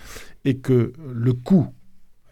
et 0.46 0.58
que 0.58 0.94
le 1.14 1.34
coût, 1.34 1.68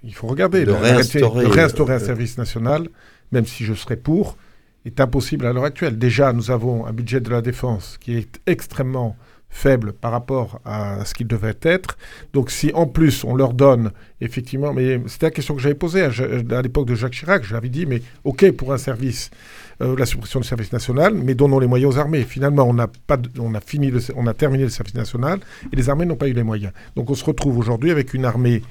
il 0.04 0.14
faut 0.14 0.28
regarder, 0.28 0.66
de, 0.66 0.72
réinstaurer, 0.72 1.45
de 1.45 1.50
réinstaurer 1.50 1.95
un 1.95 2.00
service 2.00 2.38
national, 2.38 2.88
même 3.32 3.45
si 3.45 3.66
je 3.66 3.74
serais 3.74 3.97
pour, 3.97 4.38
est 4.86 5.00
impossible 5.00 5.45
à 5.45 5.54
l'heure 5.54 5.66
actuelle. 5.66 5.97
Déjà, 5.97 6.32
nous 6.34 6.52
avons 6.52 6.86
un 6.86 6.93
budget 6.93 7.20
de 7.20 7.30
la 7.30 7.41
défense 7.41 7.97
qui 8.00 8.16
est 8.16 8.39
extrêmement 8.45 9.16
faible 9.50 9.93
par 9.93 10.12
rapport 10.12 10.62
à 10.64 11.04
ce 11.06 11.14
qu'il 11.14 11.28
devait 11.28 11.58
être. 11.64 11.97
Donc 12.34 12.52
si 12.52 12.72
en 12.74 12.86
plus 12.86 13.24
on 13.24 13.36
leur 13.36 13.54
donne 13.54 13.91
effectivement, 14.22 14.74
mais 14.74 15.02
c'était 15.08 15.28
la 15.28 15.32
question 15.32 15.56
que 15.56 15.62
j'avais 15.62 15.76
posée 15.76 16.04
à, 16.04 16.62
l'époque 16.62 16.88
de 16.88 16.95
Jacques 16.95 17.14
Chirac, 17.14 17.43
je 17.43 17.54
l'avais 17.54 17.70
dit, 17.70 17.86
mais 17.86 18.02
ok 18.24 18.52
pour 18.52 18.74
un 18.74 18.78
service, 18.78 19.32
euh, 19.82 19.95
la 19.97 20.05
suppression 20.05 20.39
du 20.39 20.47
service 20.47 20.71
national, 20.73 21.13
mais 21.13 21.36
donnons 21.36 21.59
les 21.59 21.67
moyens 21.67 21.95
aux 21.95 21.97
armées. 21.99 22.23
Finalement, 22.23 22.63
on 22.67 22.77
a, 22.80 22.88
pas 22.88 23.17
on 23.39 23.53
a, 23.55 23.61
fini 23.61 23.91
on 24.15 24.27
a 24.27 24.34
terminé 24.34 24.63
le 24.63 24.69
service 24.69 24.95
national 24.95 25.39
et 25.71 25.75
les 25.75 25.89
armées 25.89 26.05
n'ont 26.05 26.15
pas 26.17 26.27
eu 26.27 26.34
les 26.34 26.43
moyens. 26.43 26.73
Donc 26.95 27.09
on 27.09 27.15
se 27.15 27.23
retrouve 27.23 27.57
aujourd'hui 27.57 27.91
avec 27.91 28.13
une 28.13 28.25
armée 28.25 28.61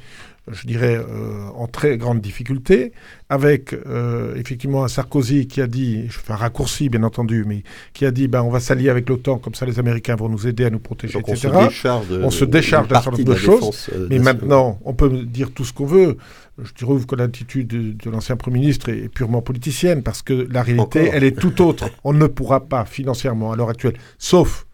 je 0.53 0.67
dirais, 0.67 0.97
euh, 0.97 1.49
en 1.55 1.67
très 1.67 1.97
grande 1.97 2.21
difficulté, 2.21 2.93
avec 3.29 3.73
euh, 3.73 4.35
effectivement 4.37 4.85
un 4.85 4.89
Sarkozy 4.89 5.47
qui 5.47 5.61
a 5.61 5.67
dit, 5.67 6.07
je 6.09 6.19
fais 6.19 6.33
un 6.33 6.37
raccourci 6.37 6.89
bien 6.89 7.03
entendu, 7.03 7.45
mais 7.47 7.63
qui 7.93 8.07
a 8.07 8.11
dit, 8.11 8.29
ben, 8.29 8.43
on 8.43 8.51
va 8.51 8.61
s'allier 8.61 8.89
avec 8.89 9.09
l'OTAN, 9.09 9.39
comme 9.39 9.55
ça 9.55 9.67
les 9.67 9.79
Américains 9.79 10.17
vont 10.17 10.29
nous 10.29 10.47
aider 10.47 10.65
à 10.65 10.71
nous 10.71 10.79
protéger, 10.79 11.19
etc. 11.19 11.49
On 11.53 11.61
se 11.61 11.69
décharge, 11.69 12.09
de, 12.09 12.23
on 12.23 12.31
se 12.31 12.45
décharge 12.45 12.89
d'un 12.89 13.01
certain 13.01 13.11
nombre 13.19 13.25
de, 13.25 13.35
choses, 13.35 13.91
euh, 13.95 14.07
mais 14.11 14.19
maintenant, 14.19 14.79
on 14.85 14.95
peut 14.95 15.11
dire 15.11 15.51
tout 15.53 15.65
ce 15.65 15.73
qu'on 15.73 15.87
veut. 15.87 16.17
Je 16.61 16.73
trouve 16.73 17.07
que 17.07 17.15
l'attitude 17.15 17.69
de, 17.69 18.11
l'ancien 18.11 18.37
Premier 18.37 18.59
ministre 18.59 18.89
est, 18.89 19.09
purement 19.09 19.43
politicienne, 19.43 20.03
parce 20.03 20.23
que 20.23 20.49
la 20.51 20.63
réalité... 20.63 21.11
elle 21.13 21.25
est 21.25 21.39
tout 21.39 21.63
autre. 21.63 21.89
On 22.03 22.13
ne 22.13 22.27
pourra 22.27 22.67
pas 22.67 22.85
financièrement 22.85 23.53
à 23.53 23.57
l'heure 23.57 23.71
actuelle, 23.71 23.95
sauf 24.19 24.67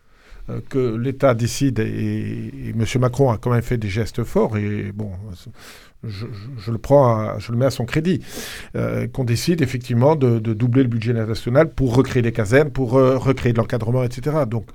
que 0.68 0.96
l'État 0.96 1.34
décide, 1.34 1.78
et, 1.78 2.52
M. 2.70 2.84
Macron 3.00 3.30
a 3.30 3.38
quand 3.38 3.50
même 3.50 3.62
fait 3.62 3.78
des 3.78 3.88
gestes 3.88 4.24
forts, 4.24 4.56
et 4.58 4.92
bon, 4.92 5.10
je, 6.06 6.70
le 6.70 6.78
prends, 6.78 7.38
je 7.38 7.52
le 7.52 7.58
mets 7.58 7.66
à 7.66 7.70
son 7.70 7.84
crédit, 7.84 8.20
euh, 8.76 9.06
qu'on 9.06 9.24
décide 9.24 9.62
effectivement 9.62 10.16
de, 10.16 10.38
doubler 10.38 10.82
le 10.82 10.88
budget 10.88 11.12
national 11.12 11.72
pour 11.72 11.94
recréer 11.94 12.22
des 12.22 12.32
casernes, 12.32 12.70
pour 12.70 12.96
euh, 12.96 13.16
recréer 13.16 13.52
de 13.52 13.58
l'encadrement, 13.58 14.04
etc. 14.04 14.38
Donc, 14.48 14.66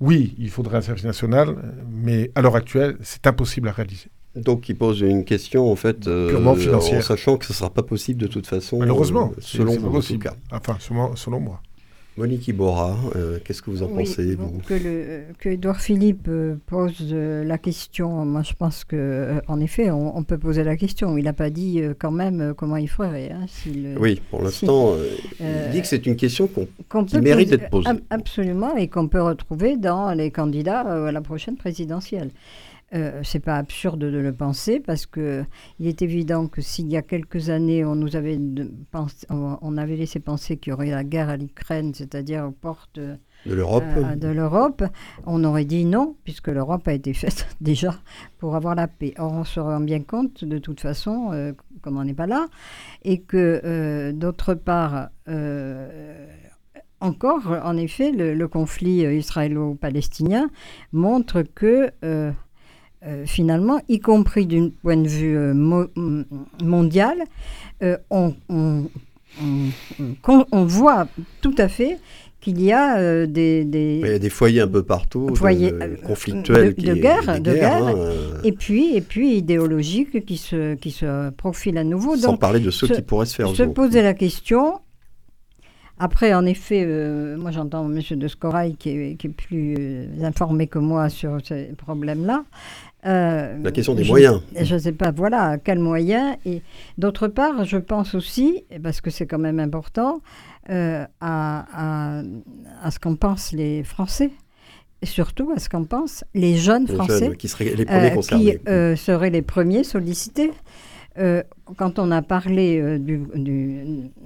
oui, 0.00 0.34
il 0.38 0.48
faudrait 0.48 0.78
un 0.78 0.82
service 0.82 1.04
national, 1.04 1.56
mais 1.90 2.30
à 2.34 2.40
l'heure 2.40 2.56
actuelle, 2.56 2.96
c'est 3.02 3.26
impossible 3.26 3.68
à 3.68 3.72
réaliser. 3.72 4.08
Donc, 4.36 4.68
il 4.68 4.76
pose 4.76 5.00
une 5.00 5.24
question, 5.24 5.70
en 5.70 5.76
fait, 5.76 6.04
purement 6.04 6.54
financière. 6.54 7.00
En 7.00 7.02
sachant 7.02 7.36
que 7.36 7.44
ce 7.44 7.52
ne 7.52 7.56
sera 7.56 7.70
pas 7.70 7.82
possible 7.82 8.20
de 8.20 8.28
toute 8.28 8.46
façon. 8.46 8.78
Malheureusement, 8.78 9.32
selon 9.40 9.76
vous, 9.76 10.18
cas. 10.18 10.34
Enfin, 10.52 10.76
selon 10.78 11.40
moi. 11.40 11.60
Monique 12.20 12.48
Ibora, 12.48 12.98
euh, 13.16 13.38
qu'est-ce 13.42 13.62
que 13.62 13.70
vous 13.70 13.82
en 13.82 13.88
pensez 13.88 14.34
vous 14.34 14.60
Que, 14.66 14.74
le, 14.74 15.22
que 15.38 15.48
Edouard 15.48 15.80
Philippe 15.80 16.28
euh, 16.28 16.56
pose 16.66 17.08
euh, 17.12 17.42
la 17.44 17.56
question, 17.56 18.26
moi 18.26 18.42
je 18.42 18.52
pense 18.52 18.84
que 18.84 19.40
en 19.48 19.58
effet 19.58 19.90
on, 19.90 20.22
peut 20.22 20.36
poser 20.36 20.62
la 20.62 20.76
question. 20.76 21.16
Il 21.16 21.24
n'a 21.24 21.32
pas 21.32 21.48
dit 21.48 21.80
quand 21.98 22.10
même 22.10 22.52
comment 22.54 22.76
il 22.76 22.90
ferait. 22.90 23.32
Hein, 23.32 23.46
oui, 23.98 24.20
pour 24.30 24.42
l'instant, 24.42 24.96
il 25.40 25.70
dit 25.72 25.80
que 25.80 25.86
c'est 25.86 26.04
une 26.04 26.16
question 26.16 26.46
qu'on, 26.46 27.04
qui 27.04 27.18
mérite 27.20 27.48
d'être 27.48 27.70
posée. 27.70 27.88
Absolument, 28.10 28.76
et 28.76 28.88
qu'on 28.88 29.08
peut 29.08 29.22
retrouver 29.22 29.78
dans 29.78 30.12
les 30.12 30.30
candidats 30.30 30.80
à 30.80 31.12
la 31.12 31.20
prochaine 31.22 31.56
présidentielle. 31.56 32.28
Euh, 32.92 33.20
c'est 33.22 33.38
pas 33.38 33.54
absurde 33.54 34.00
de 34.00 34.18
le 34.18 34.32
penser 34.32 34.80
parce 34.80 35.06
que 35.06 35.44
il 35.78 35.86
est 35.86 36.02
évident 36.02 36.48
que 36.48 36.60
s'il 36.60 36.88
y 36.88 36.96
a 36.96 37.02
quelques 37.02 37.48
années 37.48 37.84
on 37.84 37.94
nous 37.94 38.16
avait 38.16 38.36
on 39.30 39.76
avait 39.78 39.94
laissé 39.94 40.18
penser 40.18 40.56
qu'il 40.56 40.72
y 40.72 40.74
aurait 40.74 40.90
la 40.90 41.04
guerre 41.04 41.28
à 41.28 41.36
l'Ukraine, 41.36 41.94
c'est-à-dire 41.94 42.46
aux 42.46 42.50
portes 42.50 42.98
de 42.98 43.54
l'Europe, 43.54 43.84
euh, 43.96 44.16
de 44.16 44.26
l'Europe, 44.26 44.82
on 45.24 45.44
aurait 45.44 45.66
dit 45.66 45.84
non 45.84 46.16
puisque 46.24 46.48
l'Europe 46.48 46.88
a 46.88 46.92
été 46.92 47.14
faite 47.14 47.46
déjà 47.60 47.94
pour 48.38 48.56
avoir 48.56 48.74
la 48.74 48.88
paix. 48.88 49.14
Or 49.18 49.34
on 49.34 49.44
se 49.44 49.60
rend 49.60 49.78
bien 49.78 50.02
compte 50.02 50.44
de 50.44 50.58
toute 50.58 50.80
façon, 50.80 51.30
euh, 51.32 51.52
comme 51.82 51.96
on 51.96 52.02
n'est 52.02 52.12
pas 52.12 52.26
là, 52.26 52.46
et 53.04 53.20
que 53.20 54.10
d'autre 54.10 54.54
part 54.54 55.10
encore, 57.02 57.56
en 57.64 57.76
effet, 57.78 58.10
le, 58.10 58.34
le 58.34 58.48
conflit 58.48 59.04
israélo-palestinien 59.04 60.50
montre 60.92 61.42
que 61.42 61.92
euh, 63.06 63.24
finalement, 63.24 63.80
y 63.88 63.98
compris 63.98 64.44
d'un 64.44 64.68
point 64.82 64.98
de 64.98 65.08
vue 65.08 65.34
euh, 65.34 65.54
mondial, 66.62 67.16
euh, 67.82 67.96
on, 68.10 68.34
on, 68.52 70.64
voit 70.66 71.08
tout 71.40 71.54
à 71.56 71.68
fait 71.68 71.98
qu'il 72.42 72.60
y 72.60 72.72
a 72.72 73.26
des, 73.26 73.64
des, 73.64 74.00
Il 74.02 74.10
y 74.10 74.12
a 74.12 74.18
des 74.18 74.28
foyers 74.28 74.60
un 74.60 74.68
peu 74.68 74.82
partout, 74.82 75.34
foyers, 75.34 75.72
conflictuels, 76.04 76.74
de, 76.74 76.94
guerre, 76.94 77.40
de 77.40 77.54
guerre 77.54 77.86
hein, 77.86 77.94
et 78.44 78.52
puis 78.52 78.94
et 78.94 79.00
puis 79.00 79.36
idéologiques 79.36 80.26
qui 80.26 80.36
se 80.36 80.74
qui 80.74 80.90
se 80.90 81.30
profilent 81.30 81.78
à 81.78 81.84
nouveau. 81.84 82.16
Sans 82.16 82.36
parler 82.36 82.60
de 82.60 82.70
ceux 82.70 82.88
qui 82.88 83.00
pourraient 83.00 83.26
se 83.26 83.34
faire. 83.34 83.48
Se 83.48 83.62
poser 83.62 84.02
la 84.02 84.12
question. 84.12 84.80
Après, 86.02 86.32
en 86.32 86.46
effet, 86.46 86.86
moi 87.36 87.50
j'entends 87.50 87.90
M. 87.90 88.00
de 88.10 88.28
Scorail 88.28 88.76
qui 88.76 88.90
est, 88.90 89.16
qui 89.16 89.26
est 89.26 89.30
plus 89.30 90.08
informé 90.22 90.66
que 90.66 90.78
moi 90.78 91.08
sur 91.08 91.38
ces 91.46 91.72
problèmes-là. 91.76 92.44
Euh, 93.06 93.56
la 93.62 93.72
question 93.72 93.94
des 93.94 94.04
moyens. 94.04 94.42
Je 94.58 94.74
ne 94.74 94.78
sais 94.78 94.92
pas, 94.92 95.10
voilà, 95.10 95.58
quels 95.58 95.78
moyens. 95.78 96.36
Et 96.44 96.62
d'autre 96.98 97.28
part, 97.28 97.64
je 97.64 97.78
pense 97.78 98.14
aussi, 98.14 98.64
parce 98.82 99.00
que 99.00 99.10
c'est 99.10 99.26
quand 99.26 99.38
même 99.38 99.58
important, 99.58 100.20
euh, 100.68 101.04
à, 101.20 102.22
à, 102.82 102.90
ce 102.90 102.98
qu'en 102.98 103.14
pensent 103.14 103.52
les 103.52 103.82
Français. 103.84 104.30
Et 105.02 105.06
surtout 105.06 105.50
à 105.56 105.58
ce 105.58 105.70
qu'en 105.70 105.84
pensent 105.84 106.24
les 106.34 106.56
jeunes 106.56 106.86
Français. 106.86 107.34
qui 107.38 107.48
seraient 107.48 107.74
les 107.74 107.86
premiers 107.86 108.60
euh. 108.68 108.94
Qui 108.94 109.00
seraient 109.00 109.30
les 109.30 109.42
premiers 109.42 109.84
sollicités. 109.84 110.50
quand 111.76 111.98
on 111.98 112.10
a 112.10 112.20
parlé 112.20 112.98
du, 112.98 113.22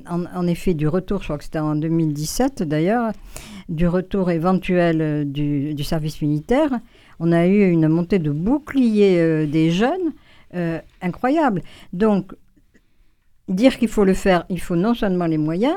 en, 0.08 0.46
effet 0.48 0.74
du 0.74 0.88
retour, 0.88 1.20
je 1.20 1.26
crois 1.26 1.38
que 1.38 1.44
c'était 1.44 1.60
en 1.60 1.76
2017 1.76 2.64
d'ailleurs, 2.64 3.12
du 3.68 3.86
retour 3.86 4.32
éventuel 4.32 5.30
du, 5.30 5.74
du 5.74 5.84
service 5.84 6.20
militaire, 6.20 6.70
on 7.20 7.32
a 7.32 7.46
eu 7.46 7.70
une 7.70 7.88
montée 7.88 8.18
de 8.18 8.30
boucliers 8.30 9.18
euh, 9.18 9.46
des 9.46 9.70
jeunes 9.70 10.12
euh, 10.54 10.80
incroyable. 11.02 11.62
Donc, 11.92 12.32
dire 13.48 13.78
qu'il 13.78 13.88
faut 13.88 14.04
le 14.04 14.14
faire, 14.14 14.44
il 14.48 14.60
faut 14.60 14.76
non 14.76 14.94
seulement 14.94 15.26
les 15.26 15.38
moyens, 15.38 15.76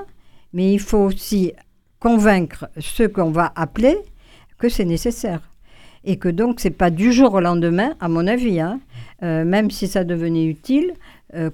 mais 0.54 0.74
il 0.74 0.80
faut 0.80 1.00
aussi 1.00 1.54
convaincre 2.00 2.70
ceux 2.80 3.08
qu'on 3.08 3.32
va 3.32 3.52
appeler 3.56 3.98
que 4.58 4.70
c'est 4.70 4.86
nécessaire. 4.86 5.42
Et 6.04 6.18
que 6.18 6.30
donc, 6.30 6.60
c'est 6.60 6.72
pas 6.72 6.90
du 6.90 7.12
jour 7.12 7.34
au 7.34 7.42
lendemain, 7.42 7.96
à 8.00 8.08
mon 8.08 8.28
avis, 8.28 8.60
hein, 8.60 8.80
euh, 9.24 9.44
même 9.44 9.72
si 9.72 9.88
ça 9.88 10.04
devenait 10.04 10.46
utile, 10.46 10.94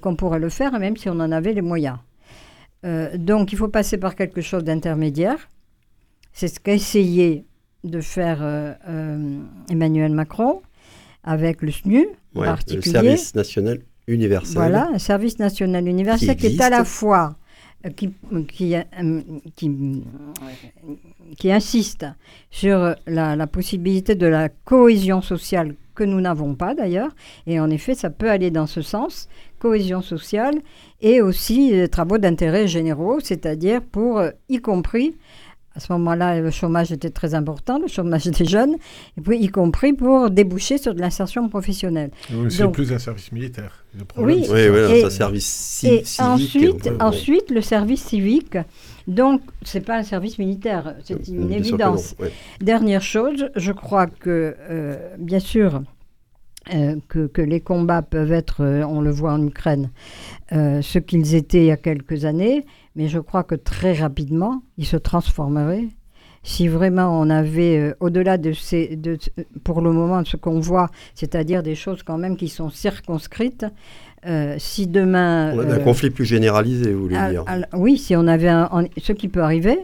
qu'on 0.02 0.16
pourrait 0.16 0.38
le 0.38 0.50
faire, 0.50 0.78
même 0.78 0.96
si 0.98 1.10
on 1.10 1.14
en 1.14 1.32
avait 1.32 1.52
les 1.52 1.64
moyens. 1.64 1.98
donc, 3.16 3.52
il 3.52 3.58
faut 3.58 3.70
passer 3.70 3.98
par 3.98 4.16
quelque 4.16 4.40
chose 4.40 4.64
d'intermédiaire. 4.64 5.50
C'est 6.32 6.48
ce 6.48 6.60
qu'a 6.60 6.74
essayé 6.74 7.44
de 7.84 8.02
faire 8.02 8.40
euh, 8.42 8.74
euh, 8.88 9.40
Emmanuel 9.70 10.12
Macron 10.12 10.62
avec 11.24 11.62
le 11.62 11.72
SNU 11.72 12.08
particulier. 12.34 12.82
Le 12.86 12.92
service 12.92 13.36
national 13.36 13.80
universel. 14.08 14.56
Voilà, 14.56 14.90
un 14.94 15.00
service 15.00 15.40
national 15.40 15.88
universel 15.88 16.36
qui, 16.36 16.48
est 16.48 16.62
à 16.62 16.70
la 16.70 16.84
fois 16.84 17.36
euh, 17.86 17.90
qui, 17.90 18.14
qui, 18.48 18.76
qui, 21.38 21.52
insiste 21.52 22.06
sur 22.52 22.96
la, 23.06 23.36
la, 23.36 23.48
possibilité 23.48 24.16
de 24.16 24.28
la 24.28 24.50
cohésion 24.50 25.22
sociale 25.22 25.76
que 25.96 26.04
nous 26.04 26.20
n'avons 26.20 26.56
pas 26.56 26.74
d'ailleurs. 26.74 27.12
Et 27.48 27.60
en 27.60 27.70
effet, 27.70 27.96
ça 27.96 28.10
peut 28.10 28.30
aller 28.30 28.52
dans 28.52 28.68
ce 28.68 28.82
sens, 28.82 29.30
cohésion 29.60 30.02
sociale, 30.02 30.56
et 31.02 31.22
aussi 31.22 31.74
travaux 31.92 32.18
d'intérêt 32.18 32.68
généraux, 32.68 33.20
c'est-à-dire 33.22 33.82
pour, 33.82 34.22
y 34.50 34.58
compris, 34.58 35.16
à 35.76 35.80
ce 35.80 35.92
moment-là, 35.94 36.40
le 36.40 36.52
chômage 36.52 36.92
était 36.92 37.10
très 37.10 37.34
important, 37.34 37.80
le 37.80 37.88
chômage 37.88 38.26
des 38.26 38.46
jeunes, 38.46 38.76
et 39.18 39.22
puis 39.22 39.40
y 39.40 39.50
compris 39.50 39.94
pour 39.94 40.30
déboucher 40.30 40.78
sur 40.78 40.94
de 40.94 41.02
l'insertion 41.02 41.50
professionnelle. 41.50 42.12
c'est 42.50 42.72
plus 42.72 42.92
un 42.92 43.00
service 43.00 43.32
militaire. 43.32 43.84
oui, 44.18 44.46
oui, 44.50 44.70
oui 44.70 45.04
un 45.04 45.10
service 45.10 45.48
civique. 45.48 46.08
Et 46.20 46.22
ensuite, 46.22 46.90
ensuite, 47.00 47.50
le 47.50 47.62
service 47.62 48.04
civique. 48.04 48.58
Donc, 49.08 49.42
ce 49.64 49.78
n'est 49.78 49.84
pas 49.84 49.98
un 49.98 50.04
service 50.04 50.38
militaire, 50.38 50.96
c'est 51.04 51.28
une 51.28 51.52
évidence. 51.52 52.16
Dernière 52.62 53.02
chose, 53.02 53.50
je 53.56 53.72
crois 53.72 54.08
que, 54.08 54.56
euh, 54.70 54.96
bien 55.18 55.40
sûr, 55.40 55.82
euh, 56.74 56.96
que, 57.10 57.28
que, 57.28 57.42
les 57.42 57.60
combats 57.60 58.02
peuvent 58.02 58.32
être, 58.32 58.64
euh, 58.64 58.84
on 58.84 59.02
le 59.02 59.12
voit 59.12 59.34
en 59.34 59.46
Ukraine, 59.46 59.90
ce 60.52 61.00
qu'ils 61.00 61.36
étaient 61.36 61.64
il 61.64 61.66
y 61.66 61.72
a 61.72 61.78
quelques 61.78 62.24
années, 62.24 62.64
mais 62.96 63.08
je 63.08 63.20
crois 63.20 63.44
que 63.44 63.56
très 63.56 63.94
rapidement, 63.94 64.64
il 64.78 64.86
se 64.86 64.98
transformerait. 64.98 65.88
Si 66.46 66.68
vraiment 66.68 67.20
on 67.20 67.30
avait, 67.30 67.78
euh, 67.78 67.96
au-delà 68.02 68.38
de 68.38 68.52
ces, 68.52 68.98
de, 68.98 69.18
pour 69.64 69.82
le 69.82 69.92
moment, 69.92 70.24
ce 70.26 70.36
qu'on 70.36 70.60
voit, 70.60 70.90
c'est-à-dire 71.16 71.64
des 71.64 71.76
choses 71.76 72.04
quand 72.04 72.18
même 72.18 72.36
qui 72.36 72.50
sont 72.50 72.70
circonscrites, 72.70 73.66
euh, 74.26 74.56
si 74.58 74.88
demain... 74.88 75.54
On 75.56 75.60
un 75.60 75.70
euh, 75.70 75.80
conflit 75.80 76.10
plus 76.10 76.26
généralisé, 76.26 76.94
vous 76.94 77.04
voulez 77.04 77.30
dire 77.30 77.46
Oui, 77.74 77.98
si 77.98 78.16
on 78.16 78.28
avait 78.28 78.50
un, 78.50 78.70
ce 78.98 79.14
qui 79.14 79.30
peut 79.30 79.42
arriver, 79.42 79.80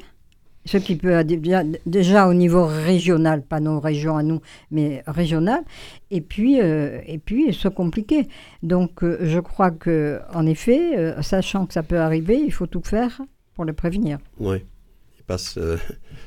ce 0.66 0.78
qui 0.78 0.95
peut 0.95 1.24
déjà, 1.24 1.64
déjà 1.86 2.28
au 2.28 2.34
niveau 2.34 2.66
régional, 2.66 3.41
pas 3.41 3.60
nos 3.60 3.80
régions 3.80 4.18
à 4.18 4.24
nous, 4.24 4.41
mais 4.72 5.03
régional, 5.07 5.64
et 6.12 6.22
puis, 6.22 6.62
euh, 6.62 6.99
et 7.05 7.18
puis 7.18 7.53
se 7.53 7.68
compliquer. 7.68 8.28
Donc 8.64 9.03
euh, 9.03 9.18
je 9.22 9.39
crois 9.39 9.72
que 9.72 10.20
en 10.34 10.45
effet, 10.45 10.97
euh, 10.97 11.22
sachant 11.22 11.66
que 11.66 11.74
ça 11.74 11.84
peut 11.84 11.99
arriver, 11.99 12.38
il 12.38 12.51
faut 12.51 12.68
tout 12.68 12.84
faire 12.84 13.22
pour 13.55 13.66
le 13.66 13.74
prévenir. 13.74 14.20
Oui, 14.39 14.57
et 14.57 15.24
pas 15.26 15.38
se, 15.38 15.78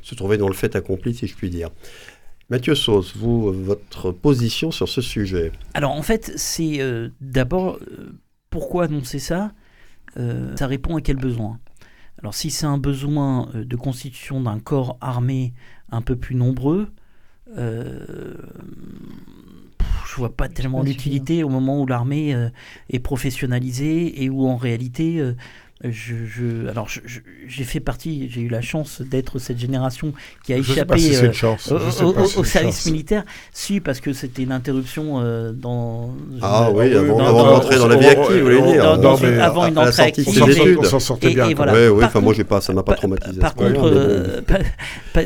se, 0.03 0.15
trouver 0.15 0.39
dans 0.39 0.49
le 0.49 0.55
fait 0.55 0.75
accompli, 0.77 1.15
si 1.15 1.27
je 1.27 1.37
puis 1.37 1.51
dire. 1.51 1.71
Mathieu 2.51 2.75
Sauce, 2.75 3.17
vous, 3.17 3.53
votre 3.53 4.11
position 4.11 4.71
sur 4.71 4.89
ce 4.89 5.01
sujet 5.01 5.53
Alors 5.73 5.93
en 5.93 6.03
fait, 6.03 6.33
c'est 6.37 6.81
d'abord, 7.21 7.79
pourquoi 8.51 8.85
annoncer 8.85 9.19
ça? 9.21 9.53
Ça 10.17 10.67
répond 10.67 10.97
à 10.97 11.01
quel 11.01 11.17
besoin? 11.17 11.59
Alors 12.23 12.35
si 12.35 12.51
c'est 12.51 12.67
un 12.67 12.79
besoin 12.79 13.49
euh, 13.55 13.65
de 13.65 13.77
constitution 13.77 14.41
d'un 14.41 14.61
corps 14.61 14.97
armé 15.01 15.53
un 15.91 16.03
peu 16.03 16.17
plus 16.17 16.37
nombreux, 16.37 16.93
euh, 17.59 18.35
je 20.07 20.17
vois 20.17 20.35
pas 20.35 20.49
tellement 20.49 20.83
l'utilité 20.83 21.43
au 21.43 21.49
moment 21.49 21.81
où 21.81 21.87
l'armée 21.87 22.35
euh, 22.35 22.49
est 22.91 23.01
professionnalisée 23.01 24.23
et 24.23 24.31
où 24.31 24.47
en 24.47 24.57
réalité 24.57 25.21
je, 25.91 26.69
alors 26.69 26.89
j'ai 27.49 27.65
fait 27.65 27.81
partie, 27.81 28.29
j'ai 28.31 28.43
eu 28.43 28.49
la 28.49 28.61
chance 28.61 29.03
d'être 29.03 29.41
cette 29.41 29.59
génération 29.59 30.13
qui 30.45 30.53
a 30.53 30.59
échappé 30.59 30.95
au, 32.37 32.45
service 32.45 32.87
militaire. 32.87 33.25
Si, 33.53 33.81
parce 33.81 34.01
que 34.01 34.13
c'était 34.13 34.43
une 34.43 34.53
interruption 34.53 35.21
euh, 35.21 35.53
dans. 35.53 36.15
Ah 36.41 36.71
oui, 36.73 36.95
avant, 36.95 37.19
d'entrer 37.19 37.79
dans, 37.79 37.89
la 37.89 37.97
vie 37.97 38.07
active, 38.07 38.37
vous 38.37 38.43
voulez 38.43 38.73
dire. 38.73 38.85
avant 38.87 39.67
une 39.67 39.79
entrée 39.79 40.03
active. 40.03 40.79
On 40.79 40.85
s'en 40.85 41.01
sortait 41.01 41.35
bien. 41.35 41.49
oui, 41.49 41.89
oui, 41.89 42.05
enfin, 42.05 42.21
moi, 42.21 42.35
pas, 42.49 42.61
ça 42.61 42.73
m'a 42.73 42.83
pas 42.85 42.95
traumatisé. 42.95 43.41
Par, 43.41 43.55
contre, 43.55 43.91
euh, 43.93 44.41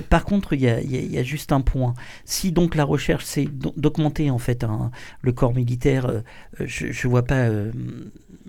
par, 0.08 0.24
contre, 0.24 0.54
il 0.54 0.62
y, 0.62 1.18
a, 1.18 1.22
juste 1.22 1.52
un 1.52 1.60
point. 1.60 1.94
Si 2.24 2.52
donc 2.52 2.74
la 2.74 2.84
recherche, 2.84 3.24
c'est 3.24 3.46
d'augmenter 3.76 4.30
en 4.30 4.38
fait 4.38 4.64
le 5.20 5.32
corps 5.32 5.54
militaire, 5.54 6.06
euh, 6.06 6.20
je, 6.64 6.86
ne 6.86 7.10
vois 7.10 7.24
pas 7.24 7.48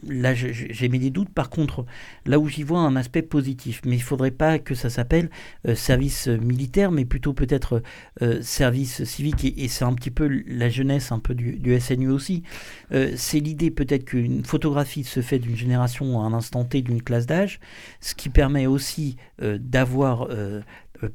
là, 0.07 0.33
j'ai 0.33 0.89
mis 0.89 0.99
des 0.99 1.09
doutes. 1.09 1.29
Par 1.29 1.49
contre, 1.49 1.85
là 2.25 2.39
où 2.39 2.47
j'y 2.47 2.63
vois 2.63 2.79
un 2.79 2.95
aspect 2.95 3.21
positif, 3.21 3.81
mais 3.85 3.95
il 3.95 3.99
ne 3.99 4.03
faudrait 4.03 4.31
pas 4.31 4.59
que 4.59 4.75
ça 4.75 4.89
s'appelle 4.89 5.29
euh, 5.67 5.75
service 5.75 6.27
militaire, 6.27 6.91
mais 6.91 7.05
plutôt 7.05 7.33
peut-être 7.33 7.81
euh, 8.21 8.41
service 8.41 9.03
civique. 9.03 9.45
Et, 9.45 9.67
c'est 9.67 9.85
un 9.85 9.93
petit 9.93 10.11
peu 10.11 10.43
la 10.47 10.69
jeunesse 10.69 11.11
un 11.11 11.19
peu 11.19 11.35
du, 11.35 11.79
SNU 11.79 12.09
aussi. 12.09 12.43
Euh, 12.91 13.11
c'est 13.15 13.39
l'idée 13.39 13.71
peut-être 13.71 14.05
qu'une 14.05 14.43
photographie 14.43 15.03
se 15.03 15.21
fait 15.21 15.39
d'une 15.39 15.55
génération 15.55 16.21
à 16.21 16.25
un 16.25 16.33
instant 16.33 16.63
T 16.63 16.81
d'une 16.81 17.01
classe 17.01 17.25
d'âge, 17.25 17.59
ce 17.99 18.15
qui 18.15 18.29
permet 18.29 18.65
aussi 18.65 19.17
d'avoir 19.39 20.29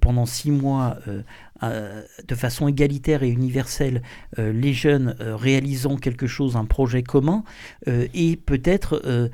pendant 0.00 0.26
six 0.26 0.50
mois 0.50 0.98
de 1.62 2.34
façon 2.34 2.68
égalitaire 2.68 3.22
et 3.22 3.28
universelle 3.28 4.02
euh, 4.38 4.52
les 4.52 4.72
jeunes 4.72 5.16
euh, 5.20 5.36
réalisant 5.36 5.96
quelque 5.96 6.26
chose, 6.26 6.56
un 6.56 6.64
projet 6.64 7.02
commun, 7.02 7.44
euh, 7.88 8.06
et 8.14 8.36
peut-être 8.36 9.02
euh, 9.04 9.28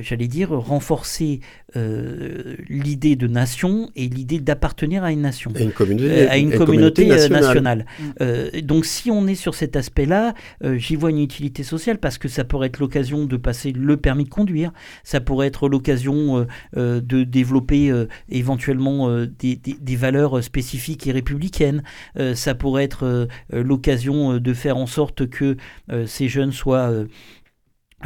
j'allais 0.00 0.28
dire, 0.28 0.50
renforcer 0.50 1.40
euh, 1.76 2.56
l'idée 2.68 3.16
de 3.16 3.26
nation 3.26 3.90
et 3.96 4.08
l'idée 4.08 4.40
d'appartenir 4.40 5.04
à 5.04 5.12
une 5.12 5.22
nation, 5.22 5.52
une 5.58 5.72
communauté, 5.72 6.28
à 6.28 6.36
une, 6.36 6.56
communauté, 6.56 7.06
nationale. 7.06 7.86
Mm. 7.98 8.60
donc 8.62 8.86
si 8.86 9.10
on 9.10 9.26
est 9.26 9.34
sur 9.34 9.54
cet 9.54 9.76
aspect-là, 9.76 10.34
j'y 10.76 10.96
vois 10.96 11.10
une 11.10 11.20
utilité 11.20 11.62
sociale 11.62 11.98
parce 11.98 12.18
que 12.18 12.28
ça 12.28 12.44
pourrait 12.44 12.68
être 12.68 12.78
l'occasion 12.78 13.24
de 13.24 13.36
passer 13.36 13.72
le 13.72 13.96
permis 13.96 14.24
de 14.24 14.28
conduire, 14.28 14.72
ça 15.04 15.20
pourrait 15.20 15.46
être 15.46 15.68
l'occasion 15.68 16.46
de 16.76 17.24
développer 17.24 17.92
éventuellement 18.28 19.24
des, 19.38 19.56
des, 19.56 19.96
valeurs 19.96 20.42
spécifiques 20.42 21.06
et 21.06 21.12
républicaines, 21.12 21.82
ça 22.34 22.54
pourrait 22.54 22.84
être 22.84 23.28
l'occasion 23.52 24.38
de 24.38 24.54
faire 24.54 24.76
en 24.76 24.86
sorte 24.86 25.28
que 25.28 25.56
ces 26.06 26.28
jeunes 26.28 26.52
soient 26.52 26.92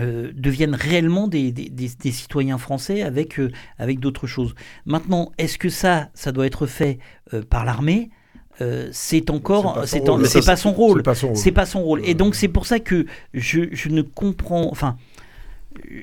euh, 0.01 0.32
deviennent 0.34 0.74
réellement 0.74 1.28
des, 1.28 1.53
des, 1.53 2.11
citoyens 2.11 2.59
français 2.59 3.03
avec, 3.03 3.38
euh, 3.38 3.53
avec 3.78 4.01
d'autres 4.01 4.26
choses. 4.26 4.57
Maintenant, 4.86 5.30
est-ce 5.38 5.57
que 5.57 5.68
ça, 5.68 6.09
ça 6.14 6.32
doit 6.32 6.47
être 6.47 6.66
fait 6.66 6.99
euh, 7.32 7.42
par 7.49 7.64
l'armée? 7.64 8.11
C'est 8.92 9.30
encore 9.30 9.82
c'est 9.84 10.01
pas, 10.01 10.57
son 10.57 10.72
rôle. 10.72 11.03
c'est 11.34 11.51
pas 11.53 11.66
son 11.66 11.82
rôle. 11.82 12.03
et 12.05 12.14
donc 12.14 12.36
c'est 12.36 12.47
pour 12.47 12.66
ça 12.66 12.78
que 12.78 13.05
je, 13.34 13.62
je 13.72 13.88
ne 13.88 14.01
comprends 14.03 14.70
enfin 14.70 14.97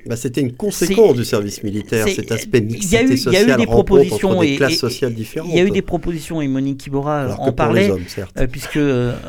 bah, 0.05 0.17
c'était 0.17 0.41
une 0.41 0.51
conséquence 0.51 1.15
du 1.15 1.23
service 1.23 1.63
militaire, 1.63 2.09
cet 2.09 2.29
aspect 2.29 2.59
mixité 2.59 3.05
il 3.09 3.17
sociale, 3.17 3.43
il 3.43 3.47
y 3.47 3.51
a 3.51 3.55
eu 3.55 3.57
des 3.57 3.65
propositions 3.65 4.43
et, 4.43 4.57
classes 4.57 4.75
sociales 4.75 5.13
différentes. 5.13 5.49
Il 5.53 5.57
y 5.57 5.61
a 5.61 5.63
eu 5.63 5.71
des 5.71 5.81
propositions 5.81 6.41
et 6.41 6.49
Monique 6.49 6.79
Kibora 6.79 7.37
en 7.39 7.53
parlait, 7.53 7.89
puisque 8.51 8.79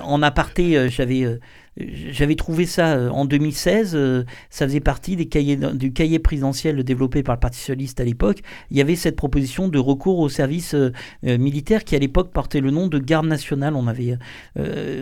en 0.02 0.20
aparté, 0.20 0.88
j'avais 0.90 1.38
j'avais 1.76 2.34
trouvé 2.34 2.66
ça 2.66 2.94
euh, 2.94 3.08
en 3.08 3.24
2016, 3.24 3.92
euh, 3.94 4.24
ça 4.50 4.66
faisait 4.66 4.80
partie 4.80 5.16
du 5.16 5.28
cahier 5.28 6.18
présidentiel 6.18 6.82
développé 6.84 7.22
par 7.22 7.34
le 7.34 7.40
Parti 7.40 7.58
socialiste 7.58 7.98
à 8.00 8.04
l'époque. 8.04 8.40
Il 8.70 8.76
y 8.76 8.80
avait 8.82 8.96
cette 8.96 9.16
proposition 9.16 9.68
de 9.68 9.78
recours 9.78 10.18
au 10.18 10.28
service 10.28 10.74
euh, 10.74 10.90
militaire 11.22 11.84
qui 11.84 11.96
à 11.96 11.98
l'époque 11.98 12.30
portait 12.30 12.60
le 12.60 12.70
nom 12.70 12.88
de 12.88 12.98
garde 12.98 13.26
nationale. 13.26 13.74
On 13.74 13.86
avait 13.86 14.18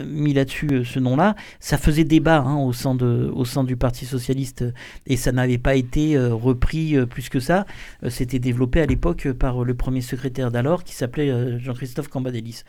mis 0.06 0.32
là-dessus 0.32 0.84
ce 0.84 0.98
nom-là. 0.98 1.34
Ça 1.58 1.78
faisait 1.78 2.04
débat 2.04 2.38
hein, 2.38 2.56
au, 2.56 2.72
sein 2.72 2.96
au 3.00 3.44
sein 3.44 3.64
du 3.64 3.76
Parti 3.76 4.06
socialiste 4.06 4.64
et 5.06 5.16
ça 5.16 5.32
n'avait 5.32 5.58
pas 5.58 5.74
été 5.74 6.18
repris 6.18 6.96
plus 7.06 7.28
que 7.28 7.40
ça. 7.40 7.66
C'était 8.08 8.38
développé 8.38 8.80
à 8.80 8.86
l'époque 8.86 9.32
par 9.32 9.64
le 9.64 9.74
premier 9.74 10.00
secrétaire 10.00 10.50
d'alors 10.50 10.84
qui 10.84 10.94
s'appelait 10.94 11.58
Jean-Christophe 11.58 12.08
Cambadélis. 12.08 12.62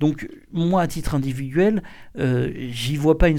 Donc 0.00 0.28
moi, 0.52 0.82
à 0.82 0.86
titre 0.86 1.14
individuel, 1.14 1.82
j'y 2.16 2.96
vois 2.96 3.18
pas 3.18 3.28
une 3.28 3.38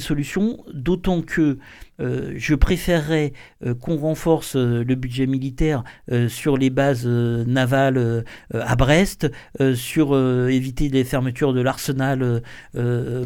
d'autant 0.74 1.22
que 1.22 1.57
euh, 2.00 2.34
je 2.38 2.56
préférerais 2.56 3.34
euh, 3.66 3.74
qu'on 3.74 3.97
renforce 3.97 4.56
euh, 4.56 4.84
le 4.84 4.95
budget 4.95 5.28
militaire 5.28 5.84
sur 6.28 6.58
les 6.58 6.70
bases 6.70 7.06
navales 7.06 8.24
à 8.54 8.76
Brest, 8.76 9.32
sur 9.76 10.18
éviter 10.50 10.89
les 10.89 11.04
fermetures 11.04 11.54
de 11.54 11.62
l'arsenal 11.62 12.41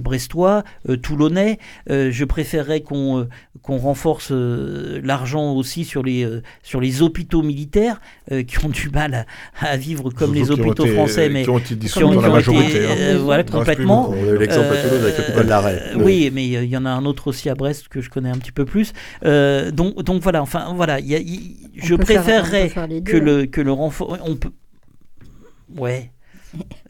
brestois, 0.01 0.63
toulonnais. 1.01 1.59
je 1.89 2.23
préférerais 2.25 2.81
qu'on 2.81 3.27
qu'on 3.61 3.77
renforce 3.77 4.31
l'argent 4.31 5.53
aussi 5.53 5.85
sur 5.85 6.03
les, 6.03 6.27
sur 6.61 6.81
les 6.81 7.01
hôpitaux 7.01 7.41
militaires 7.41 8.01
qui 8.47 8.65
ont 8.65 8.69
du 8.69 8.89
mal 8.89 9.25
à, 9.59 9.77
vivre 9.77 10.11
comme 10.11 10.33
les 10.33 10.51
hôpitaux 10.51 10.87
français, 10.87 11.29
mais 11.29 11.43
qui 11.43 11.49
ont 11.49 11.59
été 11.59 11.75
dissous 11.75 12.01
dans 12.01 12.21
la 12.21 12.29
majorité. 12.29 12.85
Hein. 12.85 13.17
voilà, 13.19 13.43
complètement. 13.43 14.13
L'exemple 14.39 15.45
d'arrêt. 15.45 15.81
Oui, 15.95 16.29
mais 16.33 16.45
il 16.47 16.65
y 16.65 16.77
en 16.77 16.85
a 16.85 16.89
un 16.89 17.05
autre 17.05 17.27
aussi 17.27 17.49
à 17.49 17.55
Brest 17.55 17.87
que 17.87 18.01
je 18.01 18.09
connais 18.09 18.29
un 18.29 18.37
petit 18.37 18.51
peu 18.51 18.62
plus. 18.63 18.93
Euh, 19.25 19.71
donc, 19.71 20.01
donc 20.03 20.21
voilà, 20.21 20.41
enfin 20.41 20.73
voilà, 20.75 20.99
je 20.99 21.95
préférerais 21.95 22.71
que, 23.03 23.17
le, 23.17 23.45
que 23.45 23.61
le 23.61 23.71
renfort. 23.71 24.17
On 24.25 24.35
peut. 24.35 24.51
Ouais. 25.75 26.11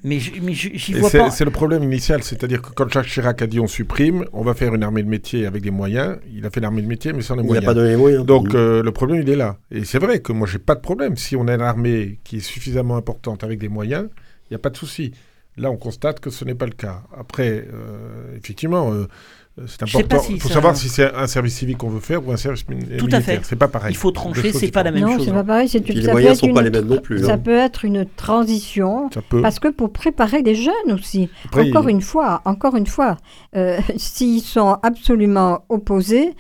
Mais 0.04 0.20
j'y 0.20 0.94
vois 0.94 1.10
pas. 1.10 1.32
C'est 1.32 1.46
le 1.46 1.52
problème 1.52 1.84
initial, 1.84 2.24
c'est-à-dire 2.24 2.62
que 2.62 2.72
quand 2.72 2.90
Jacques 2.92 3.08
Chirac 3.08 3.42
a 3.42 3.48
dit 3.48 3.60
on 3.60 3.68
supprime, 3.68 4.26
on 4.34 4.44
va 4.44 4.54
faire 4.54 4.76
une 4.76 4.84
armée 4.84 5.04
de 5.04 5.08
métier 5.08 5.46
avec 5.46 5.62
des 5.62 5.72
moyens, 5.72 6.18
il 6.34 6.46
a 6.46 6.50
fait 6.50 6.60
l'armée 6.60 6.82
de 6.82 6.88
métier 6.88 7.14
mais 7.14 7.22
sans 7.22 7.36
les 7.36 7.44
moyens. 7.44 7.64
Il 7.64 7.68
n'a 7.68 7.74
pas 7.74 7.74
donné 7.74 7.92
les 7.92 7.98
moyens. 7.98 8.26
Donc 8.26 8.54
euh, 8.54 8.84
le 8.84 8.92
problème 8.92 9.22
il 9.22 9.30
est 9.30 9.36
là. 9.36 9.58
Et 9.72 9.86
c'est 9.86 10.00
vrai 10.00 10.20
que 10.20 10.34
moi 10.34 10.48
j'ai 10.48 10.60
pas 10.60 10.76
de 10.76 10.82
problème. 10.82 11.16
Si 11.16 11.36
on 11.36 11.48
a 11.48 11.56
une 11.56 11.62
armée 11.62 12.20
qui 12.24 12.38
est 12.38 12.42
suffisamment 12.42 12.98
importante 12.98 13.44
avec 13.44 13.60
des 13.60 13.70
moyens, 13.70 14.10
il 14.50 14.54
n'y 14.54 14.56
a 14.56 14.60
pas 14.60 14.70
de 14.70 14.78
souci. 14.78 15.14
Là 15.56 15.72
on 15.72 15.78
constate 15.78 16.20
que 16.20 16.30
ce 16.30 16.44
n'est 16.44 16.56
pas 16.56 16.66
le 16.66 16.74
cas. 16.74 17.04
Après, 17.18 17.66
euh, 17.74 18.36
effectivement 18.36 18.92
euh, 18.92 19.08
c'est 19.68 19.84
important. 19.84 20.24
Il 20.30 20.42
faut 20.42 20.50
savoir 20.50 20.76
si 20.76 20.90
c'est 20.90 21.14
un 21.14 21.28
service 21.28 21.56
civique 21.56 21.78
qu'on 21.78 21.90
veut 21.90 22.00
faire 22.00 22.28
ou 22.28 22.32
un 22.32 22.38
service 22.38 22.68
militaire. 22.68 22.98
Tout 22.98 23.10
à 23.12 23.22
fait. 23.22 23.40
C'est 23.44 23.56
pas 23.56 23.68
pareil. 23.68 23.92
Il 23.92 23.98
faut 23.98 24.12
trancher, 24.12 24.52
c'est 24.52 24.72
pas 24.72 24.82
la 24.82 24.92
même 24.92 25.08
chose. 25.08 25.20
Non, 25.20 25.26
c'est 25.26 25.32
pas 25.32 25.44
pareil. 25.44 25.70
C'est 25.70 25.88
les 25.88 26.12
moyens 26.12 26.40
sont 26.40 26.54
pas 26.54 26.64
les 26.64 26.72
mêmes 26.72 26.88
non 26.88 27.00
plus. 27.00 27.24
Ça 27.24 27.34
hein. 27.34 27.38
peut 27.38 27.56
être 27.56 27.86
une 27.86 28.06
transition. 28.06 29.10
Parce 29.42 29.60
que 29.60 29.68
pour 29.68 29.92
préparer 29.92 30.42
des 30.42 30.56
jeunes 30.56 30.92
aussi. 30.92 31.30
encore 31.54 31.88
une 31.88 32.02
fois, 32.02 32.42
encore 32.46 32.76
une 32.76 32.88
fois, 32.88 33.18
euh, 33.56 33.80
s'ils 33.98 34.42
sont 34.42 34.78
absolument 34.82 35.66
opposés, 35.70 36.34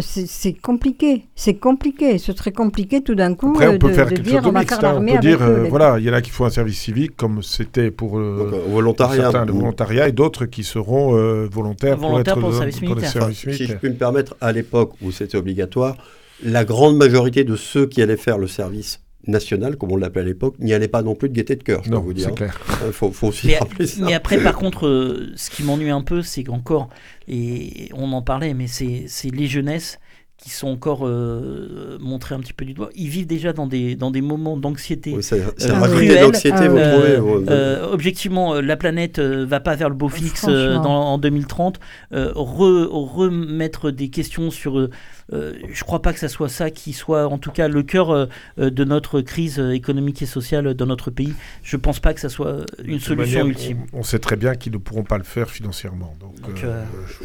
c'est 0.00 0.54
compliqué. 0.54 1.26
C'est 1.34 1.54
compliqué. 1.54 2.18
Ce 2.18 2.32
serait 2.32 2.52
compliqué 2.52 3.02
tout 3.02 3.14
d'un 3.14 3.34
coup 3.34 3.50
Après, 3.50 3.68
on 3.68 3.78
peut 3.78 3.88
de, 3.88 3.94
faire 3.94 4.08
de 4.08 4.16
dire 4.16 4.42
on 4.44 4.52
va 4.52 4.62
faire 4.62 4.80
l'armée. 4.80 5.12
On 5.12 5.14
peut 5.16 5.20
dire, 5.20 5.42
euh, 5.42 5.64
voilà, 5.68 5.98
il 5.98 6.04
y 6.04 6.10
en 6.10 6.14
a 6.14 6.22
qui 6.22 6.30
font 6.30 6.44
un 6.44 6.50
service 6.50 6.80
civique 6.80 7.16
comme 7.16 7.42
c'était 7.42 7.90
pour, 7.90 8.18
euh, 8.18 8.50
euh 8.52 8.70
volontariat. 8.72 9.30
le 9.44 9.52
volontariat 9.52 10.08
et 10.08 10.12
d'autres 10.12 10.46
qui 10.46 10.64
seront 10.64 11.16
euh, 11.16 11.48
volontaires, 11.50 11.98
pour, 11.98 12.18
être, 12.18 12.38
pour, 12.38 12.50
le 12.50 12.54
service 12.54 12.80
militaire. 12.80 13.30
Si 13.32 13.66
je 13.66 13.74
peux 13.74 13.88
me 13.88 13.94
permettre, 13.94 14.36
à 14.40 14.52
l'époque 14.52 14.92
où 15.02 15.10
c'était 15.10 15.36
obligatoire, 15.36 15.96
la 16.42 16.64
grande 16.64 16.96
majorité 16.96 17.44
de 17.44 17.56
ceux 17.56 17.86
qui 17.86 18.02
allaient 18.02 18.16
faire 18.16 18.38
le 18.38 18.46
service 18.46 19.00
national, 19.26 19.76
comme 19.76 19.92
on 19.92 19.96
l'appelait 19.96 20.22
à 20.22 20.24
l'époque, 20.24 20.54
n'y 20.58 20.72
allait 20.74 20.88
pas 20.88 21.02
non 21.02 21.14
plus 21.14 21.28
de 21.28 21.34
gaieté 21.34 21.56
de 21.56 21.62
cœur, 21.62 21.82
je 21.84 21.90
non, 21.90 22.00
vous 22.00 22.12
dire. 22.12 22.26
c'est 22.28 22.34
clair. 22.34 22.58
Il 22.86 22.92
faut, 22.92 23.10
faut, 23.10 23.28
aussi 23.28 23.54
rappeler 23.56 23.86
ça. 23.86 24.04
Mais 24.04 24.14
après, 24.14 24.38
par 24.38 24.56
contre, 24.56 24.86
euh, 24.86 25.32
ce 25.36 25.50
qui 25.50 25.62
m'ennuie 25.62 25.90
un 25.90 26.02
peu, 26.02 26.22
c'est 26.22 26.44
qu'encore, 26.44 26.88
et 27.28 27.88
on 27.94 28.12
en 28.12 28.22
parlait, 28.22 28.54
mais 28.54 28.66
c'est 28.66 29.06
les 29.30 29.46
jeunesses 29.46 29.98
qui 30.38 30.50
sont 30.50 30.68
encore 30.68 31.06
euh, 31.06 31.96
montrés 31.98 32.34
un 32.34 32.40
petit 32.40 32.52
peu 32.52 32.64
du 32.64 32.74
doigt, 32.74 32.90
ils 32.94 33.08
vivent 33.08 33.26
déjà 33.26 33.52
dans 33.52 33.66
des, 33.66 33.96
dans 33.96 34.10
des 34.10 34.20
moments 34.20 34.56
d'anxiété 34.56 35.14
oui, 35.14 35.22
c'est 35.22 35.40
euh, 35.40 36.20
d'anxiété, 36.20 36.68
vous 36.68 36.76
euh, 36.76 37.18
trouvez 37.18 37.50
euh, 37.50 37.90
Objectivement, 37.90 38.60
la 38.60 38.76
planète 38.76 39.18
va 39.18 39.60
pas 39.60 39.74
vers 39.76 39.88
le 39.88 39.94
beau 39.94 40.08
fixe 40.08 40.44
dans, 40.44 40.84
en 40.84 41.18
2030. 41.18 41.80
remettre 42.12 43.90
des 43.90 44.08
questions 44.08 44.50
sur 44.50 44.90
euh, 45.32 45.54
je 45.68 45.80
ne 45.80 45.84
crois 45.84 46.02
pas 46.02 46.12
que 46.12 46.18
ça 46.18 46.28
soit 46.28 46.48
ça 46.48 46.70
qui 46.70 46.92
soit 46.92 47.26
en 47.26 47.38
tout 47.38 47.50
cas 47.50 47.66
le 47.66 47.82
cœur 47.82 48.10
euh, 48.10 48.26
de 48.56 48.84
notre 48.84 49.20
crise 49.20 49.58
économique 49.58 50.22
et 50.22 50.26
sociale 50.26 50.74
dans 50.74 50.86
notre 50.86 51.10
pays. 51.10 51.34
Je 51.62 51.76
ne 51.76 51.80
pense 51.80 52.00
pas 52.00 52.14
que 52.14 52.20
ça 52.20 52.28
soit 52.28 52.64
une 52.84 53.00
solution 53.00 53.46
ultime. 53.46 53.86
On, 53.92 54.02
sait 54.02 54.20
très 54.20 54.36
bien 54.36 54.54
qu'ils 54.54 54.72
ne 54.72 54.78
pourront 54.78 55.02
pas 55.02 55.18
le 55.18 55.24
faire 55.24 55.50
financièrement. 55.50 56.16
Donc, 56.20 56.62
euh, 56.62 56.84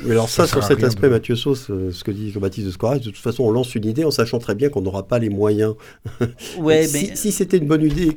alors 0.10 0.30
ça, 0.30 0.48
sur 0.48 0.64
cet 0.64 0.84
aspect, 0.84 1.10
Mathieu 1.10 1.36
Sauce, 1.36 1.68
ce 1.68 2.04
que 2.04 2.12
dit 2.12 2.34
Baptiste 2.40 2.68
de 2.68 2.72
Scorax, 2.72 3.06
de 3.06 3.12
toute 3.12 3.20
façon, 3.20 3.44
on 3.44 3.52
lance 3.52 3.76
une 3.76 3.86
idée 3.86 4.04
en 4.04 4.12
sachant 4.12 4.40
très 4.40 4.56
bien 4.56 4.70
qu'on 4.70 4.82
n'aura 4.82 5.08
pas 5.08 5.20
les 5.20 5.30
moyens. 5.30 5.76
Ouais, 6.58 6.84
si, 6.88 6.94
mais... 6.94 7.16
si 7.16 7.32
c'était 7.32 7.58
une 7.58 7.68
bonne 7.68 7.84
idée, 7.84 8.16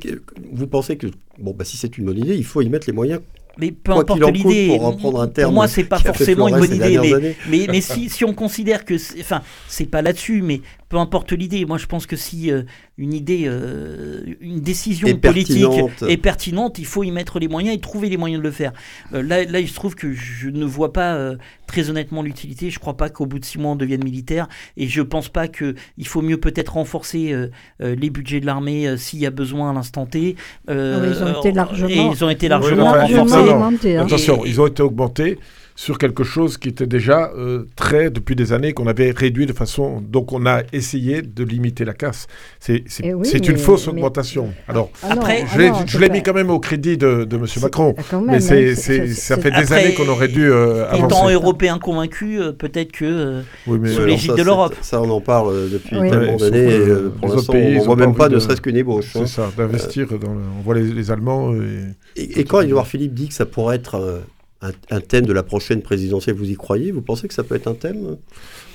vous 0.51 0.67
pensez 0.67 0.97
que 0.97 1.07
bon, 1.37 1.53
bah, 1.55 1.63
si 1.63 1.77
c'est 1.77 1.97
une 1.97 2.05
bonne 2.05 2.17
idée, 2.17 2.35
il 2.35 2.43
faut 2.45 2.61
y 2.61 2.69
mettre 2.69 2.87
les 2.87 2.93
moyens 2.93 3.21
mais 3.57 3.71
peu 3.71 3.91
importe 3.91 4.21
l'idée. 4.31 4.77
Pour, 4.77 4.97
pour, 4.97 5.51
moi, 5.51 5.67
c'est 5.67 5.83
pas 5.83 5.99
forcément 5.99 6.47
une 6.47 6.57
bonne 6.57 6.75
idée. 6.75 7.35
Mais, 7.49 7.67
mais, 7.69 7.81
si, 7.81 8.09
si, 8.09 8.25
on 8.25 8.33
considère 8.33 8.85
que, 8.85 8.95
enfin, 9.19 9.41
c'est 9.67 9.85
pas 9.85 10.01
là-dessus, 10.01 10.41
mais 10.41 10.61
peu 10.89 10.97
importe 10.97 11.31
l'idée. 11.31 11.65
Moi, 11.65 11.77
je 11.77 11.85
pense 11.85 12.05
que 12.05 12.15
si, 12.15 12.51
euh, 12.51 12.63
une 12.97 13.13
idée, 13.13 13.43
euh, 13.45 14.21
une 14.39 14.61
décision 14.61 15.07
Et 15.07 15.15
politique 15.15 15.61
pertinente. 15.63 16.03
est 16.07 16.17
pertinente, 16.17 16.79
il 16.79 16.85
faut 16.85 17.03
y 17.03 17.11
mettre 17.11 17.39
les 17.39 17.47
moyens 17.49 17.75
et 17.75 17.79
trouver 17.79 18.07
les 18.07 18.15
moyens 18.15 18.41
de 18.41 18.47
le 18.47 18.51
faire. 18.53 18.71
Euh, 19.13 19.21
là, 19.21 19.43
là, 19.43 19.59
il 19.59 19.67
se 19.67 19.73
trouve 19.75 19.95
que 19.95 20.13
je 20.13 20.47
ne 20.49 20.63
vois 20.63 20.93
pas 20.93 21.15
euh, 21.15 21.35
très 21.67 21.89
honnêtement 21.89 22.21
l'utilité. 22.21 22.69
Je 22.69 22.75
ne 22.77 22.79
crois 22.79 22.95
pas 22.95 23.09
qu'au 23.09 23.25
bout 23.25 23.39
de 23.39 23.43
six 23.45 23.57
mois 23.57 23.71
on 23.71 23.75
devienne 23.75 24.03
militaire 24.03 24.47
et 24.77 24.87
je 24.87 25.01
pense 25.01 25.27
pas 25.27 25.47
que 25.49 25.75
il 25.97 26.07
faut 26.07 26.21
mieux 26.21 26.37
peut-être 26.37 26.73
renforcer 26.73 27.33
euh, 27.33 27.47
euh, 27.81 27.95
les 27.95 28.09
budgets 28.09 28.39
de 28.39 28.45
l'armée 28.45 28.87
euh, 28.87 28.95
s'il 28.97 29.19
y 29.19 29.25
a 29.25 29.31
besoin 29.31 29.71
à 29.71 29.73
l'instant 29.73 30.05
T. 30.05 30.35
Euh, 30.69 31.01
Oui, 31.01 31.15
ils 31.17 31.23
ont 31.23 31.39
été 31.39 31.51
largement- 31.51 31.89
et 31.89 31.97
ils 32.15 32.23
ont 32.23 32.29
été 32.29 32.47
largement 32.47 32.87
enfin, 32.87 32.97
Largement 32.99 33.23
renforcés. 33.23 33.43
non, 33.51 33.59
non. 33.59 33.65
augmenté, 33.65 33.97
hein. 33.97 34.05
Attention, 34.05 34.45
Et- 34.45 34.49
ils 34.49 34.61
ont 34.61 34.67
été 34.67 34.81
augmentés 34.81 35.37
sur 35.77 35.97
quelque 35.97 36.23
chose 36.23 36.57
qui 36.57 36.69
était 36.69 36.87
déjà 36.87 37.31
euh, 37.37 37.65
très, 37.75 38.09
depuis 38.09 38.35
des 38.35 38.53
années, 38.53 38.71
qu'on 38.71 38.87
avait 38.87 39.11
réduit 39.11 39.45
de 39.45 39.51
façon... 39.51 40.01
Donc 40.01 40.31
on 40.31 40.45
a 40.45 40.61
essayé 40.71 41.21
de 41.21 41.43
limiter 41.43 41.83
la 41.83 41.93
casse. 41.93 42.27
C'est 42.61 42.83
c'est- 42.87 43.03
Eh 43.05 43.13
oui, 43.13 43.29
une 43.29 43.57
fausse 43.57 43.87
mais- 43.87 43.91
augmentation. 43.93 44.53
Alors, 44.69 44.89
Ah 45.03 45.09
Après, 45.11 45.43
ah 45.43 45.49
je 45.53 45.59
l'ai 45.59 45.69
non, 45.69 45.75
je 45.85 45.91
c'est 45.91 45.99
l'ai 45.99 46.07
pas- 46.07 46.13
mis 46.13 46.23
quand 46.23 46.33
même 46.33 46.49
au 46.49 46.59
crédit 46.59 46.97
de, 46.97 47.25
de 47.25 47.35
M. 47.35 47.45
Macron. 47.61 47.93
même, 48.13 48.23
Mais 48.25 48.35
hein, 48.37 48.75
ça 49.13 49.37
fait 49.37 49.51
des 49.51 49.73
années 49.73 49.93
qu'on 49.95 50.07
aurait 50.07 50.29
dû 50.29 50.49
euh, 50.49 50.89
Étant 50.93 51.29
européen 51.29 51.77
convaincu, 51.77 52.39
euh, 52.39 52.53
peut-être 52.53 52.93
que 52.93 53.05
euh, 53.05 53.41
Oui, 53.67 53.77
mais, 53.81 53.89
sous 53.89 54.05
l'égide 54.05 54.31
de 54.31 54.37
ça, 54.37 54.43
l'Europe. 54.45 54.75
Ça, 54.81 55.01
on 55.01 55.09
en 55.09 55.19
parle 55.19 55.69
depuis 55.69 55.97
Oui. 55.97 56.09
tellement 56.09 56.37
d'années. 56.37 56.79
pour 57.19 57.35
l'instant, 57.35 57.53
on 57.53 57.77
ont 57.81 57.83
voit 57.83 57.95
même 57.97 58.15
pas 58.15 58.29
ne 58.29 58.35
de- 58.35 58.39
serait-ce 58.39 58.61
qu'une 58.61 58.77
ébauche. 58.77 59.13
hein. 59.17 59.23
c'est 59.25 59.27
ça, 59.27 59.51
d'investir 59.57 60.07
On 60.57 60.61
voit 60.63 60.75
les, 60.75 61.11
Allemands. 61.11 61.53
Et... 62.15 62.45
Quand 62.45 62.61
Édouard 62.61 62.87
Philippe 62.87 63.13
dit 63.13 63.27
que 63.27 63.33
ça 63.33 63.45
pourrait 63.45 63.75
être 63.75 64.21
un, 64.67 64.95
un 64.97 64.99
thème 65.01 65.25
de 65.25 65.33
la 65.33 65.43
prochaine 65.43 65.81
présidentielle, 65.81 66.35
vous 66.35 66.49
y 66.49 66.55
croyez? 66.55 66.91
Vous 66.91 67.01
pensez 67.01 67.27
que 67.27 67.33
ça 67.33 67.43
peut 67.43 67.55
être 67.55 67.67
un 67.67 67.73
thème? 67.73 68.17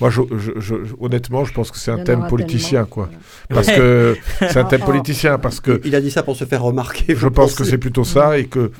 Moi, 0.00 0.10
je- 0.10 0.22
je- 0.38 0.60
je- 0.60 0.74
honnêtement, 1.00 1.44
je 1.44 1.52
pense 1.52 1.70
que 1.70 1.78
c'est 1.78 1.90
un 1.90 2.02
thème 2.04 2.26
politicien, 2.28 2.84
quoi. 2.84 3.10
Parce 3.48 3.66
que 3.68 4.16
c'est 4.40 4.56
un 4.58 4.64
thème 4.64 4.80
politicien, 4.84 5.38
parce 5.38 5.60
que 5.60 5.80
Il 5.84 5.94
a 5.94 6.00
dit 6.00 6.10
ça 6.10 6.22
pour 6.22 6.36
se 6.36 6.44
faire 6.44 6.62
remarquer. 6.62 7.14
je 7.16 7.28
pense 7.28 7.54
que 7.54 7.64
c'est 7.64 7.78
plutôt 7.78 8.04
ça 8.04 8.38
et 8.38 8.46
que 8.46 8.70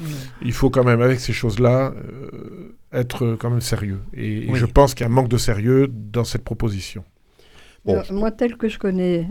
il 0.43 0.53
faut 0.53 0.71
quand 0.71 0.85
même, 0.85 1.03
avec 1.03 1.21
ces 1.21 1.33
choses-là, 1.33 1.93
euh, 1.95 2.75
être 2.93 3.37
quand 3.39 3.51
même 3.51 3.61
sérieux. 3.61 4.01
Et, 4.15 4.49
je 4.55 4.67
pense 4.67 4.95
qu'il 4.95 5.05
y 5.05 5.09
a 5.09 5.13
un 5.13 5.15
manque 5.15 5.29
de 5.29 5.39
sérieux 5.39 5.89
dans 5.91 6.25
cette 6.25 6.43
proposition. 6.45 7.05
Bon. 7.85 8.03
Moi, 8.11 8.31
tel 8.31 8.57
que 8.57 8.69
je 8.69 8.79
connais, 8.79 9.27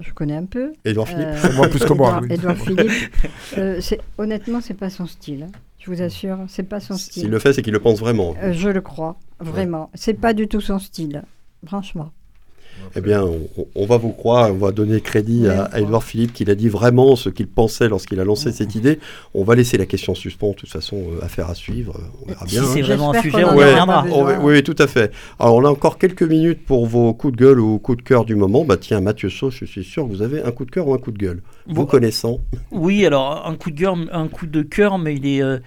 je 0.00 0.10
connais 0.12 0.34
un 0.36 0.46
peu. 0.46 0.72
Édouard 0.84 1.06
Philippe 1.08 1.28
euh, 1.44 1.52
Moi, 1.54 1.68
plus 1.68 1.84
que 1.84 1.92
moi, 1.92 2.08
Édouard- 2.08 2.22
oui. 2.22 2.28
Édouard 2.34 2.56
Philippe, 2.56 2.90
euh, 3.58 3.80
honnêtement, 4.18 4.60
c'est 4.60 4.74
pas 4.74 4.90
son 4.90 5.06
style. 5.06 5.44
hein. 5.48 5.52
Je 5.84 5.90
vous 5.90 6.00
assure, 6.02 6.38
c'est 6.48 6.62
pas 6.62 6.80
son 6.80 6.94
S'il 6.96 7.12
style. 7.12 7.30
le 7.30 7.38
fait, 7.38 7.52
c'est 7.52 7.60
qu'il 7.62 7.72
le 7.74 7.78
pense 7.80 8.00
vraiment. 8.00 8.34
Euh, 8.42 8.52
je 8.54 8.70
le 8.70 8.80
crois, 8.80 9.16
vraiment. 9.38 9.90
C'est 9.94 10.14
pas 10.14 10.32
du 10.32 10.48
tout 10.48 10.62
son 10.62 10.78
style, 10.78 11.22
franchement. 11.66 12.10
Eh 12.96 13.00
bien, 13.00 13.22
on, 13.22 13.38
on 13.76 13.86
va 13.86 13.98
vous 13.98 14.10
croire, 14.10 14.50
on 14.50 14.54
va 14.56 14.72
donner 14.72 15.00
crédit 15.00 15.46
à. 15.46 15.70
Édouard 15.78 16.02
Philippe 16.02 16.32
qu'il 16.32 16.50
a 16.50 16.54
dit 16.56 16.68
vraiment 16.68 17.14
ce 17.16 17.28
qu'il 17.28 17.46
pensait 17.46 17.88
lorsqu'il 17.88 18.18
a 18.18 18.24
lancé 18.24 18.50
cette 18.50 18.74
idée. 18.74 18.98
On 19.32 19.44
va 19.44 19.54
laisser 19.54 19.78
la 19.78 19.86
question 19.86 20.12
en 20.12 20.16
suspens, 20.16 20.50
de 20.50 20.54
toute 20.56 20.70
façon, 20.70 20.96
euh, 20.96 21.24
affaire 21.24 21.48
à 21.48 21.54
suivre. 21.54 21.94
euh, 21.96 22.02
On 22.24 22.26
verra 22.28 22.46
si 22.46 22.54
bien. 22.56 22.64
c'est 22.64 22.80
hein. 22.80 22.84
vraiment 22.84 23.14
un 23.14 23.20
sujet, 23.22 23.44
on 23.44 23.54
Ouais. 23.56 23.64
reviendra. 23.70 24.04
oui, 24.42 24.62
tout 24.64 24.74
à 24.78 24.86
fait. 24.88 25.12
Alors, 25.38 25.54
on 25.56 25.64
a 25.64 25.68
encore 25.68 25.98
quelques 25.98 26.24
minutes 26.24 26.64
pour 26.64 26.86
vos 26.86 27.14
coups 27.14 27.34
de 27.36 27.38
gueule 27.44 27.60
ou 27.60 27.78
coups 27.78 27.98
de 27.98 28.02
cœur 28.02 28.24
du 28.24 28.34
moment. 28.34 28.64
Bah, 28.64 28.76
tiens, 28.76 29.00
Mathieu 29.00 29.30
Sauce, 29.30 29.54
je 29.60 29.66
suis 29.66 29.84
sûr 29.84 30.04
que 30.04 30.08
vous 30.10 30.22
avez 30.22 30.42
un 30.42 30.50
coup 30.50 30.64
de 30.64 30.70
cœur 30.72 30.88
ou 30.88 30.94
un 30.94 30.98
coup 30.98 31.12
de 31.12 31.18
gueule. 31.18 31.42
Vous 31.66 31.74
Bon, 31.74 31.86
connaissant. 31.86 32.40
Oui, 32.70 33.06
alors 33.06 33.46
un 33.46 33.56
coup 33.56 33.70
de 33.70 33.78
cœur, 33.80 33.96
un 34.12 34.28
coup 34.28 34.46
de 34.46 34.60
cœur, 34.62 34.98
mais 34.98 35.14
il 35.16 35.26
est, 35.26 35.42
euh, 35.42 35.58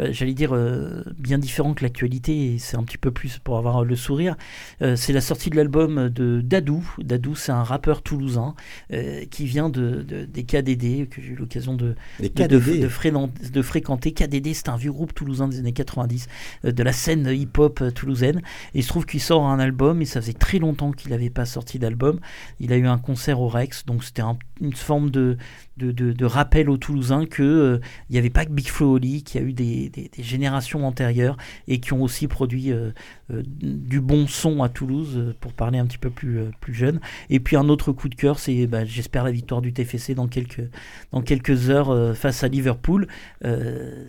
euh, 0.00 0.08
j'allais 0.12 0.34
dire, 0.34 0.54
euh, 0.54 1.02
bien 1.18 1.38
différent 1.38 1.72
que 1.72 1.82
l'actualité. 1.82 2.54
Et 2.54 2.58
c'est 2.58 2.76
un 2.76 2.82
petit 2.82 2.98
peu 2.98 3.10
plus 3.10 3.38
pour 3.38 3.56
avoir 3.56 3.82
le 3.82 3.96
sourire. 3.96 4.36
Euh, 4.82 4.96
c'est 4.96 5.14
la 5.14 5.22
sortie 5.22 5.48
de 5.48 5.56
l'album 5.56 6.10
de 6.10 6.42
Dadou. 6.42 6.86
Dadou, 6.98 7.34
c'est 7.34 7.52
un 7.52 7.62
rappeur 7.62 8.02
toulousain 8.02 8.54
qui 9.30 9.46
vient 9.46 9.70
de, 9.70 10.02
de- 10.02 10.24
des 10.26 10.44
KDD 10.44 11.08
que 11.08 11.22
j'ai 11.22 11.28
eu 11.32 11.36
l'occasion 11.36 11.74
de, 11.74 11.94
de 13.50 13.62
fréquenter. 13.62 14.12
KDD, 14.12 14.52
c'est 14.54 14.68
un 14.68 14.76
vieux 14.76 14.92
groupe 14.92 15.14
toulousain 15.14 15.48
des 15.48 15.58
années 15.58 15.72
90, 15.72 16.26
euh, 16.66 16.72
de 16.72 16.82
la 16.82 16.92
scène 16.92 17.26
hip-hop 17.32 17.82
toulousaine. 17.94 18.38
Et 18.74 18.80
il 18.80 18.82
se 18.82 18.88
trouve 18.88 19.06
qu'il 19.06 19.20
sort 19.20 19.46
un 19.46 19.58
album, 19.58 20.02
et 20.02 20.04
ça 20.04 20.20
faisait 20.20 20.32
très 20.34 20.58
longtemps 20.58 20.92
qu'il 20.92 21.10
n'avait 21.12 21.30
pas 21.30 21.46
sorti 21.46 21.78
d'album. 21.78 22.20
Il 22.60 22.72
a 22.72 22.76
eu 22.76 22.86
un 22.86 22.98
concert 22.98 23.40
au 23.40 23.48
Rex, 23.48 23.86
donc 23.86 24.04
c'était 24.04 24.22
un- 24.22 24.38
une 24.60 24.72
forme 24.74 25.10
de, 25.10 25.36
de, 25.76 26.24
rappel 26.24 26.70
aux 26.70 26.76
Toulousains 26.76 27.26
que 27.26 27.42
euh, 27.42 27.80
n'y 28.10 28.18
avait 28.18 28.30
pas 28.30 28.44
que 28.44 28.50
Big 28.50 28.68
Flo 28.68 28.94
Oli, 28.94 29.22
qu'il 29.22 29.40
y 29.40 29.44
a 29.44 29.46
eu 29.46 29.52
des, 29.52 30.10
générations 30.18 30.86
antérieures 30.86 31.36
et 31.68 31.80
qui 31.80 31.92
ont 31.92 32.02
aussi 32.02 32.28
produit 32.28 32.72
euh, 32.72 32.92
du 33.30 34.00
bon 34.00 34.26
son 34.28 34.62
à 34.62 34.68
Toulouse, 34.68 35.14
euh, 35.16 35.34
pour 35.40 35.52
parler 35.52 35.78
un 35.78 35.86
petit 35.86 35.98
peu 35.98 36.10
plus, 36.10 36.38
euh, 36.38 36.50
plus 36.60 36.74
jeune. 36.74 37.00
Et 37.30 37.40
puis 37.40 37.56
un 37.56 37.68
autre 37.68 37.92
coup 37.92 38.08
de 38.08 38.14
cœur, 38.14 38.38
c'est 38.38 38.66
bah, 38.66 38.84
j'espère 38.84 39.24
la 39.24 39.32
victoire 39.32 39.60
du 39.62 39.72
TFC 39.72 40.14
dans 40.14 40.28
quelques, 40.28 40.62
dans 41.12 41.22
quelques 41.22 41.70
heures 41.70 41.90
euh, 41.90 42.14
face 42.14 42.44
à 42.44 42.48
Liverpool. 42.48 43.08
Euh, 43.44 44.04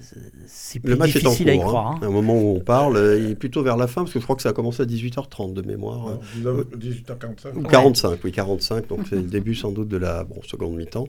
c'est 0.45 0.79
plus 0.79 0.91
Le 0.91 0.95
match 0.97 1.15
est 1.15 1.25
en 1.25 1.29
difficile 1.31 1.49
à 1.49 1.53
y 1.55 1.59
croire. 1.59 1.87
hein. 1.87 1.95
hein. 2.01 2.05
À 2.05 2.07
un 2.07 2.11
moment 2.11 2.35
où 2.39 2.55
on 2.55 2.59
parle, 2.59 2.97
euh, 2.97 3.19
il 3.19 3.31
est 3.31 3.35
plutôt 3.35 3.63
vers 3.63 3.77
la 3.77 3.87
fin, 3.87 4.01
parce 4.03 4.13
que 4.13 4.19
je 4.19 4.23
crois 4.23 4.35
que 4.35 4.41
ça 4.43 4.49
a 4.49 4.53
commencé 4.53 4.83
à 4.83 4.85
18h30 4.85 5.53
de 5.53 5.61
mémoire. 5.63 6.09
euh, 6.45 6.63
18h45. 6.77 7.55
Ou 7.55 7.63
45, 7.63 8.19
oui, 8.23 8.31
45. 8.31 8.87
Donc 8.87 8.99
c'est 9.09 9.15
le 9.15 9.23
début 9.23 9.55
sans 9.55 9.71
doute 9.71 9.87
de 9.87 9.97
la 9.97 10.23
bon, 10.23 10.41
seconde 10.43 10.75
mi-temps. 10.75 11.07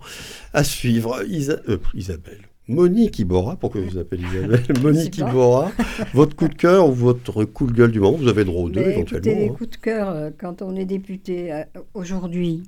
À 0.54 0.64
suivre, 0.64 1.22
Isa- 1.28 1.60
euh, 1.68 1.78
Isabelle. 1.94 2.40
Monique 2.68 3.18
Iborra, 3.18 3.56
pourquoi 3.56 3.80
vous 3.80 3.96
appelez 3.96 4.22
Isabelle 4.24 4.62
Monique. 4.82 5.16
Iborra, 5.18 5.72
votre 6.12 6.36
coup 6.36 6.48
de 6.48 6.54
cœur 6.54 6.86
ou 6.88 6.92
votre 6.92 7.44
coup 7.44 7.66
de 7.66 7.72
gueule 7.72 7.90
du 7.92 7.98
moment 8.00 8.18
Vous 8.18 8.28
avez 8.28 8.44
droit 8.44 8.62
aux 8.64 8.68
deux 8.68 8.80
Mais 8.84 8.98
écoutez, 9.00 9.20
les 9.20 9.28
éventuellement. 9.30 9.52
hein. 9.54 9.56
coups 9.56 9.70
de 9.70 9.76
cœur, 9.76 10.08
euh, 10.10 10.30
quand 10.38 10.60
on 10.62 10.76
est 10.76 10.84
député 10.84 11.52
euh, 11.52 11.64
aujourd'hui 11.94 12.62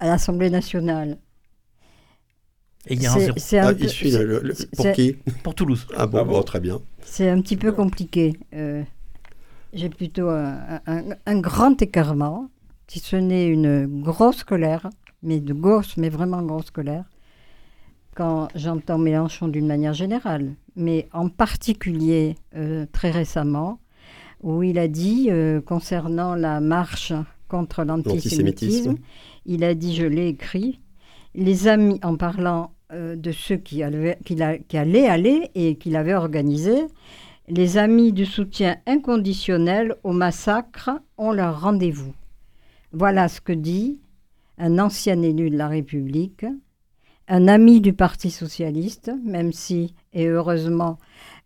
à 0.00 0.06
l'Assemblée 0.08 0.48
nationale, 0.48 1.18
Et 2.86 2.94
il 2.94 3.02
y 3.02 3.06
a 3.06 3.12
un 3.12 3.18
zéro 3.18 3.68
Ah, 3.68 3.74
peu- 3.74 3.80
il 3.82 3.88
suit 3.90 4.10
le- 4.12 4.24
le- 4.24 4.40
le- 4.40 4.54
c'est- 4.54 4.74
pour 4.74 4.90
qui? 4.92 5.16
Pour 5.42 5.54
Toulouse. 5.54 5.86
Ah 5.94 6.06
bon, 6.06 6.18
Ah 6.18 6.24
bon 6.24 6.32
bon, 6.32 6.42
très 6.42 6.60
bien. 6.60 6.80
c'est 7.02 7.28
un 7.28 7.40
petit 7.42 7.56
peu 7.56 7.72
compliqué. 7.72 8.34
Euh, 8.54 8.82
J'ai 9.74 9.90
plutôt 9.90 10.30
un, 10.30 10.80
un- 10.86 11.04
un 11.26 11.40
grand 11.40 11.82
écartement, 11.82 12.48
si 12.86 13.00
ce 13.00 13.16
n'est 13.16 13.46
une 13.48 14.00
grosse 14.02 14.42
colère, 14.42 14.88
mais 15.22 15.40
de 15.40 15.52
grosse, 15.52 15.98
mais 15.98 16.08
vraiment 16.08 16.40
grosse 16.42 16.70
colère, 16.70 17.04
quand 18.18 18.48
j'entends 18.56 18.98
Mélenchon 18.98 19.46
d'une 19.46 19.68
manière 19.68 19.94
générale, 19.94 20.56
mais 20.74 21.08
en 21.12 21.28
particulier 21.28 22.34
euh, 22.56 22.84
très 22.90 23.12
récemment, 23.12 23.78
où 24.42 24.64
il 24.64 24.76
a 24.80 24.88
dit, 24.88 25.28
euh, 25.30 25.60
concernant 25.60 26.34
la 26.34 26.58
marche 26.58 27.12
contre 27.46 27.84
l'antisémitisme, 27.84 28.96
il 29.46 29.62
a 29.62 29.72
dit, 29.74 29.94
je 29.94 30.04
l'ai 30.04 30.26
écrit, 30.26 30.80
les 31.36 31.68
amis, 31.68 32.00
en 32.02 32.16
parlant 32.16 32.72
euh, 32.92 33.14
de 33.14 33.30
ceux 33.30 33.56
qui 33.56 33.84
allaient, 33.84 34.18
qui 34.24 34.76
allaient 34.76 35.06
aller 35.06 35.50
et 35.54 35.76
qu'il 35.76 35.94
avait 35.94 36.14
organisé, 36.14 36.74
les 37.46 37.78
amis 37.78 38.12
du 38.12 38.26
soutien 38.26 38.78
inconditionnel 38.88 39.94
au 40.02 40.10
massacre 40.10 40.90
ont 41.18 41.30
leur 41.30 41.60
rendez-vous. 41.60 42.14
Voilà 42.92 43.28
ce 43.28 43.40
que 43.40 43.52
dit 43.52 44.00
un 44.58 44.80
ancien 44.80 45.22
élu 45.22 45.50
de 45.50 45.56
la 45.56 45.68
République, 45.68 46.44
un 47.28 47.48
ami 47.48 47.80
du 47.80 47.92
Parti 47.92 48.30
socialiste, 48.30 49.10
même 49.24 49.52
si, 49.52 49.94
et 50.12 50.26
heureusement, 50.26 50.98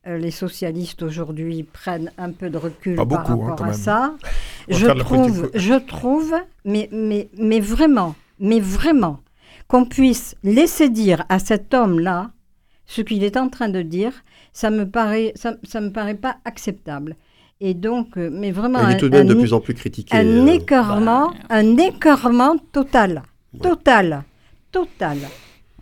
euh, 0.07 0.19
les 0.19 0.31
socialistes 0.31 1.03
aujourd'hui 1.03 1.63
prennent 1.65 2.11
un 2.19 2.31
peu 2.33 2.51
de 2.51 2.59
recul 2.59 2.97
Pas 2.97 3.07
par 3.07 3.25
beaucoup, 3.27 3.43
hein, 3.45 3.49
rapport 3.51 3.67
à 3.67 3.71
même. 3.71 3.79
ça. 3.79 4.15
Je 4.69 4.87
trouve, 4.87 5.51
je 5.55 5.75
trouve, 5.75 6.35
mais, 6.65 6.89
mais, 6.93 7.29
mais 7.39 7.61
vraiment, 7.61 8.15
mais 8.39 8.61
vraiment, 8.61 9.21
qu'on 9.69 9.85
puisse 9.85 10.37
laisser 10.43 10.89
dire 10.89 11.25
à 11.29 11.39
cet 11.39 11.73
homme-là 11.75 12.31
ce 12.87 13.01
qu'il 13.01 13.25
est 13.25 13.37
en 13.37 13.49
train 13.49 13.69
de 13.69 13.83
dire, 13.83 14.13
ça 14.53 14.71
me 14.71 14.89
paraît, 14.89 15.33
ça, 15.35 15.55
ça 15.65 15.81
me 15.81 15.91
paraît 15.91 16.15
pas 16.17 16.37
acceptable. 16.45 17.17
Et 17.61 17.75
donc, 17.75 18.17
euh, 18.19 18.29
mais 18.33 18.51
vraiment, 18.51 18.81
Il 18.81 18.91
est 18.91 18.95
un- 18.95 18.99
tout 18.99 19.09
de 19.09 19.17
même 19.17 19.29
de 19.29 19.35
un- 19.35 19.39
plus 19.39 19.53
en 19.53 19.61
plus 19.61 19.75
critiqué. 19.75 20.17
un 20.17 20.27
euh, 20.27 20.47
écœurement, 20.53 21.29
bah, 21.29 21.35
un 21.51 21.77
écœurement 21.77 22.57
total, 22.73 23.23
Ouais. 23.55 23.61
total, 23.61 24.25
total. 24.73 25.19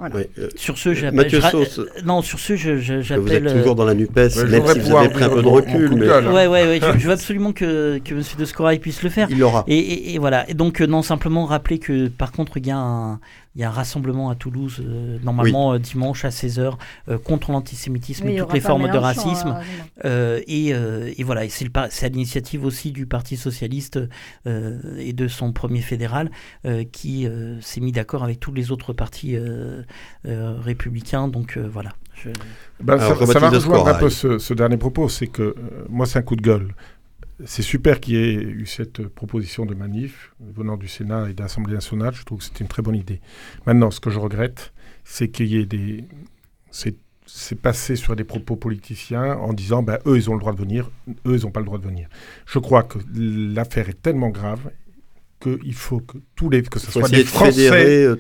Voilà. 0.01 0.17
ouais, 0.17 0.31
euh, 0.39 0.49
Sur 0.57 0.77
ce, 0.79 0.93
j'appelle. 0.95 1.15
Mathieu 1.17 1.41
je 1.41 2.03
Non, 2.05 2.23
sur 2.23 2.39
ce, 2.41 2.57
je- 2.57 2.79
je- 2.79 2.95
vous 2.95 3.01
êtes 3.01 3.05
j'appelle. 3.05 3.47
euh, 3.47 3.59
toujours 3.59 3.75
dans 3.77 3.85
la 3.85 3.95
NUPES, 3.95 4.17
même 4.17 4.31
j'aimerais 4.49 4.75
si 4.75 4.81
vous 4.81 4.97
avez 4.97 5.09
pris 5.11 5.25
un 5.25 5.29
peu 5.29 5.43
de 5.43 5.47
recul, 5.49 5.91
mais. 5.95 6.09
Ouais, 6.09 6.47
ouais, 6.47 6.67
ouais. 6.67 6.81
je, 6.83 6.99
je 6.99 7.07
veux 7.07 7.13
absolument 7.13 7.53
que, 7.53 7.99
que 7.99 8.15
M. 8.15 8.23
de 8.39 8.45
Scorail 8.45 8.79
puisse 8.81 9.03
le 9.03 9.11
faire. 9.11 9.29
il 9.31 9.39
l'aura. 9.39 9.65
Et, 9.69 9.79
et- 9.79 10.15
et 10.15 10.19
voilà. 10.19 10.49
Et 10.51 10.55
donc, 10.55 10.81
euh, 10.81 10.87
non, 10.87 11.03
simplement 11.03 11.45
rappeler 11.45 11.79
que, 11.79 12.09
par 12.09 12.33
contre, 12.33 12.57
il 12.57 12.67
y 12.67 12.71
a 12.71 12.79
un, 12.79 13.21
il 13.55 13.61
y 13.61 13.65
a 13.65 13.69
un 13.69 13.73
rassemblement 13.73 14.31
à 14.31 14.35
Toulouse, 14.37 14.81
euh, 14.81 15.19
normalement 15.23 15.73
euh, 15.75 15.79
dimanche 15.79 16.25
à 16.25 16.31
16h, 16.31 16.77
contre 17.25 17.51
l'antisémitisme 17.51 18.27
Oui, 18.27 18.35
et 18.35 18.37
toutes 18.37 18.53
les 18.53 18.61
formes 18.61 18.89
de 18.91 18.97
racisme. 18.99 19.49
hein, 19.49 19.61
Euh, 20.05 20.41
et, 20.47 20.73
euh, 20.73 21.13
et 21.17 21.23
voilà, 21.25 21.45
et 21.45 21.49
c'est 21.49 21.65
le 21.65 21.71
par- 21.71 21.89
c'est 21.91 22.07
à 22.07 22.09
l'initiative 22.09 22.65
aussi 22.65 22.93
du 22.93 23.07
Parti 23.07 23.37
Socialiste 23.37 23.99
euh, 24.47 24.79
et 24.99 25.13
de 25.13 25.29
son 25.29 25.53
premier 25.53 25.81
fédéral 25.83 26.31
euh, 26.65 26.85
qui 26.91 27.27
euh, 27.27 27.61
s'est 27.61 27.81
mis 27.81 27.93
d'accord 27.93 28.23
avec 28.25 28.41
tous 28.41 28.53
les 28.53 28.71
autres 28.71 28.93
partis 28.93 29.37
euh, 29.37 29.83
euh, 30.27 30.55
républicains. 30.61 31.29
Donc 31.29 31.57
euh, 31.57 31.69
voilà. 31.71 31.91
Je- 32.15 32.31
Ben, 32.81 32.95
Alors, 32.99 33.19
ça, 33.19 33.27
ça 33.27 33.41
va 33.41 33.49
rejoindre 33.51 33.89
un 33.89 33.95
peu 33.95 34.11
ce, 34.11 34.39
ce 34.39 34.55
dernier 34.55 34.77
propos, 34.77 35.09
c'est 35.09 35.27
que 35.27 35.43
euh, 35.43 35.55
moi 35.89 36.07
c'est 36.07 36.19
un 36.19 36.23
coup 36.23 36.37
de 36.37 36.43
gueule. 36.43 36.75
C'est 37.45 37.63
super 37.63 38.01
qu'il 38.01 38.15
y 38.15 38.19
ait 38.19 38.35
eu 38.35 38.67
cette 38.67 39.07
proposition 39.09 39.67
de 39.67 39.75
manif 39.75 40.33
venant 40.41 40.77
du 40.77 40.89
Sénat 40.89 41.31
et 41.31 41.35
de 41.35 41.43
l'Assemblée 41.43 41.75
nationale. 41.75 42.15
Je 42.15 42.25
trouve 42.25 42.39
que 42.39 42.45
c'était 42.45 42.61
une 42.61 42.69
très 42.69 42.83
bonne 42.83 42.97
idée. 42.97 43.21
Maintenant, 43.67 43.91
ce 43.91 44.01
que 44.01 44.11
je 44.11 44.19
regrette, 44.19 44.73
c'est 45.05 45.29
qu'il 45.29 45.47
y 45.47 45.57
ait 45.57 45.67
des. 45.67 46.05
C'est 46.71 47.61
passé 47.61 47.95
sur 47.95 48.17
des 48.17 48.25
propos 48.25 48.57
politiciens 48.57 49.37
en 49.37 49.53
disant 49.53 49.83
ben, 49.83 49.99
eux, 50.07 50.17
ils 50.17 50.29
ont 50.31 50.35
le 50.35 50.41
droit 50.41 50.53
de 50.53 50.59
venir, 50.59 50.91
eux, 51.27 51.37
ils 51.37 51.43
n'ont 51.43 51.53
pas 51.53 51.61
le 51.61 51.67
droit 51.67 51.79
de 51.79 51.85
venir. 51.85 52.09
Je 52.45 52.59
crois 52.59 52.83
que 52.83 52.99
l'affaire 53.15 53.89
est 53.89 54.03
tellement 54.03 54.31
grave 54.31 54.71
qu'il 55.41 55.75
faut 55.75 56.01
que 56.01 56.19
tous 56.37 56.51
les 56.51 56.63
que 56.63 56.79
ce 56.79 56.91
soit 56.91 57.09
des 57.09 57.25
Français 57.25 58.05
euh, 58.05 58.17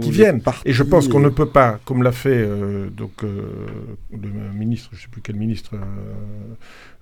qui 0.00 0.10
viennent. 0.10 0.40
Et 0.64 0.72
je 0.72 0.82
pense 0.82 1.06
qu'on 1.06 1.20
ne 1.20 1.28
peut 1.28 1.46
pas, 1.46 1.78
comme 1.84 2.02
l'a 2.02 2.12
fait 2.12 2.30
euh, 2.30 2.88
donc 2.90 3.22
euh, 3.22 3.42
le 4.10 4.28
ministre, 4.58 4.88
je 4.92 4.96
ne 4.96 5.02
sais 5.02 5.08
plus 5.10 5.20
quel 5.20 5.36
ministre 5.36 5.72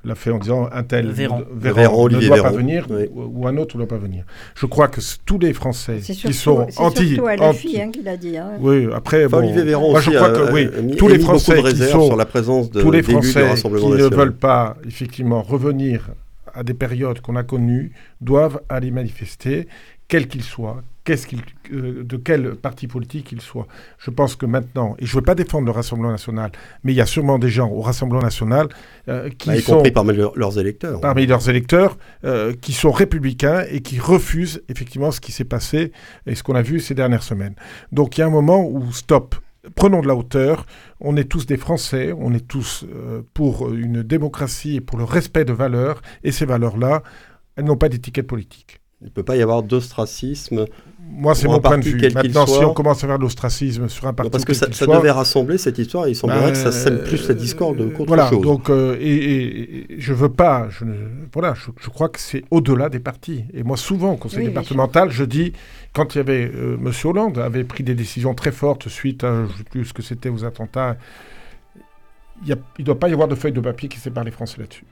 l'a 0.04 0.14
fait 0.14 0.30
en 0.30 0.38
disant 0.38 0.68
un 0.72 0.82
tel 0.82 1.10
Véran, 1.10 2.08
ne 2.08 2.26
doit 2.26 2.42
pas 2.42 2.50
venir 2.50 2.86
ou, 3.14 3.46
un 3.46 3.56
autre 3.56 3.76
ne 3.76 3.82
doit 3.82 3.88
pas 3.88 4.02
venir. 4.02 4.24
Je 4.54 4.66
crois 4.66 4.88
que 4.88 5.00
tous 5.24 5.38
les 5.38 5.52
Français 5.52 6.00
qui 6.00 6.32
sont 6.32 6.66
anti, 6.76 7.18
anti 7.20 7.80
hein, 7.80 7.90
qui 7.92 8.02
l'a 8.02 8.16
dit. 8.16 8.36
Hein. 8.36 8.52
Oui, 8.58 8.88
après 8.92 9.28
bon, 9.28 9.38
Olivier 9.38 9.62
Véran 9.62 9.90
moi, 9.90 10.00
je 10.00 10.10
crois 10.10 10.30
que 10.30 10.52
oui, 10.52 10.96
tous 10.96 11.08
les 11.08 11.18
Français 11.20 11.62
qui 11.62 11.76
sont 11.76 12.06
sur 12.06 12.16
la 12.16 12.26
présence 12.26 12.70
de 12.70 12.82
tous 12.82 12.90
les 12.90 13.02
Français 13.02 13.54
qui 13.54 13.68
ne 13.68 14.14
veulent 14.14 14.36
pas 14.36 14.76
effectivement 14.86 15.42
revenir 15.42 16.10
à 16.54 16.62
des 16.62 16.74
périodes 16.74 17.20
qu'on 17.20 17.36
a 17.36 17.42
connues 17.42 17.92
doivent 18.20 18.60
aller 18.68 18.90
manifester, 18.90 19.68
quels 20.08 20.28
qu'ils 20.28 20.42
soient, 20.42 20.82
euh, 21.72 22.04
de 22.04 22.16
quel 22.16 22.54
parti 22.56 22.86
politique 22.86 23.26
qu'ils 23.26 23.40
soient. 23.40 23.66
Je 23.98 24.10
pense 24.10 24.36
que 24.36 24.46
maintenant, 24.46 24.96
et 24.98 25.06
je 25.06 25.12
ne 25.12 25.20
veux 25.20 25.24
pas 25.24 25.34
défendre 25.34 25.66
le 25.66 25.72
Rassemblement 25.72 26.10
national, 26.10 26.52
mais 26.84 26.92
il 26.92 26.96
y 26.96 27.00
a 27.00 27.06
sûrement 27.06 27.38
des 27.38 27.48
gens 27.48 27.68
au 27.70 27.80
Rassemblement 27.80 28.22
national 28.22 28.68
euh, 29.08 29.28
qui 29.30 29.48
bah, 29.48 29.56
y 29.56 29.62
sont... 29.62 29.76
compris 29.76 29.90
parmi 29.92 30.14
leurs 30.14 30.58
électeurs. 30.58 31.00
Parmi 31.00 31.26
leurs 31.26 31.48
électeurs, 31.48 31.96
euh, 32.24 32.52
qui 32.60 32.72
sont 32.72 32.90
républicains 32.90 33.64
et 33.70 33.80
qui 33.80 33.98
refusent 33.98 34.62
effectivement 34.68 35.10
ce 35.10 35.20
qui 35.20 35.32
s'est 35.32 35.44
passé 35.44 35.92
et 36.26 36.34
ce 36.34 36.42
qu'on 36.42 36.54
a 36.54 36.62
vu 36.62 36.80
ces 36.80 36.94
dernières 36.94 37.22
semaines. 37.22 37.54
Donc 37.92 38.16
il 38.16 38.20
y 38.20 38.24
a 38.24 38.26
un 38.26 38.30
moment 38.30 38.64
où, 38.64 38.92
stop, 38.92 39.34
prenons 39.74 40.00
de 40.00 40.08
la 40.08 40.14
hauteur. 40.14 40.66
On 41.00 41.16
est 41.16 41.24
tous 41.24 41.46
des 41.46 41.56
Français, 41.56 42.12
on 42.16 42.32
est 42.32 42.46
tous 42.46 42.84
euh, 42.84 43.22
pour 43.34 43.72
une 43.72 44.02
démocratie 44.02 44.76
et 44.76 44.80
pour 44.80 44.98
le 44.98 45.04
respect 45.04 45.44
de 45.44 45.52
valeurs. 45.52 46.02
Et 46.24 46.32
ces 46.32 46.46
valeurs-là, 46.46 47.02
elles 47.56 47.64
n'ont 47.64 47.76
pas 47.76 47.88
d'étiquette 47.88 48.26
politique. 48.26 48.80
Il 49.00 49.06
ne 49.06 49.10
peut 49.10 49.22
pas 49.22 49.36
y 49.36 49.42
avoir 49.42 49.62
d'ostracisme 49.62 50.66
moi, 51.12 51.34
c'est 51.34 51.48
mon 51.48 51.60
point 51.60 51.78
de 51.78 51.84
vue. 51.84 52.00
Maintenant, 52.14 52.46
si 52.46 52.64
on 52.64 52.72
commence 52.72 53.02
à 53.04 53.06
faire 53.06 53.18
de 53.18 53.22
l'ostracisme 53.22 53.88
sur 53.88 54.06
un 54.06 54.12
parti. 54.12 54.30
parce 54.30 54.44
que 54.44 54.54
ça, 54.54 54.66
devait 54.66 55.10
rassembler 55.10 55.58
cette 55.58 55.78
histoire, 55.78 56.08
il 56.08 56.16
semblerait 56.16 56.52
que 56.52 56.58
ça 56.58 56.72
sème 56.72 57.02
plus 57.02 57.28
la 57.28 57.34
discorde 57.34 57.92
qu'autre 57.92 58.08
voilà, 58.08 58.28
chose. 58.28 58.40
Donc, 58.40 58.70
euh, 58.70 58.96
et, 59.00 59.86
je 59.98 60.12
veux 60.12 60.28
pas. 60.28 60.68
Je 60.70 60.84
voilà, 61.32 61.54
je, 61.54 61.90
crois 61.90 62.08
que 62.08 62.20
c'est 62.20 62.44
au-delà 62.50 62.88
des 62.88 63.00
partis. 63.00 63.44
Et 63.54 63.62
moi, 63.62 63.76
souvent, 63.76 64.12
au 64.12 64.16
conseil 64.16 64.46
départemental, 64.46 65.10
je 65.10 65.24
dis, 65.24 65.52
quand 65.92 66.14
il 66.14 66.18
y 66.18 66.20
avait. 66.20 66.50
Euh, 66.54 66.76
Monsieur 66.80 67.10
Hollande 67.10 67.38
avait 67.38 67.64
pris 67.64 67.84
des 67.84 67.94
décisions 67.94 68.34
très 68.34 68.52
fortes 68.52 68.88
suite 68.88 69.24
à, 69.24 69.44
je 69.46 69.58
sais 69.58 69.64
plus 69.64 69.84
ce 69.84 69.92
que 69.92 70.02
c'était, 70.02 70.28
aux 70.28 70.44
attentats. 70.44 70.96
Il 72.46 72.56
ne 72.78 72.84
doit 72.84 72.98
pas 72.98 73.08
y 73.08 73.12
avoir 73.12 73.28
de 73.28 73.34
feuille 73.34 73.52
de 73.52 73.60
papier 73.60 73.88
qui 73.88 73.98
sépare 73.98 74.24
les 74.24 74.30
Français 74.30 74.56
là-dessus. 74.58 74.84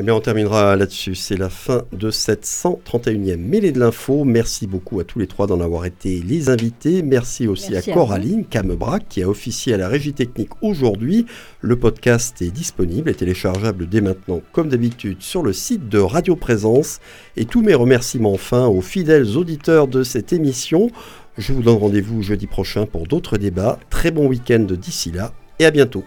Eh 0.00 0.04
bien, 0.04 0.14
on 0.14 0.20
terminera 0.20 0.76
là-dessus. 0.76 1.16
C'est 1.16 1.36
la 1.36 1.48
fin 1.48 1.82
de 1.90 2.12
cette 2.12 2.44
131e 2.44 3.36
mêlée 3.36 3.72
de 3.72 3.80
l'info. 3.80 4.22
Merci 4.22 4.68
beaucoup 4.68 5.00
à 5.00 5.04
tous 5.04 5.18
les 5.18 5.26
trois 5.26 5.48
d'en 5.48 5.60
avoir 5.60 5.86
été 5.86 6.20
les 6.20 6.50
invités. 6.50 7.02
Merci 7.02 7.48
aussi 7.48 7.76
à 7.76 7.82
Coraline 7.82 8.44
Camebrac 8.44 9.08
qui 9.08 9.24
a 9.24 9.28
officié 9.28 9.74
à 9.74 9.76
la 9.76 9.88
régie 9.88 10.12
technique 10.12 10.50
aujourd'hui. 10.62 11.26
Le 11.62 11.74
podcast 11.74 12.40
est 12.42 12.52
disponible 12.52 13.10
et 13.10 13.14
téléchargeable 13.14 13.88
dès 13.88 14.00
maintenant, 14.00 14.40
comme 14.52 14.68
d'habitude, 14.68 15.20
sur 15.20 15.42
le 15.42 15.52
site 15.52 15.88
de 15.88 15.98
Radio 15.98 16.36
Présence. 16.36 17.00
Et 17.36 17.44
tous 17.44 17.62
mes 17.62 17.74
remerciements 17.74 18.34
enfin 18.34 18.68
aux 18.68 18.82
fidèles 18.82 19.36
auditeurs 19.36 19.88
de 19.88 20.04
cette 20.04 20.32
émission. 20.32 20.92
Je 21.38 21.52
vous 21.52 21.62
donne 21.62 21.78
rendez-vous 21.78 22.22
jeudi 22.22 22.46
prochain 22.46 22.86
pour 22.86 23.08
d'autres 23.08 23.36
débats. 23.36 23.80
Très 23.90 24.12
bon 24.12 24.28
week-end 24.28 24.64
d'ici 24.70 25.10
là 25.10 25.32
et 25.58 25.64
à 25.64 25.72
bientôt. 25.72 26.04